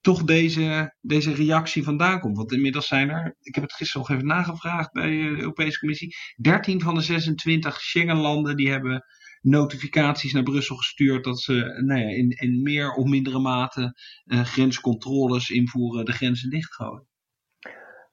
toch 0.00 0.24
deze, 0.24 0.96
deze 1.00 1.34
reactie 1.34 1.82
vandaan 1.82 2.20
komt? 2.20 2.36
Want 2.36 2.52
inmiddels 2.52 2.86
zijn 2.86 3.10
er, 3.10 3.36
ik 3.40 3.54
heb 3.54 3.64
het 3.64 3.72
gisteren 3.72 4.06
nog 4.06 4.16
even 4.16 4.28
nagevraagd 4.28 4.92
bij 4.92 5.10
de 5.10 5.36
Europese 5.38 5.78
Commissie, 5.78 6.14
13 6.36 6.80
van 6.80 6.94
de 6.94 7.00
26 7.00 7.80
Schengenlanden 7.80 8.56
die 8.56 8.70
hebben 8.70 9.04
notificaties 9.40 10.32
naar 10.32 10.42
Brussel 10.42 10.76
gestuurd 10.76 11.24
dat 11.24 11.40
ze 11.40 11.82
nou 11.84 12.00
ja, 12.00 12.08
in, 12.08 12.30
in 12.30 12.62
meer 12.62 12.92
of 12.92 13.08
mindere 13.08 13.38
mate 13.38 13.94
grenscontroles 14.24 15.50
invoeren, 15.50 16.04
de 16.04 16.12
grenzen 16.12 16.50
dichtgooien. 16.50 17.06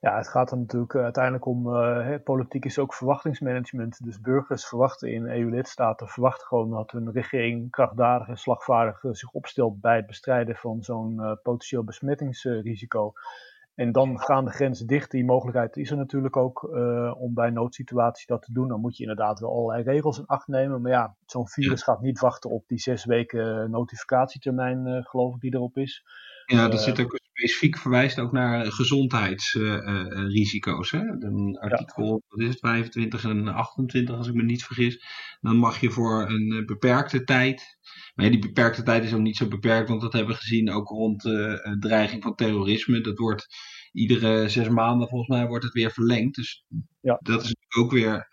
Ja, 0.01 0.17
het 0.17 0.27
gaat 0.27 0.51
er 0.51 0.57
natuurlijk 0.57 0.93
uh, 0.93 1.03
uiteindelijk 1.03 1.45
om, 1.45 1.67
uh, 1.67 2.15
politiek 2.23 2.65
is 2.65 2.79
ook 2.79 2.93
verwachtingsmanagement. 2.93 4.03
Dus 4.03 4.21
burgers 4.21 4.65
verwachten 4.65 5.13
in 5.13 5.25
EU-lidstaten, 5.25 6.07
verwachten 6.07 6.47
gewoon 6.47 6.69
dat 6.69 6.91
hun 6.91 7.11
regering 7.11 7.71
krachtdadig 7.71 8.27
en 8.27 8.37
slagvaardig 8.37 9.03
uh, 9.03 9.13
zich 9.13 9.31
opstelt 9.31 9.81
bij 9.81 9.95
het 9.95 10.07
bestrijden 10.07 10.55
van 10.55 10.83
zo'n 10.83 11.39
potentieel 11.43 11.83
besmettingsrisico. 11.83 13.13
En 13.75 13.91
dan 13.91 14.19
gaan 14.19 14.45
de 14.45 14.51
grenzen 14.51 14.87
dicht. 14.87 15.11
Die 15.11 15.25
mogelijkheid 15.25 15.77
is 15.77 15.91
er 15.91 15.97
natuurlijk 15.97 16.37
ook 16.37 16.63
om 17.19 17.33
bij 17.33 17.49
noodsituaties 17.49 18.25
dat 18.25 18.41
te 18.41 18.53
doen. 18.53 18.67
Dan 18.67 18.79
moet 18.79 18.97
je 18.97 19.03
inderdaad 19.03 19.39
wel 19.39 19.51
allerlei 19.51 19.83
regels 19.83 20.17
in 20.17 20.25
acht 20.25 20.47
nemen. 20.47 20.81
Maar 20.81 20.91
ja, 20.91 21.15
zo'n 21.25 21.47
virus 21.47 21.83
gaat 21.83 22.01
niet 22.01 22.19
wachten 22.19 22.49
op 22.49 22.67
die 22.67 22.79
zes 22.79 23.05
weken 23.05 23.71
notificatietermijn, 23.71 25.03
geloof 25.03 25.35
ik, 25.35 25.41
die 25.41 25.53
erop 25.55 25.77
is. 25.77 26.03
Ja, 26.45 26.67
dat 26.67 26.81
zit 26.81 26.99
ook 26.99 27.19
specifiek 27.41 27.77
verwijst 27.77 28.19
ook 28.19 28.31
naar 28.31 28.71
gezondheidsrisico's. 28.71 30.91
Uh, 30.91 31.01
Een 31.01 31.57
artikel, 31.59 32.05
ja. 32.05 32.19
wat 32.27 32.39
is 32.39 32.47
het, 32.47 32.59
25 32.59 33.23
en 33.23 33.47
28 33.47 34.15
als 34.15 34.27
ik 34.27 34.33
me 34.33 34.43
niet 34.43 34.63
vergis. 34.63 35.05
Dan 35.39 35.55
mag 35.55 35.79
je 35.79 35.89
voor 35.89 36.29
een 36.29 36.63
beperkte 36.65 37.23
tijd. 37.23 37.77
Maar 38.15 38.25
ja, 38.25 38.31
die 38.31 38.41
beperkte 38.41 38.83
tijd 38.83 39.03
is 39.03 39.13
ook 39.13 39.19
niet 39.19 39.37
zo 39.37 39.47
beperkt, 39.47 39.89
want 39.89 40.01
dat 40.01 40.13
hebben 40.13 40.35
we 40.35 40.41
gezien 40.41 40.71
ook 40.71 40.87
rond 40.87 41.21
de 41.21 41.75
dreiging 41.79 42.23
van 42.23 42.35
terrorisme. 42.35 43.01
Dat 43.01 43.17
wordt 43.17 43.47
iedere 43.91 44.49
zes 44.49 44.69
maanden 44.69 45.07
volgens 45.07 45.29
mij 45.29 45.47
wordt 45.47 45.63
het 45.63 45.73
weer 45.73 45.91
verlengd. 45.91 46.35
Dus 46.35 46.65
ja. 46.99 47.19
dat 47.21 47.43
is 47.43 47.55
ook 47.77 47.91
weer 47.91 48.27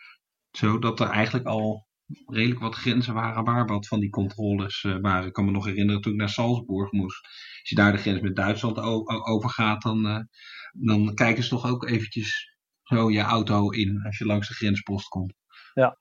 zo 0.51 0.79
dat 0.79 1.01
er 1.01 1.09
eigenlijk 1.09 1.47
al 1.47 1.88
redelijk 2.27 2.61
wat 2.61 2.75
grenzen 2.75 3.15
waren 3.15 3.45
waar 3.45 3.67
wat 3.67 3.87
van 3.87 4.01
die 4.01 4.11
controles 4.11 4.83
uh, 4.83 4.97
waren. 5.01 5.27
Ik 5.27 5.33
kan 5.33 5.45
me 5.45 5.51
nog 5.51 5.65
herinneren 5.65 6.01
toen 6.01 6.13
ik 6.13 6.19
naar 6.19 6.29
Salzburg 6.29 6.93
moest. 6.93 7.25
Als 7.61 7.69
je 7.69 7.75
daar 7.75 7.93
de 7.93 7.99
grens 7.99 8.21
met 8.21 8.37
Duitsland 8.37 8.79
overgaat, 9.27 9.83
dan, 9.83 10.07
uh, 10.07 10.21
dan 10.73 11.15
kijken 11.15 11.43
ze 11.43 11.49
toch 11.49 11.67
ook 11.67 11.89
eventjes 11.89 12.57
zo 12.83 13.11
je 13.11 13.21
auto 13.21 13.71
in 13.71 14.03
als 14.03 14.19
je 14.19 14.25
langs 14.25 14.49
de 14.49 14.55
grenspost 14.55 15.09
komt. 15.09 15.35
Ja, 15.79 15.97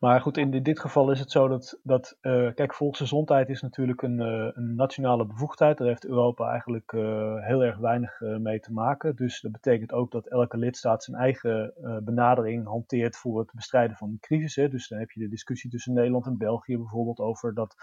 maar 0.00 0.20
goed, 0.20 0.36
in 0.36 0.62
dit 0.62 0.80
geval 0.80 1.10
is 1.10 1.20
het 1.20 1.30
zo 1.30 1.48
dat, 1.48 1.80
dat 1.82 2.18
uh, 2.22 2.54
kijk, 2.54 2.74
volksgezondheid 2.74 3.48
is 3.48 3.62
natuurlijk 3.62 4.02
een, 4.02 4.20
uh, 4.20 4.50
een, 4.52 4.74
nationale 4.74 5.26
bevoegdheid. 5.26 5.78
Daar 5.78 5.86
heeft 5.86 6.06
Europa 6.06 6.50
eigenlijk 6.50 6.92
uh, 6.92 7.34
heel 7.46 7.64
erg 7.64 7.76
weinig 7.76 8.20
mee 8.20 8.60
te 8.60 8.72
maken. 8.72 9.16
Dus 9.16 9.40
dat 9.40 9.52
betekent 9.52 9.92
ook 9.92 10.10
dat 10.10 10.26
elke 10.26 10.56
lidstaat 10.56 11.04
zijn 11.04 11.16
eigen 11.16 11.72
benadering 12.04 12.66
hanteert 12.66 13.16
voor 13.16 13.38
het 13.38 13.52
bestrijden 13.54 13.96
van 13.96 14.10
de 14.10 14.18
crisis. 14.20 14.56
Hè. 14.56 14.68
Dus 14.68 14.88
dan 14.88 14.98
heb 14.98 15.10
je 15.10 15.20
de 15.20 15.28
discussie 15.28 15.70
tussen 15.70 15.94
Nederland 15.94 16.26
en 16.26 16.38
België 16.38 16.76
bijvoorbeeld 16.76 17.18
over 17.18 17.54
dat 17.54 17.76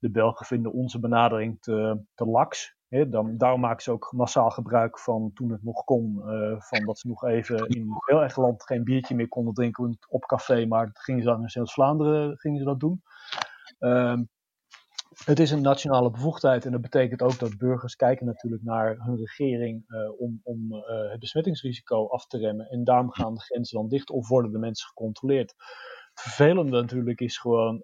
de 0.00 0.10
Belgen 0.10 0.46
vinden 0.46 0.72
onze 0.72 1.00
benadering 1.00 1.60
te, 1.60 2.02
te 2.14 2.24
laks. 2.24 2.78
Dan, 3.08 3.36
daarom 3.36 3.60
maken 3.60 3.82
ze 3.82 3.90
ook 3.90 4.12
massaal 4.16 4.50
gebruik 4.50 4.98
van 4.98 5.30
toen 5.34 5.50
het 5.50 5.62
nog 5.62 5.84
kon, 5.84 6.22
uh, 6.26 6.60
van 6.60 6.84
dat 6.84 6.98
ze 6.98 7.08
nog 7.08 7.24
even 7.24 7.66
in 7.68 7.86
heel 8.04 8.22
erg 8.22 8.36
land 8.36 8.62
geen 8.62 8.84
biertje 8.84 9.14
meer 9.14 9.28
konden 9.28 9.54
drinken 9.54 9.98
op 10.08 10.24
café, 10.24 10.66
maar 10.66 10.90
gingen 10.92 11.22
ze 11.22 11.28
dan 11.28 11.42
in 11.42 11.48
Zuid-Vlaanderen 11.48 12.38
gingen 12.38 12.58
ze 12.58 12.64
dat 12.64 12.80
doen. 12.80 13.02
Uh, 13.78 14.18
het 15.24 15.38
is 15.38 15.50
een 15.50 15.62
nationale 15.62 16.10
bevoegdheid 16.10 16.64
en 16.64 16.72
dat 16.72 16.80
betekent 16.80 17.22
ook 17.22 17.38
dat 17.38 17.58
burgers 17.58 17.96
kijken 17.96 18.26
natuurlijk 18.26 18.62
naar 18.62 18.96
hun 18.98 19.16
regering 19.16 19.84
uh, 19.88 20.20
om, 20.20 20.40
om 20.42 20.72
uh, 20.72 21.10
het 21.10 21.20
besmettingsrisico 21.20 22.06
af 22.06 22.26
te 22.26 22.38
remmen. 22.38 22.66
En 22.66 22.84
daarom 22.84 23.12
gaan 23.12 23.34
de 23.34 23.40
grenzen 23.40 23.78
dan 23.78 23.88
dicht 23.88 24.10
of 24.10 24.28
worden 24.28 24.52
de 24.52 24.58
mensen 24.58 24.88
gecontroleerd. 24.88 25.54
Het 26.12 26.20
vervelende 26.20 26.70
natuurlijk 26.70 27.20
is 27.20 27.38
gewoon 27.38 27.82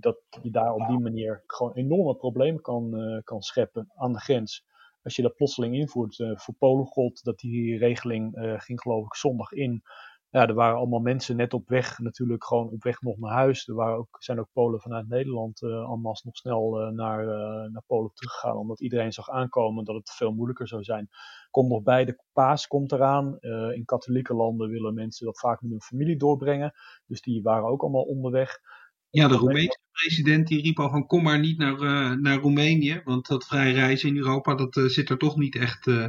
dat 0.00 0.18
je 0.42 0.50
daar 0.50 0.74
op 0.74 0.86
die 0.88 0.98
manier 0.98 1.42
gewoon 1.46 1.72
enorme 1.72 2.14
problemen 2.16 2.60
kan, 2.60 3.00
uh, 3.00 3.20
kan 3.24 3.42
scheppen 3.42 3.92
aan 3.96 4.12
de 4.12 4.20
grens. 4.20 4.66
Als 5.02 5.16
je 5.16 5.22
dat 5.22 5.36
plotseling 5.36 5.74
invoert, 5.74 6.18
uh, 6.18 6.36
voor 6.36 6.54
Polen 6.54 6.86
gold 6.86 7.24
dat 7.24 7.38
die 7.38 7.78
regeling 7.78 8.36
uh, 8.36 8.60
ging 8.60 8.80
geloof 8.80 9.06
ik 9.06 9.14
zondag 9.14 9.52
in. 9.52 9.82
Ja, 10.30 10.46
er 10.46 10.54
waren 10.54 10.76
allemaal 10.76 11.00
mensen 11.00 11.36
net 11.36 11.54
op 11.54 11.68
weg, 11.68 11.98
natuurlijk 11.98 12.44
gewoon 12.44 12.70
op 12.70 12.82
weg 12.82 13.00
nog 13.00 13.18
naar 13.18 13.32
huis. 13.32 13.68
Er 13.68 13.74
waren 13.74 13.96
ook, 13.96 14.16
zijn 14.18 14.38
ook 14.38 14.48
Polen 14.52 14.80
vanuit 14.80 15.08
Nederland 15.08 15.62
allemaal 15.62 16.16
nog 16.22 16.36
snel 16.36 16.70
naar, 16.92 17.26
naar 17.70 17.82
Polen 17.86 18.10
teruggegaan, 18.14 18.56
omdat 18.56 18.80
iedereen 18.80 19.12
zag 19.12 19.30
aankomen 19.30 19.84
dat 19.84 19.94
het 19.94 20.10
veel 20.10 20.32
moeilijker 20.32 20.68
zou 20.68 20.82
zijn. 20.82 21.08
Komt 21.50 21.68
nog 21.68 21.82
bij, 21.82 22.04
de 22.04 22.24
paas 22.32 22.66
komt 22.66 22.92
eraan. 22.92 23.38
in 23.74 23.84
katholieke 23.84 24.34
landen 24.34 24.68
willen 24.68 24.94
mensen 24.94 25.26
dat 25.26 25.38
vaak 25.38 25.60
met 25.62 25.70
hun 25.70 25.82
familie 25.82 26.16
doorbrengen. 26.16 26.72
Dus 27.06 27.20
die 27.20 27.42
waren 27.42 27.68
ook 27.68 27.82
allemaal 27.82 28.04
onderweg. 28.04 28.60
Ja, 29.10 29.28
de 29.28 29.34
Roemeense 29.34 29.78
president 29.92 30.46
die 30.46 30.62
riep 30.62 30.78
al 30.78 30.90
van 30.90 31.06
kom 31.06 31.22
maar 31.22 31.38
niet 31.38 31.58
naar, 31.58 31.80
uh, 31.80 32.12
naar 32.12 32.38
Roemenië, 32.38 33.00
want 33.04 33.26
dat 33.26 33.46
vrij 33.46 33.72
reizen 33.72 34.08
in 34.08 34.16
Europa 34.16 34.54
dat 34.54 34.76
uh, 34.76 34.84
zit 34.84 35.10
er 35.10 35.18
toch 35.18 35.36
niet 35.36 35.56
echt, 35.56 35.86
uh, 35.86 36.08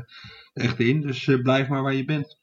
echt 0.54 0.80
in. 0.80 1.02
Dus 1.02 1.26
blijf 1.42 1.68
maar 1.68 1.84
waar 1.84 1.94
je 1.94 2.06
bent. 2.06 2.38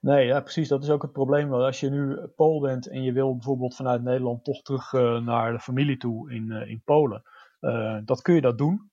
Nee, 0.00 0.26
ja, 0.26 0.40
precies. 0.40 0.68
Dat 0.68 0.82
is 0.82 0.90
ook 0.90 1.02
het 1.02 1.12
probleem. 1.12 1.52
Als 1.52 1.80
je 1.80 1.90
nu 1.90 2.16
Pool 2.36 2.60
bent 2.60 2.88
en 2.88 3.02
je 3.02 3.12
wil 3.12 3.32
bijvoorbeeld 3.32 3.76
vanuit 3.76 4.02
Nederland 4.02 4.44
toch 4.44 4.62
terug 4.62 4.92
naar 5.22 5.52
de 5.52 5.60
familie 5.60 5.96
toe 5.96 6.32
in, 6.32 6.50
in 6.50 6.82
Polen, 6.84 7.22
dat 8.04 8.22
kun 8.22 8.34
je 8.34 8.40
dat 8.40 8.58
doen 8.58 8.90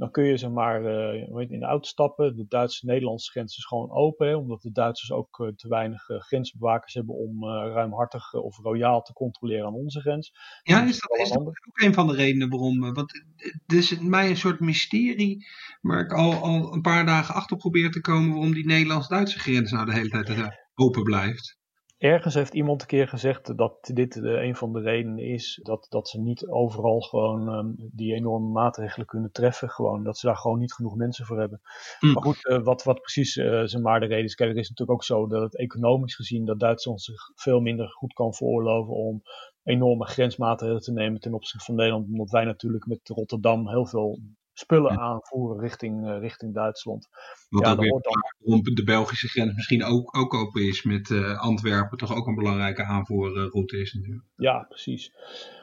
dan 0.00 0.10
kun 0.10 0.24
je 0.24 0.36
zeg 0.36 0.50
maar 0.50 0.82
uh, 0.82 1.50
in 1.50 1.58
de 1.58 1.66
auto 1.66 1.88
stappen. 1.88 2.36
De 2.36 2.46
Duitse-Nederlandse 2.48 3.30
grens 3.30 3.56
is 3.56 3.64
gewoon 3.64 3.90
open, 3.90 4.28
hè, 4.28 4.34
omdat 4.34 4.62
de 4.62 4.72
Duitsers 4.72 5.12
ook 5.12 5.38
uh, 5.38 5.48
te 5.48 5.68
weinig 5.68 6.08
uh, 6.08 6.20
grensbewakers 6.20 6.94
hebben 6.94 7.14
om 7.14 7.44
ruimhartig 7.44 8.34
of 8.34 8.58
royaal 8.58 9.02
te 9.02 9.12
controleren 9.12 9.66
aan 9.66 9.74
onze 9.74 10.00
grens. 10.00 10.32
Ja, 10.62 10.82
is 10.82 11.00
dat, 11.00 11.18
is 11.18 11.28
dat 11.28 11.46
ook 11.46 11.80
een 11.82 11.94
van 11.94 12.06
de 12.06 12.14
redenen 12.14 12.48
waarom? 12.48 12.92
Want 12.92 13.24
het 13.36 13.72
is 13.72 13.98
mij 13.98 14.30
een 14.30 14.36
soort 14.36 14.60
mysterie 14.60 15.46
waar 15.80 16.00
ik 16.00 16.12
al, 16.12 16.34
al 16.34 16.72
een 16.72 16.82
paar 16.82 17.06
dagen 17.06 17.34
achter 17.34 17.56
probeer 17.56 17.90
te 17.90 18.00
komen 18.00 18.30
waarom 18.30 18.52
die 18.52 18.66
Nederlands-Duitse 18.66 19.38
grens 19.38 19.70
nou 19.70 19.86
de 19.86 19.92
hele 19.92 20.08
tijd 20.08 20.58
open 20.74 21.02
blijft. 21.02 21.59
Ergens 22.00 22.34
heeft 22.34 22.54
iemand 22.54 22.80
een 22.80 22.86
keer 22.86 23.08
gezegd 23.08 23.56
dat 23.56 23.90
dit 23.94 24.16
uh, 24.16 24.42
een 24.42 24.56
van 24.56 24.72
de 24.72 24.80
redenen 24.80 25.18
is 25.18 25.60
dat, 25.62 25.86
dat 25.88 26.08
ze 26.08 26.20
niet 26.20 26.46
overal 26.46 27.00
gewoon 27.00 27.54
um, 27.54 27.74
die 27.92 28.14
enorme 28.14 28.48
maatregelen 28.48 29.06
kunnen 29.06 29.32
treffen. 29.32 29.70
Gewoon, 29.70 30.04
dat 30.04 30.18
ze 30.18 30.26
daar 30.26 30.36
gewoon 30.36 30.58
niet 30.58 30.72
genoeg 30.72 30.96
mensen 30.96 31.26
voor 31.26 31.38
hebben. 31.38 31.60
Mm. 32.00 32.12
Maar 32.12 32.22
goed, 32.22 32.44
uh, 32.44 32.62
wat, 32.62 32.82
wat 32.82 33.00
precies 33.00 33.36
uh, 33.36 33.62
zeg 33.64 33.80
maar 33.80 34.00
de 34.00 34.06
reden 34.06 34.24
is. 34.24 34.34
Kijk, 34.34 34.50
er 34.50 34.56
is 34.56 34.68
natuurlijk 34.68 34.98
ook 34.98 35.04
zo 35.04 35.26
dat 35.26 35.42
het 35.42 35.56
economisch 35.56 36.14
gezien 36.14 36.44
dat 36.44 36.60
Duitsland 36.60 37.02
zich 37.02 37.30
veel 37.34 37.60
minder 37.60 37.88
goed 37.88 38.12
kan 38.12 38.34
veroorloven 38.34 38.94
om 38.94 39.22
enorme 39.62 40.04
grensmaatregelen 40.04 40.82
te 40.82 40.92
nemen 40.92 41.20
ten 41.20 41.34
opzichte 41.34 41.64
van 41.64 41.74
Nederland. 41.74 42.06
Omdat 42.08 42.30
wij 42.30 42.44
natuurlijk 42.44 42.86
met 42.86 43.08
Rotterdam 43.08 43.68
heel 43.68 43.86
veel 43.86 44.18
spullen 44.60 44.98
aanvoeren 44.98 45.60
richting, 45.60 46.06
uh, 46.06 46.18
richting 46.18 46.54
Duitsland. 46.54 47.08
Wat 47.48 47.64
ja, 47.64 47.72
ook 47.72 47.80
weer 47.80 48.74
de 48.74 48.84
Belgische 48.84 49.28
grens 49.28 49.54
misschien 49.54 49.84
ook, 49.84 50.16
ook 50.16 50.34
open 50.34 50.62
is 50.62 50.82
met 50.82 51.08
uh, 51.08 51.40
Antwerpen, 51.40 51.98
toch 51.98 52.16
ook 52.16 52.26
een 52.26 52.34
belangrijke 52.34 52.84
aanvoerroute 52.84 53.80
is 53.80 53.92
natuurlijk. 53.92 54.24
Ja, 54.36 54.64
precies. 54.68 55.12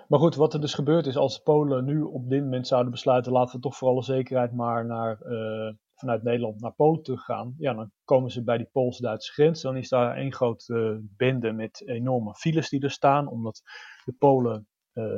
Maar 0.08 0.20
goed, 0.20 0.36
wat 0.36 0.54
er 0.54 0.62
dus 0.62 0.74
gebeurt 0.74 1.06
is 1.06 1.18
als 1.18 1.39
Polen 1.39 1.86
nu 1.86 2.02
op 2.02 2.30
dit 2.30 2.41
moment 2.41 2.68
zouden 2.68 2.91
besluiten, 2.91 3.32
laten 3.32 3.56
we 3.56 3.62
toch 3.62 3.78
voor 3.78 3.89
alle 3.89 4.04
zekerheid 4.04 4.54
maar 4.54 4.86
naar, 4.86 5.20
uh, 5.26 5.74
vanuit 5.95 6.24
Nederland 6.24 6.62
naar 6.62 6.74
Polen 6.74 7.04
teruggaan. 7.04 7.56
Ja, 7.58 7.74
dan 7.74 7.91
komen 8.04 8.32
ze 8.32 8.43
bij 8.43 8.58
die 8.58 8.70
Pools-Duitse 8.72 9.32
grens. 9.32 9.62
Dan 9.62 9.78
is 9.78 9.89
daar 9.89 10.16
één 10.16 10.34
grote 10.34 11.02
bende 11.18 11.52
met 11.52 11.84
enorme 11.86 12.36
files 12.36 12.70
die 12.70 12.82
er 12.82 12.91
staan, 12.91 13.28
omdat 13.28 13.62
de 14.06 14.16
Polen 14.18 14.68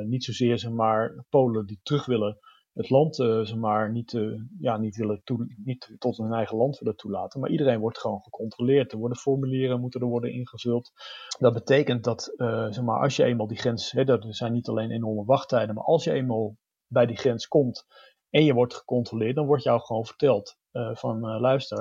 niet 0.06 0.24
zozeer 0.24 0.58
zeg 0.58 0.70
maar 0.70 1.24
Polen 1.28 1.66
die 1.66 1.80
terug 1.82 2.06
willen 2.06 2.38
het 2.74 2.90
land 2.90 3.18
uh, 3.18 3.44
zeg 3.44 3.88
niet, 3.90 4.12
uh, 4.12 4.40
ja, 4.60 4.76
niet, 4.76 4.96
willen 4.96 5.20
toe, 5.24 5.54
niet 5.64 5.94
tot 5.98 6.16
hun 6.16 6.32
eigen 6.32 6.56
land 6.56 6.78
willen 6.78 6.96
toelaten. 6.96 7.40
Maar 7.40 7.50
iedereen 7.50 7.80
wordt 7.80 7.98
gewoon 7.98 8.22
gecontroleerd. 8.22 8.92
Er 8.92 8.98
worden 8.98 9.18
formulieren 9.18 9.80
moeten 9.80 10.00
er 10.00 10.06
worden 10.06 10.32
ingevuld. 10.32 10.92
Dat 11.38 11.52
betekent 11.52 12.04
dat 12.04 12.32
uh, 12.36 12.66
zeg 12.70 12.86
als 12.86 13.16
je 13.16 13.24
eenmaal 13.24 13.46
die 13.46 13.58
grens, 13.58 13.92
hè, 13.92 14.04
er 14.04 14.34
zijn 14.34 14.52
niet 14.52 14.68
alleen 14.68 14.90
enorme 14.90 15.24
wachttijden, 15.24 15.74
maar 15.74 15.84
als 15.84 16.04
je 16.04 16.12
eenmaal 16.12 16.56
bij 16.86 17.06
die 17.06 17.16
grens 17.16 17.48
komt 17.48 17.86
en 18.30 18.44
je 18.44 18.54
wordt 18.54 18.74
gecontroleerd, 18.74 19.34
dan 19.34 19.46
wordt 19.46 19.62
jou 19.62 19.80
gewoon 19.80 20.06
verteld 20.06 20.58
van 20.92 21.20
luister, 21.20 21.78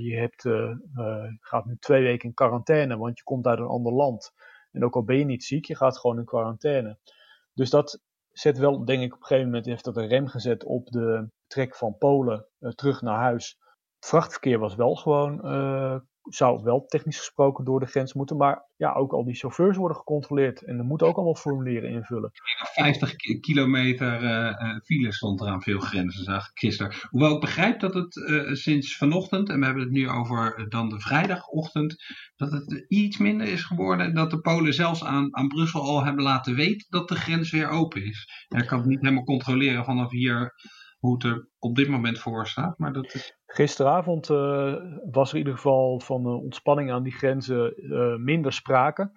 je 0.00 0.16
hebt, 0.16 0.42
gaat 1.40 1.64
nu 1.64 1.76
twee 1.78 2.02
weken 2.02 2.28
in 2.28 2.34
quarantaine, 2.34 2.96
want 2.96 3.18
je 3.18 3.24
komt 3.24 3.46
uit 3.46 3.58
een 3.58 3.66
ander 3.66 3.92
land. 3.92 4.32
En 4.72 4.84
ook 4.84 4.94
al 4.94 5.04
ben 5.04 5.18
je 5.18 5.24
niet 5.24 5.44
ziek, 5.44 5.64
je 5.64 5.76
gaat 5.76 5.98
gewoon 5.98 6.18
in 6.18 6.24
quarantaine. 6.24 6.98
Dus 7.54 7.70
dat 7.70 8.00
zet 8.38 8.58
wel, 8.58 8.84
denk 8.84 9.02
ik, 9.02 9.14
op 9.14 9.20
een 9.20 9.26
gegeven 9.26 9.50
moment 9.50 9.66
heeft 9.66 9.84
dat 9.84 9.96
een 9.96 10.06
rem 10.06 10.26
gezet 10.26 10.64
op 10.64 10.86
de 10.86 11.30
trek 11.46 11.74
van 11.76 11.98
Polen 11.98 12.46
uh, 12.60 12.70
terug 12.70 13.02
naar 13.02 13.18
huis. 13.18 13.56
Het 13.98 14.08
vrachtverkeer 14.08 14.58
was 14.58 14.74
wel 14.74 14.94
gewoon, 14.94 15.46
uh, 15.46 15.98
zou 16.28 16.62
wel 16.62 16.86
technisch 16.86 17.18
gesproken 17.18 17.64
door 17.64 17.80
de 17.80 17.86
grens 17.86 18.14
moeten. 18.14 18.36
Maar 18.36 18.64
ja, 18.76 18.92
ook 18.92 19.12
al 19.12 19.24
die 19.24 19.34
chauffeurs 19.34 19.76
worden 19.76 19.96
gecontroleerd 19.96 20.62
en 20.62 20.78
er 20.78 20.84
moeten 20.84 21.06
ook 21.06 21.16
allemaal 21.16 21.34
formulieren 21.34 21.90
invullen. 21.90 22.30
50 22.74 23.16
kilometer 23.40 24.22
uh, 24.22 24.78
file 24.84 25.12
stond 25.12 25.40
er 25.40 25.46
aan 25.46 25.62
veel 25.62 25.80
grenzen, 25.80 26.24
zag 26.24 26.50
ik 26.50 26.58
gisteren. 26.58 26.92
Hoewel 27.10 27.34
ik 27.34 27.40
begrijp 27.40 27.80
dat 27.80 27.94
het 27.94 28.16
uh, 28.16 28.52
sinds 28.52 28.96
vanochtend, 28.96 29.48
en 29.48 29.58
we 29.58 29.64
hebben 29.64 29.82
het 29.82 29.92
nu 29.92 30.08
over 30.08 30.66
dan 30.68 30.88
de 30.88 31.00
vrijdagochtend, 31.00 31.96
dat 32.36 32.50
het 32.50 32.84
iets 32.88 33.18
minder 33.18 33.46
is 33.46 33.62
geworden. 33.62 34.14
Dat 34.14 34.30
de 34.30 34.40
Polen 34.40 34.74
zelfs 34.74 35.04
aan, 35.04 35.36
aan 35.36 35.48
Brussel 35.48 35.82
al 35.82 36.04
hebben 36.04 36.24
laten 36.24 36.54
weten 36.54 36.86
dat 36.90 37.08
de 37.08 37.14
grens 37.14 37.50
weer 37.50 37.68
open 37.68 38.04
is. 38.04 38.46
En 38.48 38.60
ik 38.60 38.66
kan 38.66 38.78
het 38.78 38.86
niet 38.86 39.00
helemaal 39.00 39.24
controleren 39.24 39.84
vanaf 39.84 40.10
hier 40.10 40.54
hoe 40.98 41.14
het 41.14 41.24
er 41.24 41.48
op 41.58 41.74
dit 41.74 41.88
moment 41.88 42.18
voor 42.18 42.46
staat. 42.46 42.78
Maar 42.78 42.92
dat 42.92 43.14
is... 43.14 43.36
Gisteravond 43.46 44.28
uh, 44.30 44.74
was 45.10 45.28
er 45.28 45.34
in 45.34 45.40
ieder 45.40 45.54
geval 45.54 46.00
van 46.00 46.22
de 46.22 46.28
ontspanning 46.28 46.92
aan 46.92 47.02
die 47.02 47.12
grenzen 47.12 47.74
uh, 47.76 48.16
minder 48.16 48.52
sprake. 48.52 49.10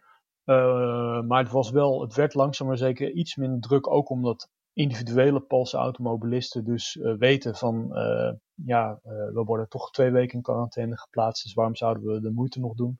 Uh, 0.45 1.21
maar 1.21 1.43
het, 1.43 1.51
was 1.51 1.71
wel, 1.71 2.01
het 2.01 2.15
werd 2.15 2.33
langzaam 2.33 2.67
maar 2.67 2.77
zeker 2.77 3.11
iets 3.11 3.35
minder 3.35 3.59
druk. 3.59 3.87
Ook 3.89 4.09
omdat 4.09 4.49
individuele 4.73 5.39
Poolse 5.39 5.77
automobilisten 5.77 6.63
dus 6.63 6.99
weten 7.17 7.55
van... 7.55 7.89
ja, 8.53 8.99
we 9.03 9.41
worden 9.45 9.69
toch 9.69 9.91
twee 9.91 10.11
weken 10.11 10.35
in 10.35 10.41
quarantaine 10.41 10.97
geplaatst. 10.97 11.43
Dus 11.43 11.53
waarom 11.53 11.75
zouden 11.75 12.03
we 12.03 12.21
de 12.21 12.31
moeite 12.31 12.59
nog 12.59 12.73
doen? 12.73 12.99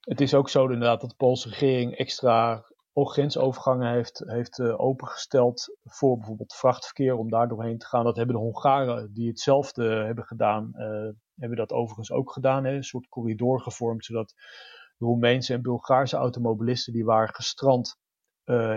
Het 0.00 0.20
is 0.20 0.34
ook 0.34 0.48
zo 0.48 0.62
inderdaad 0.62 1.00
dat 1.00 1.10
de 1.10 1.16
Poolse 1.16 1.48
regering 1.48 1.96
extra 1.96 2.64
ook 2.96 3.12
grensovergangen 3.12 3.92
heeft, 3.92 4.22
heeft 4.26 4.58
uh, 4.58 4.80
opengesteld 4.80 5.76
voor 5.84 6.16
bijvoorbeeld 6.16 6.54
vrachtverkeer 6.54 7.16
om 7.16 7.30
daar 7.30 7.48
doorheen 7.48 7.78
te 7.78 7.86
gaan. 7.86 8.04
Dat 8.04 8.16
hebben 8.16 8.34
de 8.34 8.40
Hongaren 8.40 9.12
die 9.12 9.28
hetzelfde 9.28 9.84
hebben 9.84 10.24
gedaan, 10.24 10.72
uh, 10.74 11.10
hebben 11.34 11.58
dat 11.58 11.72
overigens 11.72 12.10
ook 12.12 12.32
gedaan. 12.32 12.64
Hè? 12.64 12.72
Een 12.72 12.84
soort 12.84 13.08
corridor 13.08 13.60
gevormd, 13.60 14.04
zodat 14.04 14.34
de 14.96 15.04
Roemeense 15.04 15.52
en 15.52 15.62
Bulgaarse 15.62 16.16
automobilisten 16.16 16.92
die 16.92 17.04
waren 17.04 17.34
gestrand 17.34 17.96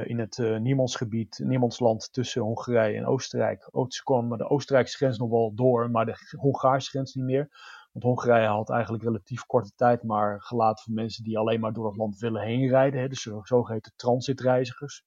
in 0.03 0.19
het 0.19 0.37
Niemandsgebied, 0.37 1.39
Niemandsland 1.43 2.13
tussen 2.13 2.41
Hongarije 2.41 2.97
en 2.97 3.05
Oostenrijk. 3.05 3.69
Ook, 3.71 3.93
ze 3.93 4.03
kwamen 4.03 4.37
de 4.37 4.49
Oostenrijkse 4.49 4.97
grens 4.97 5.17
nog 5.17 5.29
wel 5.29 5.51
door, 5.55 5.91
maar 5.91 6.05
de 6.05 6.15
Hongaarse 6.37 6.89
grens 6.89 7.13
niet 7.13 7.25
meer. 7.25 7.49
Want 7.97 8.17
Hongarije 8.17 8.47
had 8.47 8.69
eigenlijk 8.69 9.03
relatief 9.03 9.45
korte 9.45 9.71
tijd 9.75 10.03
maar 10.03 10.41
gelaten 10.41 10.83
voor 10.83 10.93
mensen 10.93 11.23
die 11.23 11.37
alleen 11.37 11.59
maar 11.59 11.73
door 11.73 11.87
het 11.87 11.97
land 11.97 12.19
willen 12.19 12.41
heen 12.41 12.67
rijden. 12.67 13.01
Hè, 13.01 13.07
dus 13.07 13.29
zogeheten 13.43 13.93
transitreizigers. 13.95 15.03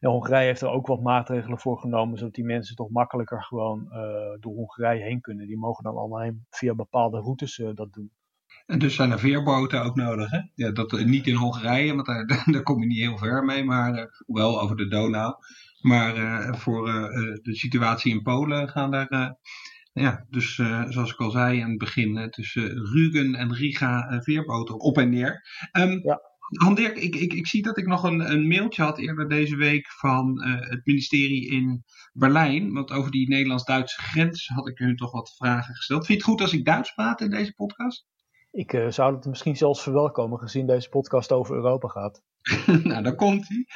Hongarije 0.00 0.46
heeft 0.46 0.60
er 0.60 0.68
ook 0.68 0.86
wat 0.86 1.02
maatregelen 1.02 1.58
voor 1.58 1.78
genomen, 1.78 2.18
zodat 2.18 2.34
die 2.34 2.44
mensen 2.44 2.76
toch 2.76 2.90
makkelijker 2.90 3.42
gewoon 3.42 3.84
uh, 3.84 3.94
door 4.40 4.54
Hongarije 4.54 5.02
heen 5.02 5.20
kunnen. 5.20 5.46
Die 5.46 5.58
mogen 5.58 5.84
dan 5.84 5.96
alleen 5.96 6.46
via 6.50 6.74
bepaalde 6.74 7.20
routes 7.20 7.58
uh, 7.58 7.70
dat 7.74 7.92
doen. 7.92 8.10
En 8.66 8.78
dus 8.78 8.94
zijn 8.94 9.10
er 9.10 9.18
veerboten 9.18 9.82
ook 9.82 9.96
nodig, 9.96 10.30
hè? 10.30 10.40
Ja, 10.54 10.70
dat, 10.70 10.92
niet 10.92 11.26
in 11.26 11.34
Hongarije, 11.34 11.94
want 11.94 12.06
daar, 12.28 12.44
daar 12.44 12.62
kom 12.62 12.80
je 12.80 12.86
niet 12.86 13.00
heel 13.00 13.18
ver 13.18 13.44
mee, 13.44 13.64
maar 13.64 14.22
wel 14.26 14.60
over 14.60 14.76
de 14.76 14.88
Donau. 14.88 15.34
Maar 15.80 16.14
voor 16.56 16.84
de 17.42 17.54
situatie 17.54 18.12
in 18.12 18.22
Polen 18.22 18.68
gaan 18.68 18.90
daar 18.90 19.38
ja, 19.92 20.26
dus 20.30 20.58
uh, 20.58 20.84
zoals 20.88 21.12
ik 21.12 21.18
al 21.18 21.30
zei 21.30 21.58
in 21.58 21.68
het 21.68 21.78
begin, 21.78 22.16
uh, 22.16 22.24
tussen 22.24 22.70
Rügen 22.70 23.38
en 23.38 23.54
Riga 23.54 24.12
uh, 24.12 24.20
veerboten 24.20 24.80
op 24.80 24.98
en 24.98 25.10
neer. 25.10 25.40
Um, 25.72 26.00
ja. 26.02 26.20
Ik, 26.74 27.14
ik, 27.14 27.32
ik 27.32 27.46
zie 27.46 27.62
dat 27.62 27.78
ik 27.78 27.86
nog 27.86 28.02
een, 28.02 28.32
een 28.32 28.48
mailtje 28.48 28.82
had 28.82 28.98
eerder 28.98 29.28
deze 29.28 29.56
week 29.56 29.86
van 29.86 30.44
het 30.44 30.80
ministerie 30.84 31.50
in 31.50 31.84
Berlijn. 32.12 32.72
Want 32.72 32.90
over 32.90 33.10
die 33.10 33.28
Nederlands-Duitse 33.28 34.02
grens 34.02 34.46
had 34.46 34.68
ik 34.68 34.78
u 34.78 34.94
toch 34.94 35.12
wat 35.12 35.34
vragen 35.36 35.74
gesteld. 35.74 36.06
Vind 36.06 36.18
je 36.18 36.24
het 36.24 36.32
goed 36.32 36.40
als 36.40 36.52
ik 36.52 36.64
Duits 36.64 36.94
praat 36.94 37.20
in 37.20 37.30
deze 37.30 37.52
podcast? 37.52 38.06
Ik 38.50 38.84
zou 38.88 39.14
het 39.14 39.26
misschien 39.26 39.56
zelfs 39.56 39.82
verwelkomen, 39.82 40.38
gezien 40.38 40.66
deze 40.66 40.88
podcast 40.88 41.32
over 41.32 41.54
Europa 41.56 41.88
gaat. 41.88 42.22
nou, 42.84 43.02
da 43.02 43.10
komt 43.10 43.48
hij. 43.48 43.66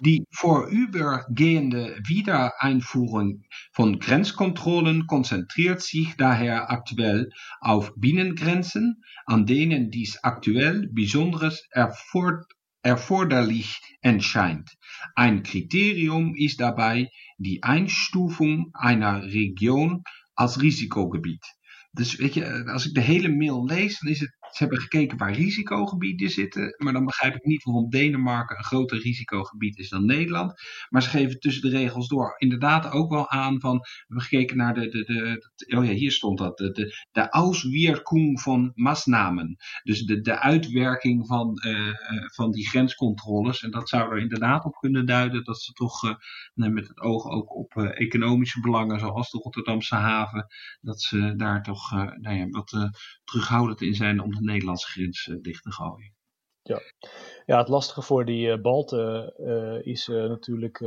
Die 0.00 0.26
vorübergehende 0.30 1.98
Wiedereinfuhrung 2.08 3.44
von 3.72 3.98
Grenzkontrollen 4.00 5.06
konzentriert 5.06 5.80
sich 5.82 6.16
daher 6.16 6.70
aktuell 6.70 7.30
auf 7.60 7.92
Binnengrenzen, 7.96 9.04
an 9.26 9.46
denen 9.46 9.90
dies 9.90 10.18
aktuell 10.24 10.88
besonders 10.92 11.68
erforderlich 12.82 13.80
erscheint. 14.00 14.76
Ein 15.14 15.42
Kriterium 15.44 16.34
ist 16.34 16.58
dabei 16.60 17.08
die 17.38 17.62
Einstufung 17.62 18.70
einer 18.74 19.22
Region 19.22 20.02
als 20.34 20.60
Risikogebiet. 20.60 21.44
Dus 21.92 22.16
weet 22.16 22.34
je, 22.34 22.64
als 22.66 22.86
ik 22.86 22.94
de 22.94 23.00
hele 23.00 23.28
mail 23.28 23.64
lees, 23.64 24.00
dan 24.00 24.10
is 24.10 24.20
het 24.20 24.34
ze 24.56 24.62
hebben 24.62 24.80
gekeken 24.80 25.18
waar 25.18 25.32
risicogebieden 25.32 26.30
zitten, 26.30 26.74
maar 26.76 26.92
dan 26.92 27.04
begrijp 27.04 27.34
ik 27.34 27.44
niet 27.44 27.62
waarom 27.62 27.90
Denemarken 27.90 28.56
een 28.56 28.64
groter 28.64 28.98
risicogebied 28.98 29.78
is 29.78 29.88
dan 29.88 30.06
Nederland. 30.06 30.60
Maar 30.88 31.02
ze 31.02 31.08
geven 31.08 31.38
tussen 31.38 31.70
de 31.70 31.76
regels 31.76 32.08
door 32.08 32.34
inderdaad 32.38 32.90
ook 32.90 33.10
wel 33.10 33.30
aan 33.30 33.60
van, 33.60 33.78
we 33.78 34.04
hebben 34.06 34.24
gekeken 34.24 34.56
naar 34.56 34.74
de, 34.74 34.88
de, 34.88 35.04
de, 35.04 35.76
oh 35.76 35.84
ja, 35.84 35.92
hier 35.92 36.12
stond 36.12 36.38
dat, 36.38 36.58
de, 36.58 36.70
de, 36.70 36.94
de 37.12 38.40
van 38.40 38.72
masnamen. 38.74 39.56
Dus 39.82 40.02
de, 40.04 40.20
de 40.20 40.38
uitwerking 40.38 41.26
van, 41.26 41.62
uh, 41.66 41.94
van 42.34 42.50
die 42.50 42.68
grenscontroles. 42.68 43.62
En 43.62 43.70
dat 43.70 43.88
zou 43.88 44.10
er 44.10 44.18
inderdaad 44.18 44.64
op 44.64 44.74
kunnen 44.74 45.06
duiden 45.06 45.44
dat 45.44 45.62
ze 45.62 45.72
toch 45.72 46.02
uh, 46.04 46.68
met 46.68 46.88
het 46.88 47.00
oog 47.00 47.26
ook 47.26 47.56
op 47.56 47.76
economische 47.76 48.60
belangen, 48.60 49.00
zoals 49.00 49.30
de 49.30 49.38
Rotterdamse 49.38 49.94
haven, 49.94 50.46
dat 50.80 51.02
ze 51.02 51.34
daar 51.36 51.62
toch 51.62 51.90
nou 52.20 52.36
ja, 52.36 52.48
wat 52.48 52.90
terughoudend 53.24 53.80
in 53.80 53.94
zijn 53.94 54.20
om 54.20 54.34
Nederlandse 54.44 54.90
grens 54.90 55.26
uh, 55.26 55.36
dicht 55.40 55.62
te 55.62 55.72
gooien. 55.72 56.14
Ja. 56.62 56.80
ja, 57.46 57.58
het 57.58 57.68
lastige 57.68 58.02
voor 58.02 58.24
die 58.24 58.46
uh, 58.46 58.60
Balten 58.60 59.34
uh, 59.38 59.86
is 59.86 60.06
natuurlijk, 60.06 60.80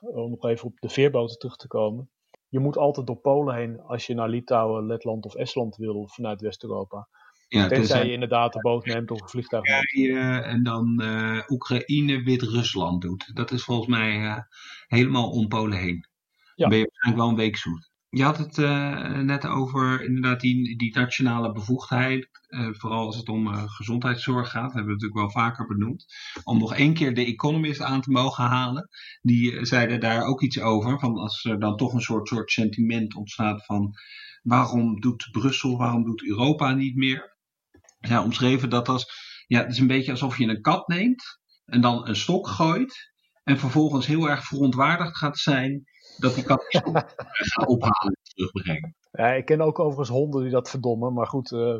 om 0.00 0.30
nog 0.30 0.44
even 0.44 0.66
op 0.66 0.80
de 0.80 0.88
veerboten 0.88 1.38
terug 1.38 1.56
te 1.56 1.66
komen. 1.66 2.10
Je 2.48 2.58
moet 2.58 2.76
altijd 2.76 3.06
door 3.06 3.16
Polen 3.16 3.54
heen 3.54 3.80
als 3.80 4.06
je 4.06 4.14
naar 4.14 4.28
Litouwen, 4.28 4.86
Letland 4.86 5.24
of 5.24 5.34
Estland 5.34 5.76
wil 5.76 6.08
vanuit 6.08 6.40
West-Europa. 6.40 7.08
Ja, 7.48 7.68
Tenzij 7.68 8.06
je 8.06 8.12
inderdaad 8.12 8.52
de 8.52 8.60
boot 8.60 8.86
neemt 8.86 9.10
of 9.10 9.20
een 9.20 9.28
vliegtuig 9.28 9.64
neemt. 9.64 10.44
en 10.44 10.62
dan 10.62 11.02
Oekraïne, 11.48 12.22
Wit-Rusland 12.22 13.02
doet. 13.02 13.30
Dat 13.34 13.50
is 13.50 13.64
volgens 13.64 13.88
mij 13.88 14.44
helemaal 14.86 15.30
om 15.30 15.48
Polen 15.48 15.78
heen. 15.78 16.08
Ja. 16.54 16.54
Dan 16.54 16.68
ben 16.68 16.78
je 16.78 16.84
waarschijnlijk 16.84 17.22
wel 17.22 17.28
een 17.28 17.44
week 17.44 17.56
zoet. 17.56 17.90
Je 18.08 18.22
had 18.22 18.38
het 18.38 18.58
uh, 18.58 19.18
net 19.18 19.46
over 19.46 20.04
inderdaad 20.04 20.40
die, 20.40 20.94
nationale 20.94 21.52
bevoegdheid. 21.52 22.28
Uh, 22.48 22.68
vooral 22.72 23.06
als 23.06 23.16
het 23.16 23.28
om 23.28 23.46
uh, 23.46 23.62
gezondheidszorg 23.66 24.50
gaat. 24.50 24.72
Hebben 24.72 24.84
we 24.84 24.92
natuurlijk 24.92 25.20
wel 25.20 25.30
vaker 25.30 25.66
benoemd. 25.66 26.06
Om 26.44 26.58
nog 26.58 26.74
één 26.74 26.94
keer 26.94 27.14
de 27.14 27.24
Economist 27.24 27.80
aan 27.80 28.00
te 28.00 28.10
mogen 28.10 28.44
halen. 28.44 28.88
Die 29.22 29.64
zeiden 29.64 30.00
daar 30.00 30.22
ook 30.22 30.42
iets 30.42 30.60
over. 30.60 30.98
Van 30.98 31.16
als 31.16 31.44
er 31.44 31.60
dan 31.60 31.76
toch 31.76 31.92
een 31.92 32.00
soort, 32.00 32.28
soort 32.28 32.50
sentiment 32.50 33.14
ontstaat 33.14 33.64
van 33.64 33.94
waarom 34.42 35.00
doet 35.00 35.28
Brussel, 35.32 35.76
waarom 35.78 36.04
doet 36.04 36.26
Europa 36.26 36.72
niet 36.72 36.96
meer? 36.96 37.36
Ja, 37.98 38.22
omschreven 38.22 38.70
dat 38.70 38.88
als, 38.88 39.06
ja, 39.46 39.60
het 39.60 39.70
is 39.70 39.78
een 39.78 39.86
beetje 39.86 40.10
alsof 40.10 40.38
je 40.38 40.46
een 40.46 40.60
kat 40.60 40.88
neemt 40.88 41.40
en 41.64 41.80
dan 41.80 42.08
een 42.08 42.16
stok 42.16 42.48
gooit. 42.48 43.14
En 43.42 43.58
vervolgens 43.58 44.06
heel 44.06 44.28
erg 44.28 44.44
verontwaardigd 44.44 45.16
gaat 45.16 45.38
zijn 45.38 45.84
dat 46.18 46.34
die 46.34 46.44
kat 46.44 46.64
gaat 46.68 47.66
ophalen 47.66 48.12
en 48.14 48.32
terugbrengen. 48.34 48.94
Ja, 49.12 49.32
ik 49.32 49.44
ken 49.44 49.60
ook 49.60 49.78
overigens 49.78 50.08
honden 50.08 50.42
die 50.42 50.50
dat 50.50 50.70
verdommen, 50.70 51.12
maar 51.12 51.26
goed. 51.26 51.50
Uh... 51.50 51.76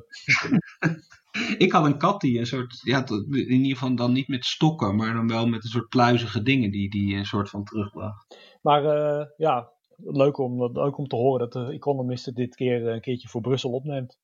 ik 1.59 1.73
had 1.73 1.85
een 1.85 1.99
kat 1.99 2.21
die 2.21 2.39
een 2.39 2.47
soort, 2.47 2.81
ja, 2.83 3.07
in 3.31 3.51
ieder 3.51 3.73
geval 3.73 3.95
dan 3.95 4.13
niet 4.13 4.29
met 4.29 4.45
stokken, 4.45 4.97
maar 4.97 5.15
dan 5.15 5.29
wel 5.29 5.47
met 5.47 5.65
een 5.65 5.71
soort 5.71 5.89
pluizige 5.89 6.43
dingen 6.43 6.71
die 6.71 6.91
die 6.91 7.17
een 7.17 7.27
soort 7.27 7.51
van 7.51 7.65
terugbracht. 7.65 8.37
Maar 8.63 8.83
uh, 8.83 9.27
ja, 9.37 9.71
leuk 9.97 10.39
om, 10.39 10.73
leuk 10.73 10.99
om 10.99 11.07
te 11.07 11.17
horen 11.17 11.39
dat 11.39 11.53
de 11.53 11.73
Economist 11.73 12.35
dit 12.35 12.55
keer 12.55 12.87
een 12.87 13.01
keertje 13.01 13.29
voor 13.29 13.41
Brussel 13.41 13.71
opneemt. 13.71 14.19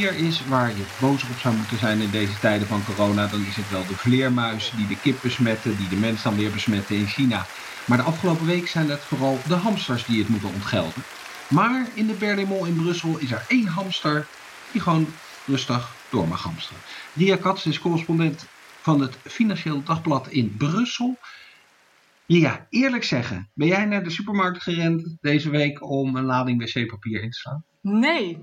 Dier 0.00 0.16
is 0.16 0.46
waar 0.46 0.68
je 0.68 0.84
boos 1.00 1.22
op 1.22 1.38
zou 1.38 1.54
moeten 1.56 1.78
zijn 1.78 2.00
in 2.00 2.10
deze 2.10 2.38
tijden 2.38 2.66
van 2.66 2.84
corona, 2.84 3.26
dan 3.26 3.46
is 3.46 3.56
het 3.56 3.70
wel 3.70 3.86
de 3.86 3.96
vleermuis 3.96 4.72
die 4.76 4.86
de 4.86 5.00
kip 5.00 5.18
besmetten, 5.22 5.76
die 5.76 5.88
de 5.88 5.96
mens 5.96 6.22
dan 6.22 6.36
weer 6.36 6.50
besmetten 6.50 6.96
in 6.96 7.06
China. 7.06 7.46
Maar 7.86 7.98
de 7.98 8.04
afgelopen 8.04 8.46
week 8.46 8.68
zijn 8.68 8.90
het 8.90 9.00
vooral 9.00 9.38
de 9.48 9.54
hamsters 9.54 10.04
die 10.04 10.18
het 10.18 10.28
moeten 10.28 10.48
ontgelden. 10.48 11.02
Maar 11.48 11.88
in 11.94 12.06
de 12.06 12.12
Berlaymont 12.12 12.66
in 12.66 12.74
Brussel 12.74 13.18
is 13.18 13.30
er 13.30 13.44
één 13.48 13.66
hamster 13.66 14.26
die 14.72 14.80
gewoon 14.80 15.06
rustig 15.46 15.94
door 16.10 16.28
mag 16.28 16.42
hamsteren. 16.42 16.82
Ria 17.14 17.36
Katz 17.36 17.66
is 17.66 17.78
correspondent 17.78 18.46
van 18.80 19.00
het 19.00 19.16
Financieel 19.24 19.82
Dagblad 19.82 20.28
in 20.28 20.54
Brussel. 20.56 21.18
Ja, 22.26 22.66
eerlijk 22.70 23.04
zeggen, 23.04 23.50
ben 23.54 23.68
jij 23.68 23.84
naar 23.84 24.04
de 24.04 24.10
supermarkt 24.10 24.62
gerend 24.62 25.16
deze 25.20 25.50
week 25.50 25.90
om 25.90 26.16
een 26.16 26.24
lading 26.24 26.62
wc-papier 26.62 27.22
in 27.22 27.30
te 27.30 27.38
slaan? 27.38 27.64
Nee. 27.80 28.38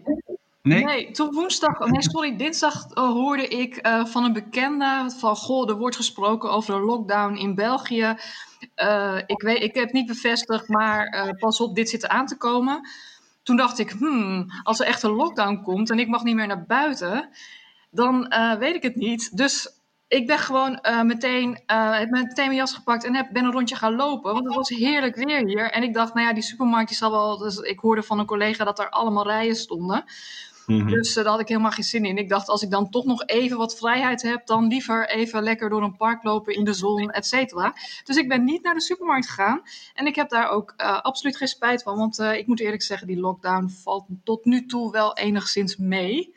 Nee? 0.68 1.12
Toen 1.12 1.34
woensdag, 1.34 1.80
nee 1.80 2.02
sorry, 2.02 2.36
dinsdag 2.36 2.86
uh, 2.94 3.04
hoorde 3.10 3.48
ik 3.48 3.88
uh, 3.88 4.06
van 4.06 4.24
een 4.24 4.34
bekende 4.34 5.12
van 5.18 5.36
goh, 5.36 5.70
er 5.70 5.78
wordt 5.78 5.96
gesproken 5.96 6.52
over 6.52 6.76
een 6.76 6.82
lockdown 6.82 7.36
in 7.36 7.56
België. 7.56 8.16
Uh, 8.76 9.18
ik, 9.26 9.42
weet, 9.42 9.64
ik 9.64 9.74
heb 9.76 9.84
het 9.84 9.94
niet 9.94 10.08
bevestigd, 10.08 10.68
maar 10.68 11.36
pas 11.40 11.62
op, 11.62 11.76
dit 11.76 11.90
zit 11.90 12.08
aan 12.08 12.26
te 12.26 12.38
komen. 12.38 12.90
Toen 13.44 13.56
dacht 13.56 13.80
ik, 13.80 13.90
hmm, 13.92 14.46
als 14.64 14.80
er 14.80 14.86
echt 14.86 15.04
een 15.04 15.12
lockdown 15.12 15.62
komt 15.64 15.90
en 15.90 16.00
ik 16.00 16.08
mag 16.08 16.24
niet 16.24 16.36
meer 16.36 16.48
naar 16.48 16.66
buiten, 16.66 17.30
dan 17.92 18.34
weet 18.60 18.76
ik 18.76 18.84
het 18.84 18.96
niet. 18.96 19.38
Dus 19.38 19.76
ik 20.08 20.28
ben 20.28 20.40
gewoon 20.40 20.80
meteen, 21.04 21.60
heb 21.66 22.10
meteen 22.10 22.46
mijn 22.46 22.56
jas 22.56 22.74
gepakt 22.74 23.04
en 23.04 23.16
heb, 23.16 23.28
ben 23.32 23.46
een 23.46 23.52
rondje 23.52 23.76
gaan 23.76 23.96
lopen. 23.96 24.34
Want 24.34 24.46
het 24.46 24.56
was 24.56 24.70
heerlijk 24.70 25.16
weer 25.16 25.46
hier. 25.46 25.72
En 25.72 25.84
ik 25.84 25.94
dacht, 25.94 26.14
nou 26.14 26.28
ja, 26.28 26.34
die 26.34 26.44
supermarkt 26.44 26.88
die 26.88 26.98
zal 26.98 27.12
wel. 27.12 27.38
Dus 27.38 27.58
ik 27.58 27.80
hoorde 27.80 28.04
van 28.04 28.20
een 28.20 28.26
collega 28.26 28.64
dat 28.64 28.80
er 28.80 28.90
allemaal 28.90 29.28
rijen 29.28 29.56
stonden. 29.56 30.04
Mm-hmm. 30.68 30.90
Dus 30.90 31.10
uh, 31.10 31.24
daar 31.24 31.32
had 31.32 31.42
ik 31.42 31.48
helemaal 31.48 31.72
geen 31.72 31.84
zin 31.84 32.06
in. 32.06 32.18
Ik 32.18 32.30
dacht, 32.30 32.48
als 32.48 32.62
ik 32.62 32.70
dan 32.70 32.90
toch 32.90 33.06
nog 33.06 33.26
even 33.26 33.58
wat 33.58 33.78
vrijheid 33.78 34.22
heb, 34.22 34.46
dan 34.46 34.68
liever 34.68 35.10
even 35.10 35.44
lekker 35.44 35.70
door 35.70 35.84
een 35.84 35.98
park 35.98 36.24
lopen 36.24 36.56
in 36.56 36.64
de 36.64 36.74
zon, 36.74 37.10
et 37.12 37.26
cetera. 37.26 37.74
Dus 38.04 38.16
ik 38.16 38.28
ben 38.28 38.44
niet 38.44 38.64
naar 38.64 38.74
de 38.74 38.82
supermarkt 38.82 39.28
gegaan. 39.28 39.62
En 39.94 40.06
ik 40.06 40.16
heb 40.16 40.30
daar 40.30 40.50
ook 40.50 40.74
uh, 40.78 41.02
absoluut 41.02 41.38
geen 41.38 41.48
spijt 41.48 41.84
van. 41.84 41.98
Want 41.98 42.20
uh, 42.20 42.38
ik 42.38 42.48
moet 42.48 42.60
eerlijk 42.60 42.82
zeggen, 42.82 43.08
die 43.08 43.20
lockdown 43.20 43.70
valt 43.84 44.06
tot 44.24 44.46
nu 44.46 44.66
toe 44.66 44.92
wel 44.92 45.18
enigszins 45.18 45.78
mee. 45.78 46.34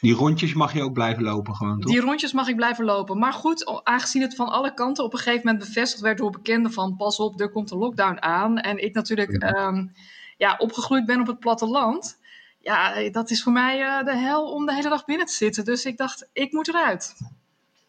Die 0.00 0.14
rondjes 0.14 0.54
mag 0.54 0.72
je 0.72 0.82
ook 0.82 0.92
blijven 0.92 1.22
lopen 1.22 1.54
gewoon, 1.54 1.80
toch? 1.80 1.92
Die 1.92 2.00
rondjes 2.00 2.32
mag 2.32 2.48
ik 2.48 2.56
blijven 2.56 2.84
lopen. 2.84 3.18
Maar 3.18 3.32
goed, 3.32 3.82
aangezien 3.84 4.22
het 4.22 4.34
van 4.34 4.48
alle 4.48 4.74
kanten 4.74 5.04
op 5.04 5.12
een 5.12 5.18
gegeven 5.18 5.46
moment 5.46 5.64
bevestigd 5.64 6.02
werd 6.02 6.18
door 6.18 6.30
bekenden 6.30 6.72
van 6.72 6.96
pas 6.96 7.18
op, 7.18 7.40
er 7.40 7.50
komt 7.50 7.70
een 7.70 7.78
lockdown 7.78 8.22
aan. 8.22 8.58
En 8.58 8.84
ik 8.84 8.94
natuurlijk 8.94 9.42
ja. 9.42 9.66
Um, 9.66 9.92
ja, 10.36 10.54
opgegroeid 10.58 11.06
ben 11.06 11.20
op 11.20 11.26
het 11.26 11.38
platteland 11.38 12.18
ja, 12.66 13.10
dat 13.10 13.30
is 13.30 13.42
voor 13.42 13.52
mij 13.52 13.80
uh, 13.80 14.04
de 14.04 14.16
hel 14.16 14.52
om 14.52 14.66
de 14.66 14.74
hele 14.74 14.88
dag 14.88 15.04
binnen 15.04 15.26
te 15.26 15.32
zitten. 15.32 15.64
Dus 15.64 15.84
ik 15.84 15.96
dacht, 15.96 16.28
ik 16.32 16.52
moet 16.52 16.68
eruit. 16.68 17.14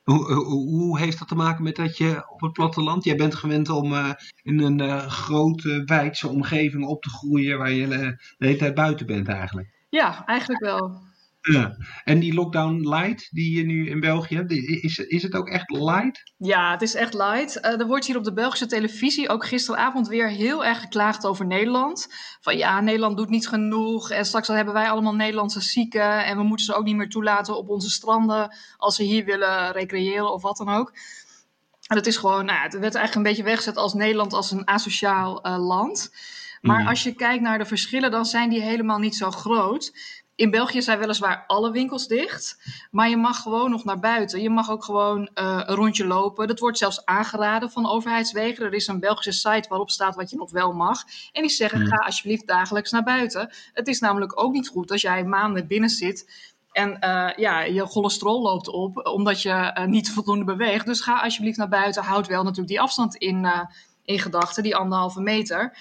Hoe, 0.04 0.34
hoe, 0.34 0.70
hoe, 0.70 1.00
heeft 1.00 1.20
dat 1.20 1.28
te 1.28 1.36
maken 1.36 1.64
met 1.64 1.76
dat 1.76 1.98
je 1.98 2.26
op 2.30 2.42
het 2.42 2.54
platteland, 2.54 3.04
jij 3.04 3.16
bent 3.16 3.36
gewend 3.36 3.70
om 3.70 3.94
uh, 3.94 4.12
in 4.44 4.60
een 4.60 4.82
uh, 4.82 5.08
grote 5.08 5.84
wijdse 5.86 6.28
omgeving 6.28 6.86
op 6.86 7.02
te 7.02 7.10
groeien 7.10 7.58
waar 7.58 7.72
je 7.72 7.88
de 7.88 8.18
hele 8.38 8.58
tijd 8.58 8.74
buiten 8.74 9.06
bent 9.06 9.28
eigenlijk? 9.28 9.70
Ja, 9.90 10.26
eigenlijk 10.26 10.62
wel. 10.62 11.07
Ja. 11.52 11.76
En 12.04 12.20
die 12.20 12.34
lockdown 12.34 12.90
light 12.90 13.28
die 13.32 13.58
je 13.58 13.66
nu 13.66 13.90
in 13.90 14.00
België 14.00 14.36
hebt, 14.36 14.52
is, 14.52 14.98
is 14.98 15.24
het 15.24 15.34
ook 15.34 15.48
echt 15.48 15.72
light? 15.72 16.34
Ja, 16.38 16.72
het 16.72 16.82
is 16.82 16.96
echt 16.96 17.14
light. 17.14 17.58
Uh, 17.58 17.80
er 17.80 17.88
wordt 17.88 18.06
hier 18.06 18.18
op 18.18 18.24
de 18.24 18.34
Belgische 18.34 18.66
televisie 18.66 19.30
ook 19.30 19.46
gisteravond 19.46 20.08
weer 20.08 20.30
heel 20.30 20.66
erg 20.66 20.80
geklaagd 20.80 21.26
over 21.26 21.46
Nederland. 21.46 22.08
Van 22.42 22.58
ja, 22.58 22.82
Nederland 22.82 23.18
doet 23.18 23.30
niet 23.30 23.48
genoeg 23.48 24.12
en 24.12 24.26
straks 24.26 24.48
hebben 24.48 24.74
wij 24.74 24.90
allemaal 24.90 25.16
Nederlandse 25.16 25.62
zieken 25.62 26.26
en 26.26 26.38
we 26.38 26.44
moeten 26.44 26.66
ze 26.66 26.76
ook 26.76 26.86
niet 26.86 26.96
meer 26.96 27.10
toelaten 27.10 27.58
op 27.58 27.70
onze 27.70 27.90
stranden 27.90 28.56
als 28.78 28.96
ze 28.96 29.04
hier 29.04 29.26
willen 29.26 29.72
recreëren 29.72 30.34
of 30.34 30.42
wat 30.42 30.58
dan 30.58 30.70
ook. 30.70 30.94
En 31.88 31.96
het 31.96 32.08
is 32.08 32.18
gewoon, 32.18 32.46
nou, 32.46 32.60
het 32.60 32.74
werd 32.74 32.96
eigenlijk 32.96 33.16
een 33.16 33.34
beetje 33.34 33.44
weggezet 33.44 33.78
als 33.78 33.94
Nederland 33.94 34.34
als 34.34 34.52
een 34.52 34.68
asociaal 34.68 35.48
uh, 35.48 35.68
land. 35.68 36.12
Maar 36.62 36.82
mm. 36.82 36.88
als 36.88 37.04
je 37.04 37.14
kijkt 37.14 37.44
naar 37.44 37.58
de 37.58 37.66
verschillen, 37.66 38.12
dan 38.12 38.26
zijn 38.26 38.50
die 38.50 38.62
helemaal 38.62 39.00
niet 39.00 39.16
zo 39.16 39.32
groot. 39.32 39.94
In 40.38 40.52
België 40.52 40.82
zijn 40.82 41.00
weliswaar 41.00 41.44
alle 41.48 41.72
winkels 41.72 42.08
dicht, 42.08 42.58
maar 42.92 43.10
je 43.10 43.18
mag 43.18 43.42
gewoon 43.42 43.70
nog 43.70 43.84
naar 43.84 44.00
buiten. 44.00 44.42
Je 44.42 44.50
mag 44.50 44.70
ook 44.70 44.84
gewoon 44.84 45.20
uh, 45.20 45.62
een 45.66 45.76
rondje 45.76 46.08
lopen. 46.08 46.48
Dat 46.48 46.60
wordt 46.60 46.78
zelfs 46.78 47.06
aangeraden 47.06 47.72
van 47.72 47.90
overheidswegen. 47.90 48.66
Er 48.66 48.74
is 48.74 48.88
een 48.88 49.00
Belgische 49.00 49.32
site 49.32 49.70
waarop 49.70 49.90
staat 49.90 50.16
wat 50.16 50.30
je 50.30 50.38
nog 50.38 50.52
wel 50.52 50.72
mag. 50.72 51.04
En 51.32 51.42
die 51.42 51.52
zeggen: 51.52 51.88
ga 51.88 51.96
alsjeblieft 51.96 52.48
dagelijks 52.48 52.92
naar 52.92 53.04
buiten. 53.04 53.50
Het 53.74 53.88
is 53.88 54.00
namelijk 54.00 54.42
ook 54.42 54.52
niet 54.52 54.68
goed 54.68 54.92
als 54.92 55.02
jij 55.02 55.24
maanden 55.24 55.68
binnen 55.68 55.90
zit 55.90 56.54
en 56.72 56.90
uh, 56.90 57.30
ja, 57.36 57.62
je 57.62 57.86
cholesterol 57.86 58.42
loopt 58.42 58.68
op 58.68 59.08
omdat 59.08 59.42
je 59.42 59.50
uh, 59.78 59.86
niet 59.86 60.12
voldoende 60.12 60.46
beweegt. 60.46 60.86
Dus 60.86 61.02
ga 61.02 61.20
alsjeblieft 61.20 61.58
naar 61.58 61.70
buiten. 61.70 62.04
Houd 62.04 62.28
wel 62.28 62.42
natuurlijk 62.44 62.70
die 62.70 62.82
afstand 62.82 63.16
in, 63.16 63.48
in 64.06 64.20
gedachten, 64.20 64.64
die 64.64 64.76
anderhalve 64.76 65.22
meter. 65.22 65.78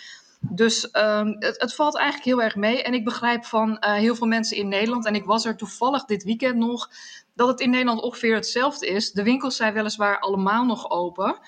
Dus 0.50 0.88
um, 0.92 1.36
het, 1.38 1.60
het, 1.60 1.74
valt 1.74 1.96
eigenlijk 1.96 2.26
heel 2.26 2.42
erg 2.42 2.56
mee. 2.56 2.82
En 2.82 2.94
ik 2.94 3.04
begrijp 3.04 3.44
van 3.44 3.70
uh, 3.70 3.92
heel 3.92 4.14
veel 4.14 4.26
mensen 4.26 4.56
in 4.56 4.68
Nederland, 4.68 5.06
en 5.06 5.14
ik 5.14 5.24
was 5.24 5.44
er 5.44 5.56
toevallig 5.56 6.04
dit 6.04 6.24
weekend 6.24 6.56
nog, 6.56 6.90
dat 7.34 7.48
het 7.48 7.60
in 7.60 7.70
Nederland 7.70 8.00
ongeveer 8.00 8.34
hetzelfde 8.34 8.86
is. 8.86 9.12
De 9.12 9.22
winkels 9.22 9.56
zijn 9.56 9.74
weliswaar 9.74 10.20
allemaal 10.20 10.64
nog 10.64 10.90
open. 10.90 11.38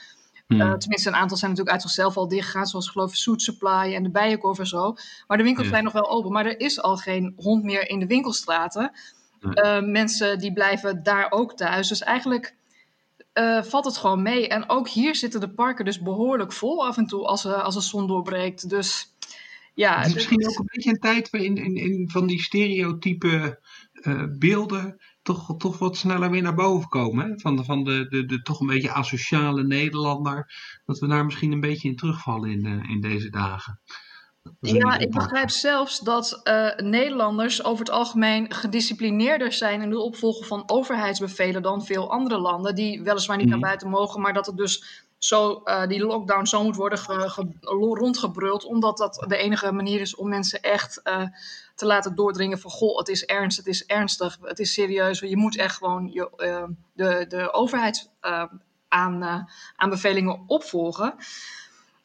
Hmm. 0.47 0.61
Uh, 0.61 0.73
tenminste, 0.73 1.09
een 1.09 1.15
aantal 1.15 1.37
zijn 1.37 1.51
natuurlijk 1.51 1.77
uit 1.77 1.87
zichzelf 1.87 2.17
al 2.17 2.29
dichtgegaan, 2.29 2.67
zoals 2.67 2.89
geloof 2.89 3.11
ik 3.11 3.17
Soet 3.17 3.43
Supply 3.43 3.95
en 3.95 4.03
de 4.03 4.11
Bijenkorf 4.11 4.59
en 4.59 4.67
zo. 4.67 4.95
Maar 5.27 5.37
de 5.37 5.43
winkels 5.43 5.67
yeah. 5.67 5.73
zijn 5.73 5.85
nog 5.85 5.93
wel 5.93 6.11
open. 6.11 6.33
Maar 6.33 6.47
er 6.47 6.61
is 6.61 6.83
al 6.83 6.97
geen 6.97 7.33
hond 7.37 7.65
meer 7.65 7.89
in 7.89 7.99
de 7.99 8.07
winkelstraten. 8.07 8.93
Uh, 9.41 9.81
mensen 9.81 10.39
die 10.39 10.53
blijven 10.53 11.03
daar 11.03 11.31
ook 11.31 11.57
thuis. 11.57 11.89
Dus 11.89 12.03
eigenlijk 12.03 12.57
uh, 13.39 13.63
valt 13.63 13.85
het 13.85 13.97
gewoon 13.97 14.23
mee. 14.23 14.49
En 14.49 14.69
ook 14.69 14.89
hier 14.89 15.15
zitten 15.15 15.41
de 15.41 15.51
parken 15.51 15.85
dus 15.85 16.01
behoorlijk 16.01 16.53
vol 16.53 16.87
af 16.87 16.97
en 16.97 17.07
toe 17.07 17.27
als, 17.27 17.45
uh, 17.45 17.65
als 17.65 17.75
de 17.75 17.81
zon 17.81 18.07
doorbreekt. 18.07 18.69
Dus 18.69 19.15
ja. 19.75 19.99
Het 19.99 20.07
is 20.07 20.15
misschien 20.15 20.49
ook 20.49 20.59
een 20.59 20.71
beetje 20.73 20.91
een 20.91 20.99
tijd 20.99 21.31
waarin 21.31 21.57
in, 21.57 21.77
in, 21.77 22.11
van 22.11 22.27
die 22.27 22.43
stereotype 22.43 23.61
uh, 23.93 24.23
beelden 24.39 24.97
toch, 25.23 25.57
toch 25.57 25.79
wat 25.79 25.97
sneller 25.97 26.31
weer 26.31 26.43
naar 26.43 26.55
boven 26.55 26.89
komen. 26.89 27.31
Hè? 27.31 27.39
Van, 27.39 27.57
de, 27.57 27.65
van 27.65 27.85
de, 27.85 28.07
de, 28.09 28.27
de 28.27 28.43
toch 28.43 28.61
een 28.61 28.67
beetje 28.67 28.93
asociale 28.93 29.65
Nederlander. 29.65 30.53
Dat 30.87 30.99
we 30.99 31.07
daar 31.07 31.25
misschien 31.25 31.53
een 31.53 31.61
beetje 31.61 31.89
in 31.89 31.97
terugvallen 31.97 32.51
in, 32.51 32.85
in 32.89 33.01
deze 33.01 33.31
dagen. 33.31 33.81
Ja, 34.61 34.99
ik 34.99 35.11
begrijp 35.11 35.51
zelfs 35.51 36.01
dat 36.01 36.41
uh, 36.45 36.77
Nederlanders 36.77 37.65
over 37.65 37.79
het 37.79 37.95
algemeen 37.95 38.53
gedisciplineerder 38.53 39.53
zijn 39.53 39.83
in 39.83 39.91
het 39.91 39.99
opvolgen 39.99 40.47
van 40.47 40.63
overheidsbevelen 40.67 41.63
dan 41.63 41.85
veel 41.85 42.11
andere 42.11 42.39
landen, 42.39 42.75
die 42.75 43.03
weliswaar 43.03 43.37
niet 43.37 43.49
naar 43.49 43.59
buiten 43.59 43.89
mogen, 43.89 44.21
maar 44.21 44.33
dat 44.33 44.47
het 44.47 44.57
dus 44.57 45.07
zo, 45.19 45.61
uh, 45.65 45.87
die 45.87 46.05
lockdown 46.05 46.45
zo 46.45 46.63
moet 46.63 46.77
worden 46.77 46.99
ge, 46.99 47.31
ge, 47.31 47.49
rondgebruld, 47.61 48.65
omdat 48.65 48.97
dat 48.97 49.25
de 49.29 49.37
enige 49.37 49.73
manier 49.73 50.01
is 50.01 50.15
om 50.15 50.29
mensen 50.29 50.61
echt 50.61 51.01
uh, 51.05 51.23
te 51.75 51.87
laten 51.87 52.15
doordringen 52.15 52.59
van 52.59 52.71
goh, 52.71 52.99
het 52.99 53.09
is 53.09 53.25
ernst, 53.25 53.57
het 53.57 53.67
is 53.67 53.87
ernstig, 53.87 54.39
het 54.43 54.59
is 54.59 54.73
serieus, 54.73 55.19
je 55.19 55.37
moet 55.37 55.57
echt 55.57 55.77
gewoon 55.77 56.11
je, 56.13 56.31
de, 56.93 57.25
de 57.29 57.53
overheidsaanbevelingen 57.53 60.43
opvolgen. 60.47 61.15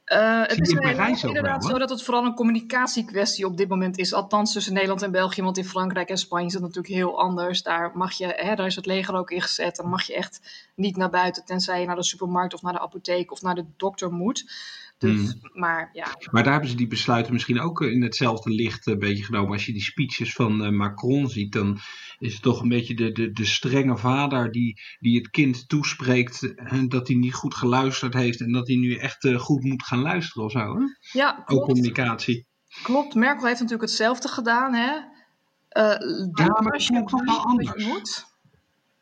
Uh, 0.06 0.42
het 0.42 0.60
is 0.60 0.70
in 0.70 0.80
Parijs 0.80 1.24
inderdaad 1.24 1.64
wel, 1.64 1.72
zo 1.72 1.78
dat 1.78 1.90
het 1.90 2.04
vooral 2.04 2.26
een 2.26 2.36
communicatiekwestie 2.36 3.46
op 3.46 3.58
dit 3.58 3.68
moment 3.68 3.98
is. 3.98 4.14
Althans 4.14 4.54
tussen 4.54 4.74
Nederland 4.74 5.02
en 5.02 5.12
België. 5.12 5.42
Want 5.42 5.58
in 5.58 5.66
Frankrijk 5.66 6.10
en 6.10 6.18
Spanje 6.18 6.46
is 6.46 6.54
het 6.54 6.62
natuurlijk 6.62 6.94
heel 6.94 7.20
anders. 7.20 7.64
Daar, 7.64 7.92
mag 7.94 8.14
je, 8.14 8.26
hè, 8.26 8.56
daar 8.56 8.66
is 8.66 8.76
het 8.76 8.86
leger 8.86 9.16
ook 9.16 9.32
ingezet. 9.32 9.76
Dan 9.76 9.90
mag 9.90 10.04
je 10.04 10.16
echt 10.16 10.66
niet 10.76 10.98
naar 10.98 11.10
buiten. 11.10 11.46
Tenzij 11.46 11.80
je 11.80 11.86
naar 11.86 11.96
de 11.96 12.04
supermarkt 12.04 12.54
of 12.54 12.62
naar 12.62 12.74
de 12.74 12.80
apotheek 12.80 13.32
of 13.32 13.42
naar 13.42 13.56
de 13.56 13.66
dokter 13.78 14.12
moet. 14.12 14.52
Dus, 14.98 15.36
maar 15.54 15.90
ja, 15.94 16.08
Maar 16.32 16.44
daar 16.44 16.52
hebben 16.52 16.70
ze 16.70 16.76
die 16.76 16.88
besluiten 16.88 17.34
misschien 17.34 17.60
ook 17.60 17.82
in 17.82 18.02
hetzelfde 18.02 18.50
licht 18.50 18.88
een 18.88 19.00
beetje 19.00 19.24
genomen. 19.24 19.52
Als 19.52 19.66
je 19.66 19.72
die 19.72 19.82
speeches 19.82 20.34
van 20.34 20.64
eh, 20.64 20.72
Macron 20.72 21.30
ziet, 21.30 21.52
dan 21.52 21.80
is 22.20 22.34
het 22.34 22.42
toch 22.42 22.62
een 22.62 22.70
beetje 22.70 22.94
de, 22.96 23.12
de, 23.12 23.32
de 23.32 23.46
strenge 23.46 23.98
vader 23.98 24.52
die, 24.52 24.82
die 25.00 25.18
het 25.18 25.30
kind 25.30 25.70
toespreekt. 25.70 26.54
En 26.56 26.90
dat 26.90 27.08
hij 27.08 27.18
niet 27.18 27.34
goed 27.34 27.56
geluisterd 27.56 28.14
heeft 28.14 28.42
en 28.42 28.52
dat 28.52 28.68
hij 28.68 28.76
nu 28.76 28.96
echt 28.96 29.24
eh, 29.24 29.40
goed 29.40 29.64
moet 29.64 29.84
gaan 29.84 30.02
luisteren 30.02 30.44
of 30.44 30.52
zo. 30.52 30.60
Hè? 30.60 30.86
ja 31.20 31.44
Ook 31.46 31.66
communicatie. 31.66 32.48
klopt. 32.84 33.16
Merkel 33.16 33.46
heeft 33.46 33.60
natuurlijk 33.60 33.90
hetzelfde 33.90 34.28
gedaan. 34.28 34.74
Hè? 34.74 34.96
Uh, 35.78 36.00
doe 36.32 36.60
maar 36.62 36.82
je 36.82 36.86
klonk 36.88 37.10
toch 37.10 37.26
wel 37.26 37.46
anders. 37.46 37.86
moet. 37.86 38.26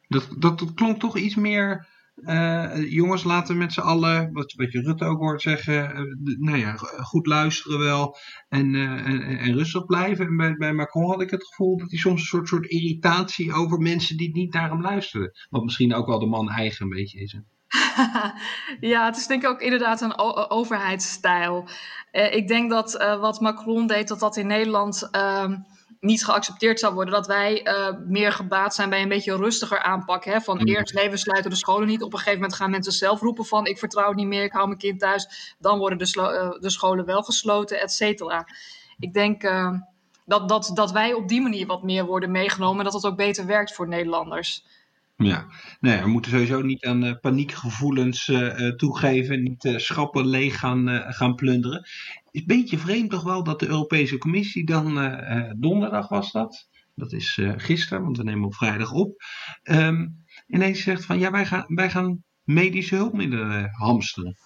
Dat, 0.08 0.28
dat, 0.38 0.60
dat 0.60 0.74
klonk 0.74 1.00
toch 1.00 1.18
iets 1.18 1.36
meer. 1.36 1.88
Eh, 2.24 2.92
jongens, 2.92 3.24
laten 3.24 3.54
we 3.54 3.60
met 3.60 3.74
z'n 3.74 3.80
allen, 3.80 4.34
wat, 4.34 4.54
wat 4.54 4.72
je 4.72 4.82
Rutte 4.82 5.06
ook 5.06 5.20
hoort 5.20 5.42
zeggen, 5.42 5.94
eh, 5.94 6.02
nou 6.38 6.58
ja, 6.58 6.76
goed 6.78 7.26
luisteren 7.26 7.80
wel 7.80 8.18
en, 8.50 8.76
eh, 8.76 9.06
en, 9.06 9.22
en 9.22 9.54
rustig 9.54 9.86
blijven. 9.86 10.26
En 10.26 10.38
bij, 10.38 10.56
bij 10.56 10.74
Macron 10.74 11.10
had 11.10 11.22
ik 11.22 11.30
het 11.30 11.46
gevoel 11.46 11.78
dat 11.78 11.90
hij 11.90 12.00
soms 12.00 12.20
een 12.20 12.26
soort, 12.26 12.48
soort 12.48 12.66
irritatie 12.66 13.54
over 13.54 13.78
mensen 13.80 14.18
die 14.18 14.32
niet 14.34 14.54
naar 14.54 14.70
hem 14.70 14.82
luisteren. 14.82 15.32
Wat 15.50 15.64
misschien 15.64 15.94
ook 15.94 16.08
wel 16.08 16.20
de 16.20 16.26
man 16.26 16.50
eigen 16.50 16.84
een 16.86 16.92
beetje 16.92 17.20
is. 17.20 17.40
ja, 18.92 19.06
het 19.06 19.18
is 19.18 19.28
denk 19.28 19.44
ik 19.44 19.50
ook 19.50 19.62
inderdaad 19.62 20.02
een 20.02 20.18
overheidsstijl. 20.50 21.68
Ik 22.12 22.48
denk 22.48 22.70
dat 22.70 23.18
wat 23.20 23.42
Macron 23.42 23.88
deed, 23.88 24.08
dat 24.08 24.20
dat 24.20 24.38
in 24.38 24.48
Nederland 24.48 25.10
ehm, 25.12 25.56
niet 26.02 26.26
geaccepteerd 26.26 26.80
zou 26.80 26.94
worden. 26.94 27.14
Dat 27.14 27.28
wij 27.28 27.64
eh, 27.64 27.96
meer 28.06 28.32
gebaat 28.32 28.76
zijn 28.76 28.90
bij 28.90 29.02
een 29.02 29.10
beetje 29.10 29.36
rustiger 29.36 29.82
aanpak. 29.82 30.26
Hè? 30.26 30.42
Van 30.42 30.58
Mhm. 30.58 30.68
eerst, 30.68 30.94
nee, 30.94 31.10
we 31.10 31.18
sluiten 31.18 31.50
de 31.50 31.58
scholen 31.58 31.88
niet. 31.88 32.02
Op 32.02 32.14
een 32.14 32.18
gegeven 32.18 32.40
moment 32.40 32.58
gaan 32.58 32.72
mensen 32.72 32.92
zelf 32.92 33.22
roepen 33.22 33.46
van... 33.46 33.66
ik 33.66 33.78
vertrouw 33.78 34.08
het 34.08 34.16
niet 34.16 34.28
meer, 34.28 34.44
ik 34.44 34.52
hou 34.52 34.68
mijn 34.68 34.80
kind 34.80 35.00
thuis. 35.00 35.56
Dan 35.60 35.78
worden 35.78 35.98
de, 35.98 36.22
eh, 36.22 36.50
de 36.60 36.70
scholen 36.70 37.06
wel 37.06 37.22
gesloten, 37.22 37.82
et 37.82 37.92
cetera. 37.92 38.48
Ik 39.00 39.14
denk 39.14 39.44
eh, 39.44 39.74
dat, 40.26 40.50
dat, 40.50 40.72
dat 40.74 40.92
wij 40.92 41.14
op 41.14 41.28
die 41.28 41.42
manier 41.42 41.68
wat 41.68 41.84
meer 41.84 42.06
worden 42.06 42.32
meegenomen... 42.32 42.78
en 42.78 42.84
dat 42.84 42.94
het 42.94 43.06
ook 43.06 43.18
beter 43.18 43.46
werkt 43.46 43.74
voor 43.74 43.88
Nederlanders. 43.88 44.66
Ja, 45.24 45.46
nee, 45.80 46.02
we 46.02 46.08
moeten 46.08 46.32
sowieso 46.32 46.62
niet 46.62 46.86
aan 46.86 47.04
eh, 47.04 47.14
paniekgevoelens 47.22 48.28
eh, 48.30 48.68
eh, 48.68 48.76
toegeven, 48.76 49.44
niet 49.44 49.66
eh, 49.66 49.78
schappen 49.78 50.28
leeg 50.28 50.60
gaan, 50.60 50.90
eh, 50.90 51.14
gaan 51.14 51.36
plunderen. 51.36 51.82
Is 52.32 52.42
een 52.42 52.48
beetje 52.48 52.78
vreemd 52.78 53.10
toch 53.10 53.24
wel 53.24 53.44
dat 53.44 53.60
de 53.60 53.68
Europese 53.68 54.18
Commissie 54.18 54.66
dan, 54.66 55.00
eh, 55.00 55.38
eh, 55.38 55.52
donderdag 55.58 56.08
was 56.10 56.32
dat, 56.32 56.68
dat 56.96 57.14
is 57.14 57.38
eh, 57.42 57.54
gisteren, 57.58 58.04
want 58.04 58.18
we 58.18 58.24
nemen 58.24 58.46
op 58.46 58.56
vrijdag 58.56 58.92
op, 58.92 59.24
ehm, 59.64 60.08
ineens 60.48 60.82
zegt 60.82 61.06
van 61.06 61.20
ja, 61.20 61.32
wij 61.32 61.46
gaan, 61.46 61.64
wij 61.68 61.90
gaan 61.90 62.24
medische 62.44 62.96
hulpmiddelen 62.96 63.70
hamsteren. 63.72 64.38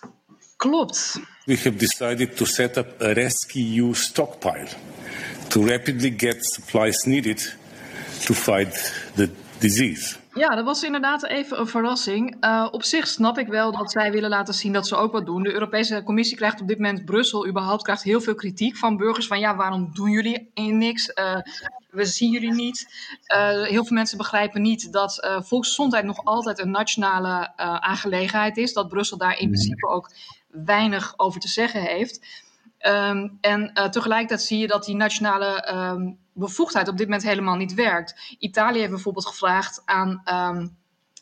Klopt. 0.55 1.19
We 1.45 1.55
have 1.55 1.76
decided 1.76 2.38
to 2.38 2.45
set 2.45 2.78
up 2.78 3.01
a 3.01 3.11
rescue 3.11 3.93
stockpile 3.93 4.67
to 5.47 5.65
rapidly 5.65 6.13
get 6.17 6.45
supplies 6.45 7.03
needed 7.03 7.57
to 8.26 8.34
fight 8.34 9.09
the 9.15 9.30
disease. 9.59 10.17
Ja, 10.36 10.55
dat 10.55 10.65
was 10.65 10.83
inderdaad 10.83 11.25
even 11.25 11.59
een 11.59 11.67
verrassing. 11.67 12.45
Uh, 12.45 12.67
op 12.71 12.83
zich 12.83 13.07
snap 13.07 13.38
ik 13.38 13.47
wel 13.47 13.71
dat 13.71 13.91
zij 13.91 14.11
willen 14.11 14.29
laten 14.29 14.53
zien 14.53 14.73
dat 14.73 14.88
ze 14.88 14.95
ook 14.95 15.11
wat 15.11 15.25
doen. 15.25 15.43
De 15.43 15.53
Europese 15.53 16.01
Commissie 16.03 16.38
krijgt 16.38 16.61
op 16.61 16.67
dit 16.67 16.77
moment, 16.77 17.05
Brussel 17.05 17.47
überhaupt, 17.47 17.83
krijgt 17.83 18.03
heel 18.03 18.21
veel 18.21 18.36
kritiek 18.36 18.77
van 18.77 18.97
burgers. 18.97 19.27
Van 19.27 19.39
ja, 19.39 19.55
waarom 19.55 19.89
doen 19.93 20.09
jullie 20.09 20.51
niks? 20.53 21.11
Uh, 21.15 21.38
we 21.89 22.05
zien 22.05 22.31
jullie 22.31 22.53
niet. 22.53 22.88
Uh, 23.33 23.63
heel 23.63 23.86
veel 23.86 23.95
mensen 23.95 24.17
begrijpen 24.17 24.61
niet 24.61 24.91
dat 24.91 25.27
volksgezondheid 25.43 26.05
nog 26.05 26.25
altijd 26.25 26.59
een 26.59 26.71
nationale 26.71 27.57
aangelegenheid 27.57 28.57
is. 28.57 28.73
Dat 28.73 28.88
Brussel 28.88 29.17
daar 29.17 29.39
in 29.39 29.47
principe 29.47 29.88
ook 29.88 30.11
weinig 30.47 31.13
over 31.17 31.39
te 31.39 31.47
zeggen 31.47 31.81
heeft. 31.81 32.43
Um, 32.88 33.38
en 33.41 33.71
uh, 33.73 33.86
tegelijkertijd 33.86 34.41
zie 34.41 34.59
je 34.59 34.67
dat 34.67 34.86
die 34.86 34.95
nationale 34.95 35.73
um, 35.73 36.17
bevoegdheid 36.33 36.88
op 36.88 36.97
dit 36.97 37.07
moment 37.07 37.23
helemaal 37.23 37.55
niet 37.55 37.73
werkt. 37.73 38.36
Italië 38.39 38.79
heeft 38.79 38.91
bijvoorbeeld 38.91 39.27
gevraagd 39.27 39.81
aan 39.86 40.21
um, 40.31 40.77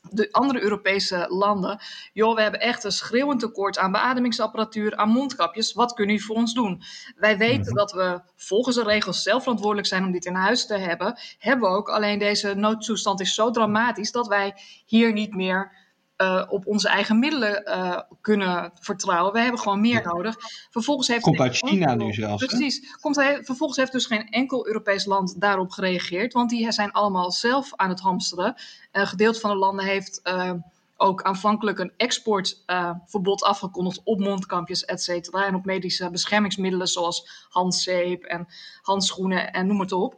de 0.10 0.32
andere 0.32 0.62
Europese 0.62 1.26
landen: 1.30 1.80
joh, 2.14 2.36
we 2.36 2.42
hebben 2.42 2.60
echt 2.60 2.84
een 2.84 2.92
schreeuwend 2.92 3.40
tekort 3.40 3.78
aan 3.78 3.92
beademingsapparatuur, 3.92 4.96
aan 4.96 5.10
mondkapjes. 5.10 5.74
Wat 5.74 5.94
kunnen 5.94 6.14
jullie 6.14 6.28
voor 6.30 6.38
ons 6.38 6.54
doen? 6.54 6.84
Wij 7.16 7.38
weten 7.38 7.74
dat 7.74 7.92
we 7.92 8.22
volgens 8.36 8.76
de 8.76 8.84
regels 8.84 9.24
zelf 9.24 9.42
verantwoordelijk 9.42 9.88
zijn 9.88 10.06
om 10.06 10.12
dit 10.12 10.26
in 10.26 10.36
huis 10.36 10.66
te 10.66 10.78
hebben. 10.78 11.20
Hebben 11.40 11.70
we 11.70 11.76
ook. 11.76 11.90
Alleen 11.90 12.20
deze 12.20 12.54
noodtoestand 12.54 13.22
is 13.22 13.34
zo 13.34 13.52
dramatisch 13.52 14.12
dat 14.12 14.28
wij 14.28 14.54
hier 14.86 15.14
niet 15.14 15.36
meer 15.36 15.83
uh, 16.18 16.44
op 16.50 16.68
onze 16.68 16.88
eigen 16.88 17.20
middelen 17.20 17.64
uh, 17.68 18.00
kunnen 18.22 18.72
vertrouwen. 18.80 19.34
We 19.34 19.40
hebben 19.40 19.60
gewoon 19.60 19.82
meer 19.82 20.04
nodig. 20.04 20.36
Vervolgens 20.70 21.08
heeft 21.08 21.22
Komt 21.22 21.40
uit 21.40 21.56
China 21.56 21.88
enkel, 21.92 22.06
nu 22.06 22.14
zelfs. 22.14 22.46
Precies. 22.46 22.96
Komt, 23.02 23.16
hij, 23.16 23.44
vervolgens 23.44 23.80
heeft 23.80 23.92
dus 23.92 24.06
geen 24.06 24.30
enkel 24.30 24.68
Europees 24.68 25.06
land 25.06 25.42
daarop 25.42 25.72
gereageerd. 25.72 26.34
Want 26.34 26.50
die 26.50 26.72
zijn 26.72 26.92
allemaal 26.92 27.32
zelf 27.32 27.72
aan 27.76 27.90
het 27.90 28.00
hamsteren. 28.00 28.56
Een 28.92 29.08
gedeelte 29.08 29.40
van 29.40 29.50
de 29.50 29.56
landen 29.56 29.86
heeft 29.86 30.20
uh, 30.24 30.52
ook 30.98 31.24
aanvankelijk 31.24 31.80
een 31.80 31.94
exportverbod 31.98 33.44
afgekondigd 33.44 34.02
op 34.04 34.20
mondkampjes, 34.20 34.86
et 34.86 35.02
cetera. 35.02 35.46
En 35.46 35.56
op 35.56 35.66
medische 35.66 36.10
beschermingsmiddelen 36.10 36.88
zoals 36.88 37.48
handzeep 37.50 38.24
en 38.24 38.48
handschoenen 38.82 39.54
en 39.54 39.68
noem 39.68 39.80
het 39.80 39.92
op. 39.92 40.16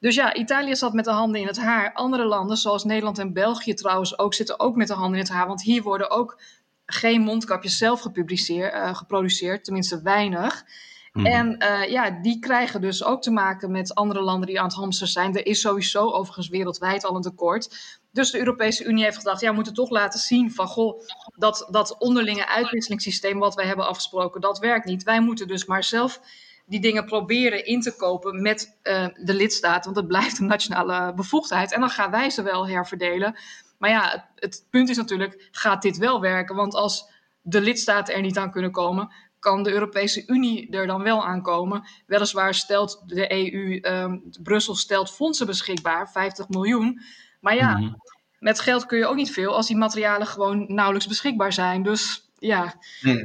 Dus 0.00 0.14
ja, 0.14 0.34
Italië 0.34 0.76
zat 0.76 0.92
met 0.92 1.04
de 1.04 1.10
handen 1.10 1.40
in 1.40 1.46
het 1.46 1.58
haar. 1.58 1.92
Andere 1.92 2.24
landen, 2.24 2.56
zoals 2.56 2.84
Nederland 2.84 3.18
en 3.18 3.32
België 3.32 3.74
trouwens, 3.74 4.18
ook, 4.18 4.34
zitten 4.34 4.60
ook 4.60 4.76
met 4.76 4.88
de 4.88 4.94
handen 4.94 5.18
in 5.18 5.24
het 5.24 5.32
haar. 5.32 5.46
Want 5.46 5.62
hier 5.62 5.82
worden 5.82 6.10
ook 6.10 6.40
geen 6.86 7.20
mondkapjes 7.20 7.78
zelf 7.78 8.00
gepubliceerd, 8.00 8.74
uh, 8.74 8.94
geproduceerd, 8.94 9.64
tenminste 9.64 10.02
weinig. 10.02 10.64
Mm. 11.12 11.26
En 11.26 11.62
uh, 11.62 11.90
ja, 11.90 12.10
die 12.10 12.38
krijgen 12.38 12.80
dus 12.80 13.04
ook 13.04 13.22
te 13.22 13.30
maken 13.30 13.70
met 13.70 13.94
andere 13.94 14.20
landen 14.20 14.46
die 14.46 14.58
aan 14.60 14.66
het 14.66 14.76
hamsteren 14.76 15.12
zijn. 15.12 15.36
Er 15.36 15.46
is 15.46 15.60
sowieso 15.60 16.10
overigens 16.10 16.48
wereldwijd 16.48 17.04
al 17.04 17.16
een 17.16 17.22
tekort. 17.22 17.76
Dus 18.12 18.30
de 18.30 18.38
Europese 18.38 18.84
Unie 18.84 19.04
heeft 19.04 19.16
gedacht, 19.16 19.40
ja, 19.40 19.48
we 19.48 19.54
moeten 19.54 19.74
toch 19.74 19.90
laten 19.90 20.20
zien 20.20 20.52
van, 20.52 20.66
goh, 20.66 21.00
dat, 21.34 21.68
dat 21.70 21.98
onderlinge 21.98 22.48
uitwisselingssysteem 22.48 23.38
wat 23.38 23.54
wij 23.54 23.66
hebben 23.66 23.88
afgesproken, 23.88 24.40
dat 24.40 24.58
werkt 24.58 24.86
niet. 24.86 25.02
Wij 25.02 25.20
moeten 25.20 25.48
dus 25.48 25.64
maar 25.64 25.84
zelf 25.84 26.20
die 26.66 26.80
dingen 26.80 27.04
proberen 27.04 27.66
in 27.66 27.80
te 27.80 27.96
kopen 27.96 28.42
met 28.42 28.78
uh, 28.82 29.06
de 29.14 29.34
lidstaten, 29.34 29.84
want 29.84 29.96
het 29.96 30.06
blijft 30.06 30.38
een 30.38 30.46
nationale 30.46 31.14
bevoegdheid. 31.14 31.72
En 31.72 31.80
dan 31.80 31.90
gaan 31.90 32.10
wij 32.10 32.30
ze 32.30 32.42
wel 32.42 32.68
herverdelen. 32.68 33.38
Maar 33.78 33.90
ja, 33.90 34.10
het, 34.10 34.24
het, 34.34 34.66
punt 34.70 34.88
is 34.88 34.96
natuurlijk, 34.96 35.48
gaat 35.50 35.82
dit 35.82 35.96
wel 35.96 36.20
werken? 36.20 36.56
Want 36.56 36.74
als 36.74 37.10
de 37.42 37.60
lidstaten 37.60 38.14
er 38.14 38.20
niet 38.20 38.38
aan 38.38 38.50
kunnen 38.50 38.70
komen, 38.70 39.12
kan 39.38 39.62
de 39.62 39.72
Europese 39.72 40.24
Unie 40.26 40.70
er 40.70 40.86
dan 40.86 41.02
wel 41.02 41.24
aankomen. 41.24 41.84
Weliswaar 42.06 42.54
stelt 42.54 43.02
de 43.06 43.32
EU, 43.32 43.78
um, 43.82 44.22
Brussel 44.42 44.74
stelt 44.74 45.10
fondsen 45.10 45.46
beschikbaar, 45.46 46.10
50 46.10 46.48
miljoen. 46.48 47.00
Maar 47.40 47.54
ja, 47.54 47.76
mm-hmm. 47.76 48.02
met 48.38 48.60
geld 48.60 48.86
kun 48.86 48.98
je 48.98 49.06
ook 49.06 49.16
niet 49.16 49.32
veel 49.32 49.56
als 49.56 49.66
die 49.66 49.76
materialen 49.76 50.26
gewoon 50.26 50.64
nauwelijks 50.68 51.08
beschikbaar 51.08 51.52
zijn. 51.52 51.82
Dus 51.82 52.25
ja. 52.38 52.74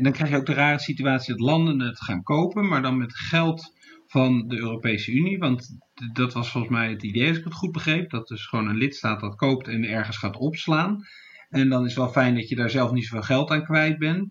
Dan 0.01 0.11
krijg 0.11 0.29
je 0.29 0.35
ook 0.35 0.45
de 0.45 0.53
rare 0.53 0.79
situatie 0.79 1.33
dat 1.33 1.47
landen 1.47 1.79
het 1.79 2.01
gaan 2.01 2.23
kopen, 2.23 2.67
maar 2.67 2.81
dan 2.81 2.97
met 2.97 3.15
geld 3.15 3.73
van 4.07 4.47
de 4.47 4.57
Europese 4.57 5.11
Unie. 5.11 5.37
Want 5.37 5.77
dat 6.13 6.33
was 6.33 6.51
volgens 6.51 6.73
mij 6.73 6.89
het 6.89 7.03
idee, 7.03 7.27
als 7.27 7.37
ik 7.37 7.43
het 7.43 7.53
goed 7.53 7.71
begreep. 7.71 8.09
Dat 8.09 8.27
dus 8.27 8.45
gewoon 8.45 8.67
een 8.67 8.77
lidstaat 8.77 9.19
dat 9.19 9.35
koopt 9.35 9.67
en 9.67 9.83
ergens 9.83 10.17
gaat 10.17 10.37
opslaan. 10.37 11.05
En 11.49 11.69
dan 11.69 11.81
is 11.81 11.89
het 11.89 11.97
wel 11.97 12.11
fijn 12.11 12.35
dat 12.35 12.49
je 12.49 12.55
daar 12.55 12.69
zelf 12.69 12.91
niet 12.91 13.05
zoveel 13.05 13.25
geld 13.25 13.49
aan 13.49 13.63
kwijt 13.63 13.97
bent. 13.97 14.29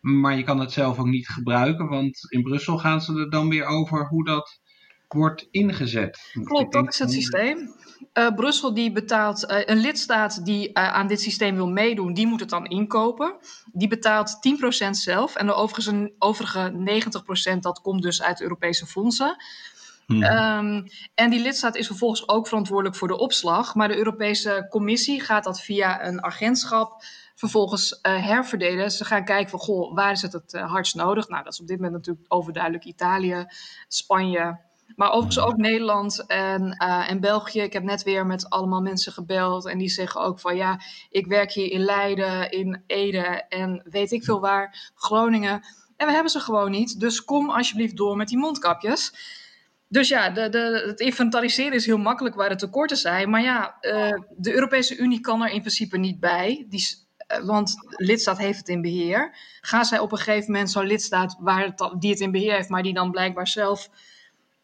Maar 0.00 0.36
je 0.36 0.42
kan 0.42 0.60
het 0.60 0.72
zelf 0.72 0.98
ook 0.98 1.06
niet 1.06 1.28
gebruiken, 1.28 1.88
want 1.88 2.30
in 2.32 2.42
Brussel 2.42 2.78
gaan 2.78 3.00
ze 3.00 3.18
er 3.18 3.30
dan 3.30 3.48
weer 3.48 3.64
over 3.64 4.08
hoe 4.08 4.24
dat 4.24 4.60
wordt 5.12 5.48
ingezet. 5.50 6.32
Klopt, 6.44 6.72
dat 6.72 6.88
is 6.88 6.98
het 6.98 7.12
systeem. 7.12 7.74
Uh, 8.14 8.34
Brussel 8.34 8.74
die 8.74 8.92
betaalt, 8.92 9.50
uh, 9.50 9.58
een 9.64 9.78
lidstaat 9.78 10.44
die 10.44 10.68
uh, 10.68 10.92
aan 10.92 11.06
dit 11.06 11.20
systeem 11.20 11.54
wil 11.54 11.68
meedoen, 11.68 12.14
die 12.14 12.26
moet 12.26 12.40
het 12.40 12.48
dan 12.48 12.66
inkopen. 12.66 13.36
Die 13.72 13.88
betaalt 13.88 14.38
10% 14.86 14.90
zelf 14.90 15.36
en 15.36 15.46
de 15.46 15.52
overige, 15.52 16.14
overige 16.18 16.72
90% 17.54 17.58
dat 17.58 17.80
komt 17.80 18.02
dus 18.02 18.22
uit 18.22 18.40
Europese 18.40 18.86
fondsen. 18.86 19.36
Hmm. 20.06 20.22
Um, 20.22 20.86
en 21.14 21.30
die 21.30 21.40
lidstaat 21.40 21.76
is 21.76 21.86
vervolgens 21.86 22.28
ook 22.28 22.48
verantwoordelijk 22.48 22.96
voor 22.96 23.08
de 23.08 23.18
opslag. 23.18 23.74
Maar 23.74 23.88
de 23.88 23.96
Europese 23.96 24.66
Commissie 24.70 25.20
gaat 25.20 25.44
dat 25.44 25.60
via 25.60 26.06
een 26.06 26.24
agentschap 26.24 27.04
vervolgens 27.34 27.98
herverdelen. 28.02 28.90
Ze 28.90 29.04
gaan 29.04 29.24
kijken 29.24 29.50
van, 29.50 29.58
goh, 29.58 29.94
waar 29.94 30.12
is 30.12 30.22
het 30.22 30.32
het 30.32 30.52
hardst 30.52 30.94
nodig? 30.94 31.28
Nou, 31.28 31.44
dat 31.44 31.52
is 31.52 31.60
op 31.60 31.66
dit 31.66 31.76
moment 31.76 31.94
natuurlijk 31.94 32.24
overduidelijk 32.28 32.84
Italië, 32.84 33.46
Spanje, 33.88 34.58
maar 34.96 35.10
overigens 35.10 35.44
ook 35.44 35.56
Nederland 35.56 36.26
en, 36.26 36.76
uh, 36.82 37.10
en 37.10 37.20
België. 37.20 37.60
Ik 37.60 37.72
heb 37.72 37.82
net 37.82 38.02
weer 38.02 38.26
met 38.26 38.50
allemaal 38.50 38.80
mensen 38.80 39.12
gebeld. 39.12 39.66
En 39.66 39.78
die 39.78 39.88
zeggen 39.88 40.20
ook 40.20 40.40
van 40.40 40.56
ja, 40.56 40.80
ik 41.10 41.26
werk 41.26 41.52
hier 41.52 41.70
in 41.70 41.84
Leiden, 41.84 42.50
in 42.50 42.82
Ede 42.86 43.44
en 43.48 43.82
weet 43.84 44.12
ik 44.12 44.24
veel 44.24 44.40
waar, 44.40 44.92
Groningen. 44.94 45.62
En 45.96 46.06
we 46.06 46.12
hebben 46.12 46.32
ze 46.32 46.40
gewoon 46.40 46.70
niet. 46.70 47.00
Dus 47.00 47.24
kom 47.24 47.50
alsjeblieft 47.50 47.96
door 47.96 48.16
met 48.16 48.28
die 48.28 48.38
mondkapjes. 48.38 49.12
Dus 49.88 50.08
ja, 50.08 50.30
de, 50.30 50.48
de, 50.48 50.84
het 50.86 51.00
inventariseren 51.00 51.72
is 51.72 51.86
heel 51.86 51.98
makkelijk 51.98 52.34
waar 52.34 52.48
de 52.48 52.56
tekorten 52.56 52.96
zijn. 52.96 53.30
Maar 53.30 53.42
ja, 53.42 53.76
uh, 53.80 54.20
de 54.36 54.54
Europese 54.54 54.96
Unie 54.96 55.20
kan 55.20 55.42
er 55.42 55.50
in 55.50 55.60
principe 55.60 55.98
niet 55.98 56.20
bij. 56.20 56.66
Die, 56.68 56.86
uh, 57.38 57.44
want 57.44 57.74
lidstaat 57.96 58.38
heeft 58.38 58.58
het 58.58 58.68
in 58.68 58.82
beheer. 58.82 59.36
Gaan 59.60 59.84
zij 59.84 59.98
op 59.98 60.12
een 60.12 60.18
gegeven 60.18 60.52
moment 60.52 60.70
zo'n 60.70 60.86
lidstaat 60.86 61.36
waar 61.40 61.74
die 61.98 62.10
het 62.10 62.20
in 62.20 62.30
beheer 62.30 62.54
heeft, 62.54 62.68
maar 62.68 62.82
die 62.82 62.94
dan 62.94 63.10
blijkbaar 63.10 63.48
zelf 63.48 63.90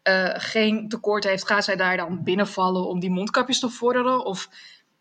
uh, 0.09 0.30
geen 0.34 0.88
tekort 0.88 1.24
heeft, 1.24 1.46
gaat 1.46 1.64
zij 1.64 1.76
daar 1.76 1.96
dan 1.96 2.22
binnenvallen 2.22 2.86
om 2.86 3.00
die 3.00 3.11
mondkapjes 3.11 3.61
te 3.61 3.68
vorderen? 3.68 4.24
Of 4.24 4.48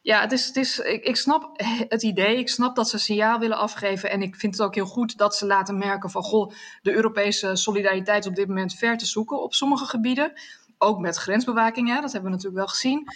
ja, 0.01 0.21
het 0.21 0.31
is, 0.31 0.45
het 0.45 0.55
is, 0.55 0.79
ik, 0.79 1.03
ik 1.03 1.15
snap 1.15 1.51
het 1.87 2.03
idee. 2.03 2.37
Ik 2.37 2.49
snap 2.49 2.75
dat 2.75 2.89
ze 2.89 2.97
signaal 2.97 3.39
willen 3.39 3.57
afgeven. 3.57 4.09
En 4.09 4.21
ik 4.21 4.35
vind 4.35 4.53
het 4.53 4.61
ook 4.61 4.75
heel 4.75 4.85
goed 4.85 5.17
dat 5.17 5.35
ze 5.35 5.45
laten 5.45 5.77
merken 5.77 6.09
van... 6.09 6.23
goh, 6.23 6.51
de 6.81 6.93
Europese 6.93 7.55
solidariteit 7.55 8.23
is 8.23 8.29
op 8.29 8.35
dit 8.35 8.47
moment 8.47 8.73
ver 8.73 8.97
te 8.97 9.05
zoeken 9.05 9.41
op 9.41 9.53
sommige 9.53 9.85
gebieden. 9.85 10.33
Ook 10.77 10.99
met 10.99 11.17
grensbewaking, 11.17 11.87
hè, 11.87 12.01
dat 12.01 12.11
hebben 12.11 12.31
we 12.31 12.35
natuurlijk 12.35 12.55
wel 12.55 12.67
gezien. 12.67 13.07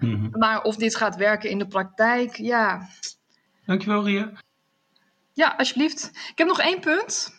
Mm-hmm. 0.00 0.30
Maar 0.38 0.62
of 0.62 0.76
dit 0.76 0.96
gaat 0.96 1.16
werken 1.16 1.50
in 1.50 1.58
de 1.58 1.66
praktijk, 1.66 2.36
ja... 2.36 2.88
Dankjewel, 3.66 4.04
Ria. 4.04 4.32
Ja, 5.32 5.54
alsjeblieft. 5.56 6.10
Ik 6.30 6.38
heb 6.38 6.46
nog 6.46 6.60
één 6.60 6.80
punt. 6.80 7.35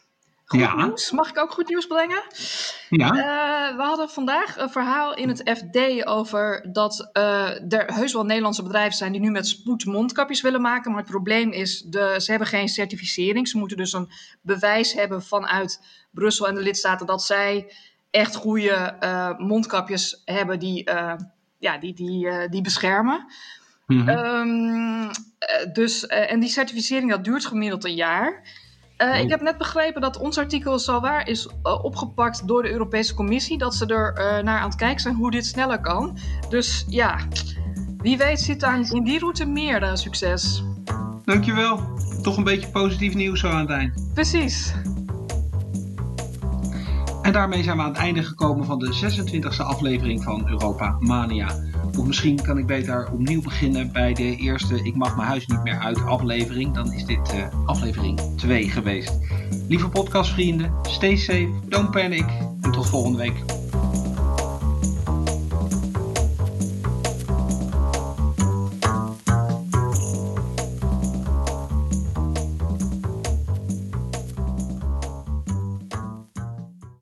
Goed 0.47 0.59
ja. 0.59 0.75
nieuws. 0.75 1.11
Mag 1.11 1.29
ik 1.29 1.39
ook 1.39 1.51
goed 1.51 1.67
nieuws 1.67 1.87
brengen? 1.87 2.23
Ja. 2.89 3.07
Uh, 3.07 3.77
we 3.77 3.83
hadden 3.83 4.09
vandaag 4.09 4.57
een 4.57 4.69
verhaal 4.69 5.15
in 5.15 5.29
het 5.29 5.41
FD 5.57 6.05
over 6.05 6.69
dat 6.71 7.09
uh, 7.13 7.73
er 7.73 7.93
heus 7.93 8.13
wel 8.13 8.25
Nederlandse 8.25 8.63
bedrijven 8.63 8.97
zijn 8.97 9.11
die 9.11 9.21
nu 9.21 9.31
met 9.31 9.47
spoed 9.47 9.85
mondkapjes 9.85 10.41
willen 10.41 10.61
maken. 10.61 10.91
Maar 10.91 10.99
het 10.99 11.09
probleem 11.09 11.51
is, 11.51 11.81
de, 11.81 12.15
ze 12.17 12.29
hebben 12.29 12.47
geen 12.47 12.67
certificering. 12.67 13.47
Ze 13.47 13.57
moeten 13.57 13.77
dus 13.77 13.93
een 13.93 14.09
bewijs 14.41 14.93
hebben 14.93 15.23
vanuit 15.23 15.81
Brussel 16.11 16.47
en 16.47 16.55
de 16.55 16.61
lidstaten 16.61 17.05
dat 17.05 17.23
zij 17.23 17.73
echt 18.09 18.35
goede 18.35 18.95
uh, 19.03 19.37
mondkapjes 19.37 20.21
hebben 20.25 20.59
die, 20.59 20.89
ja, 21.57 21.77
die, 21.77 21.93
die, 21.93 22.49
die 22.49 22.61
beschermen. 22.61 23.25
Mm-hmm. 23.87 24.09
Um, 24.09 25.11
dus, 25.73 26.07
en 26.07 26.39
die 26.39 26.49
certificering 26.49 27.09
dat 27.09 27.23
duurt 27.23 27.45
gemiddeld 27.45 27.85
een 27.85 27.95
jaar. 27.95 28.43
Uh, 28.97 29.09
oh. 29.09 29.17
Ik 29.17 29.29
heb 29.29 29.41
net 29.41 29.57
begrepen 29.57 30.01
dat 30.01 30.17
ons 30.17 30.37
artikel 30.37 30.79
zo 30.79 30.99
waar 30.99 31.27
is 31.27 31.47
uh, 31.63 31.83
opgepakt 31.83 32.47
door 32.47 32.61
de 32.61 32.71
Europese 32.71 33.13
Commissie. 33.13 33.57
Dat 33.57 33.75
ze 33.75 33.85
er 33.85 34.13
uh, 34.17 34.43
naar 34.43 34.59
aan 34.59 34.69
het 34.69 34.77
kijken 34.77 34.99
zijn 34.99 35.15
hoe 35.15 35.31
dit 35.31 35.45
sneller 35.45 35.81
kan. 35.81 36.17
Dus 36.49 36.85
ja, 36.87 37.17
wie 37.97 38.17
weet 38.17 38.39
zit 38.39 38.59
daar 38.59 38.91
in 38.91 39.03
die 39.03 39.19
route 39.19 39.45
meer 39.45 39.89
succes. 39.93 40.63
Dankjewel. 41.25 41.79
Toch 42.21 42.37
een 42.37 42.43
beetje 42.43 42.67
positief 42.67 43.13
nieuws 43.13 43.39
zo 43.39 43.47
aan 43.47 43.59
het 43.59 43.69
eind. 43.69 44.13
Precies. 44.13 44.73
En 47.27 47.33
daarmee 47.33 47.63
zijn 47.63 47.77
we 47.77 47.83
aan 47.83 47.89
het 47.89 47.97
einde 47.97 48.23
gekomen 48.23 48.65
van 48.65 48.79
de 48.79 48.85
26e 48.85 49.57
aflevering 49.57 50.23
van 50.23 50.47
Europa 50.49 50.95
Mania. 50.99 51.55
Of 51.97 52.05
misschien 52.05 52.41
kan 52.41 52.57
ik 52.57 52.65
beter 52.65 53.11
opnieuw 53.11 53.41
beginnen 53.41 53.91
bij 53.91 54.13
de 54.13 54.35
eerste 54.35 54.83
Ik 54.83 54.95
mag 54.95 55.15
mijn 55.15 55.27
huis 55.27 55.47
niet 55.47 55.63
meer 55.63 55.77
uit 55.77 56.05
aflevering. 56.05 56.73
Dan 56.73 56.93
is 56.93 57.05
dit 57.05 57.33
uh, 57.33 57.65
aflevering 57.65 58.19
2 58.35 58.69
geweest. 58.69 59.19
Lieve 59.67 59.89
podcastvrienden, 59.89 60.73
stay 60.81 61.15
safe, 61.15 61.49
don't 61.65 61.91
panic 61.91 62.25
en 62.61 62.71
tot 62.71 62.89
volgende 62.89 63.17
week. 63.17 63.43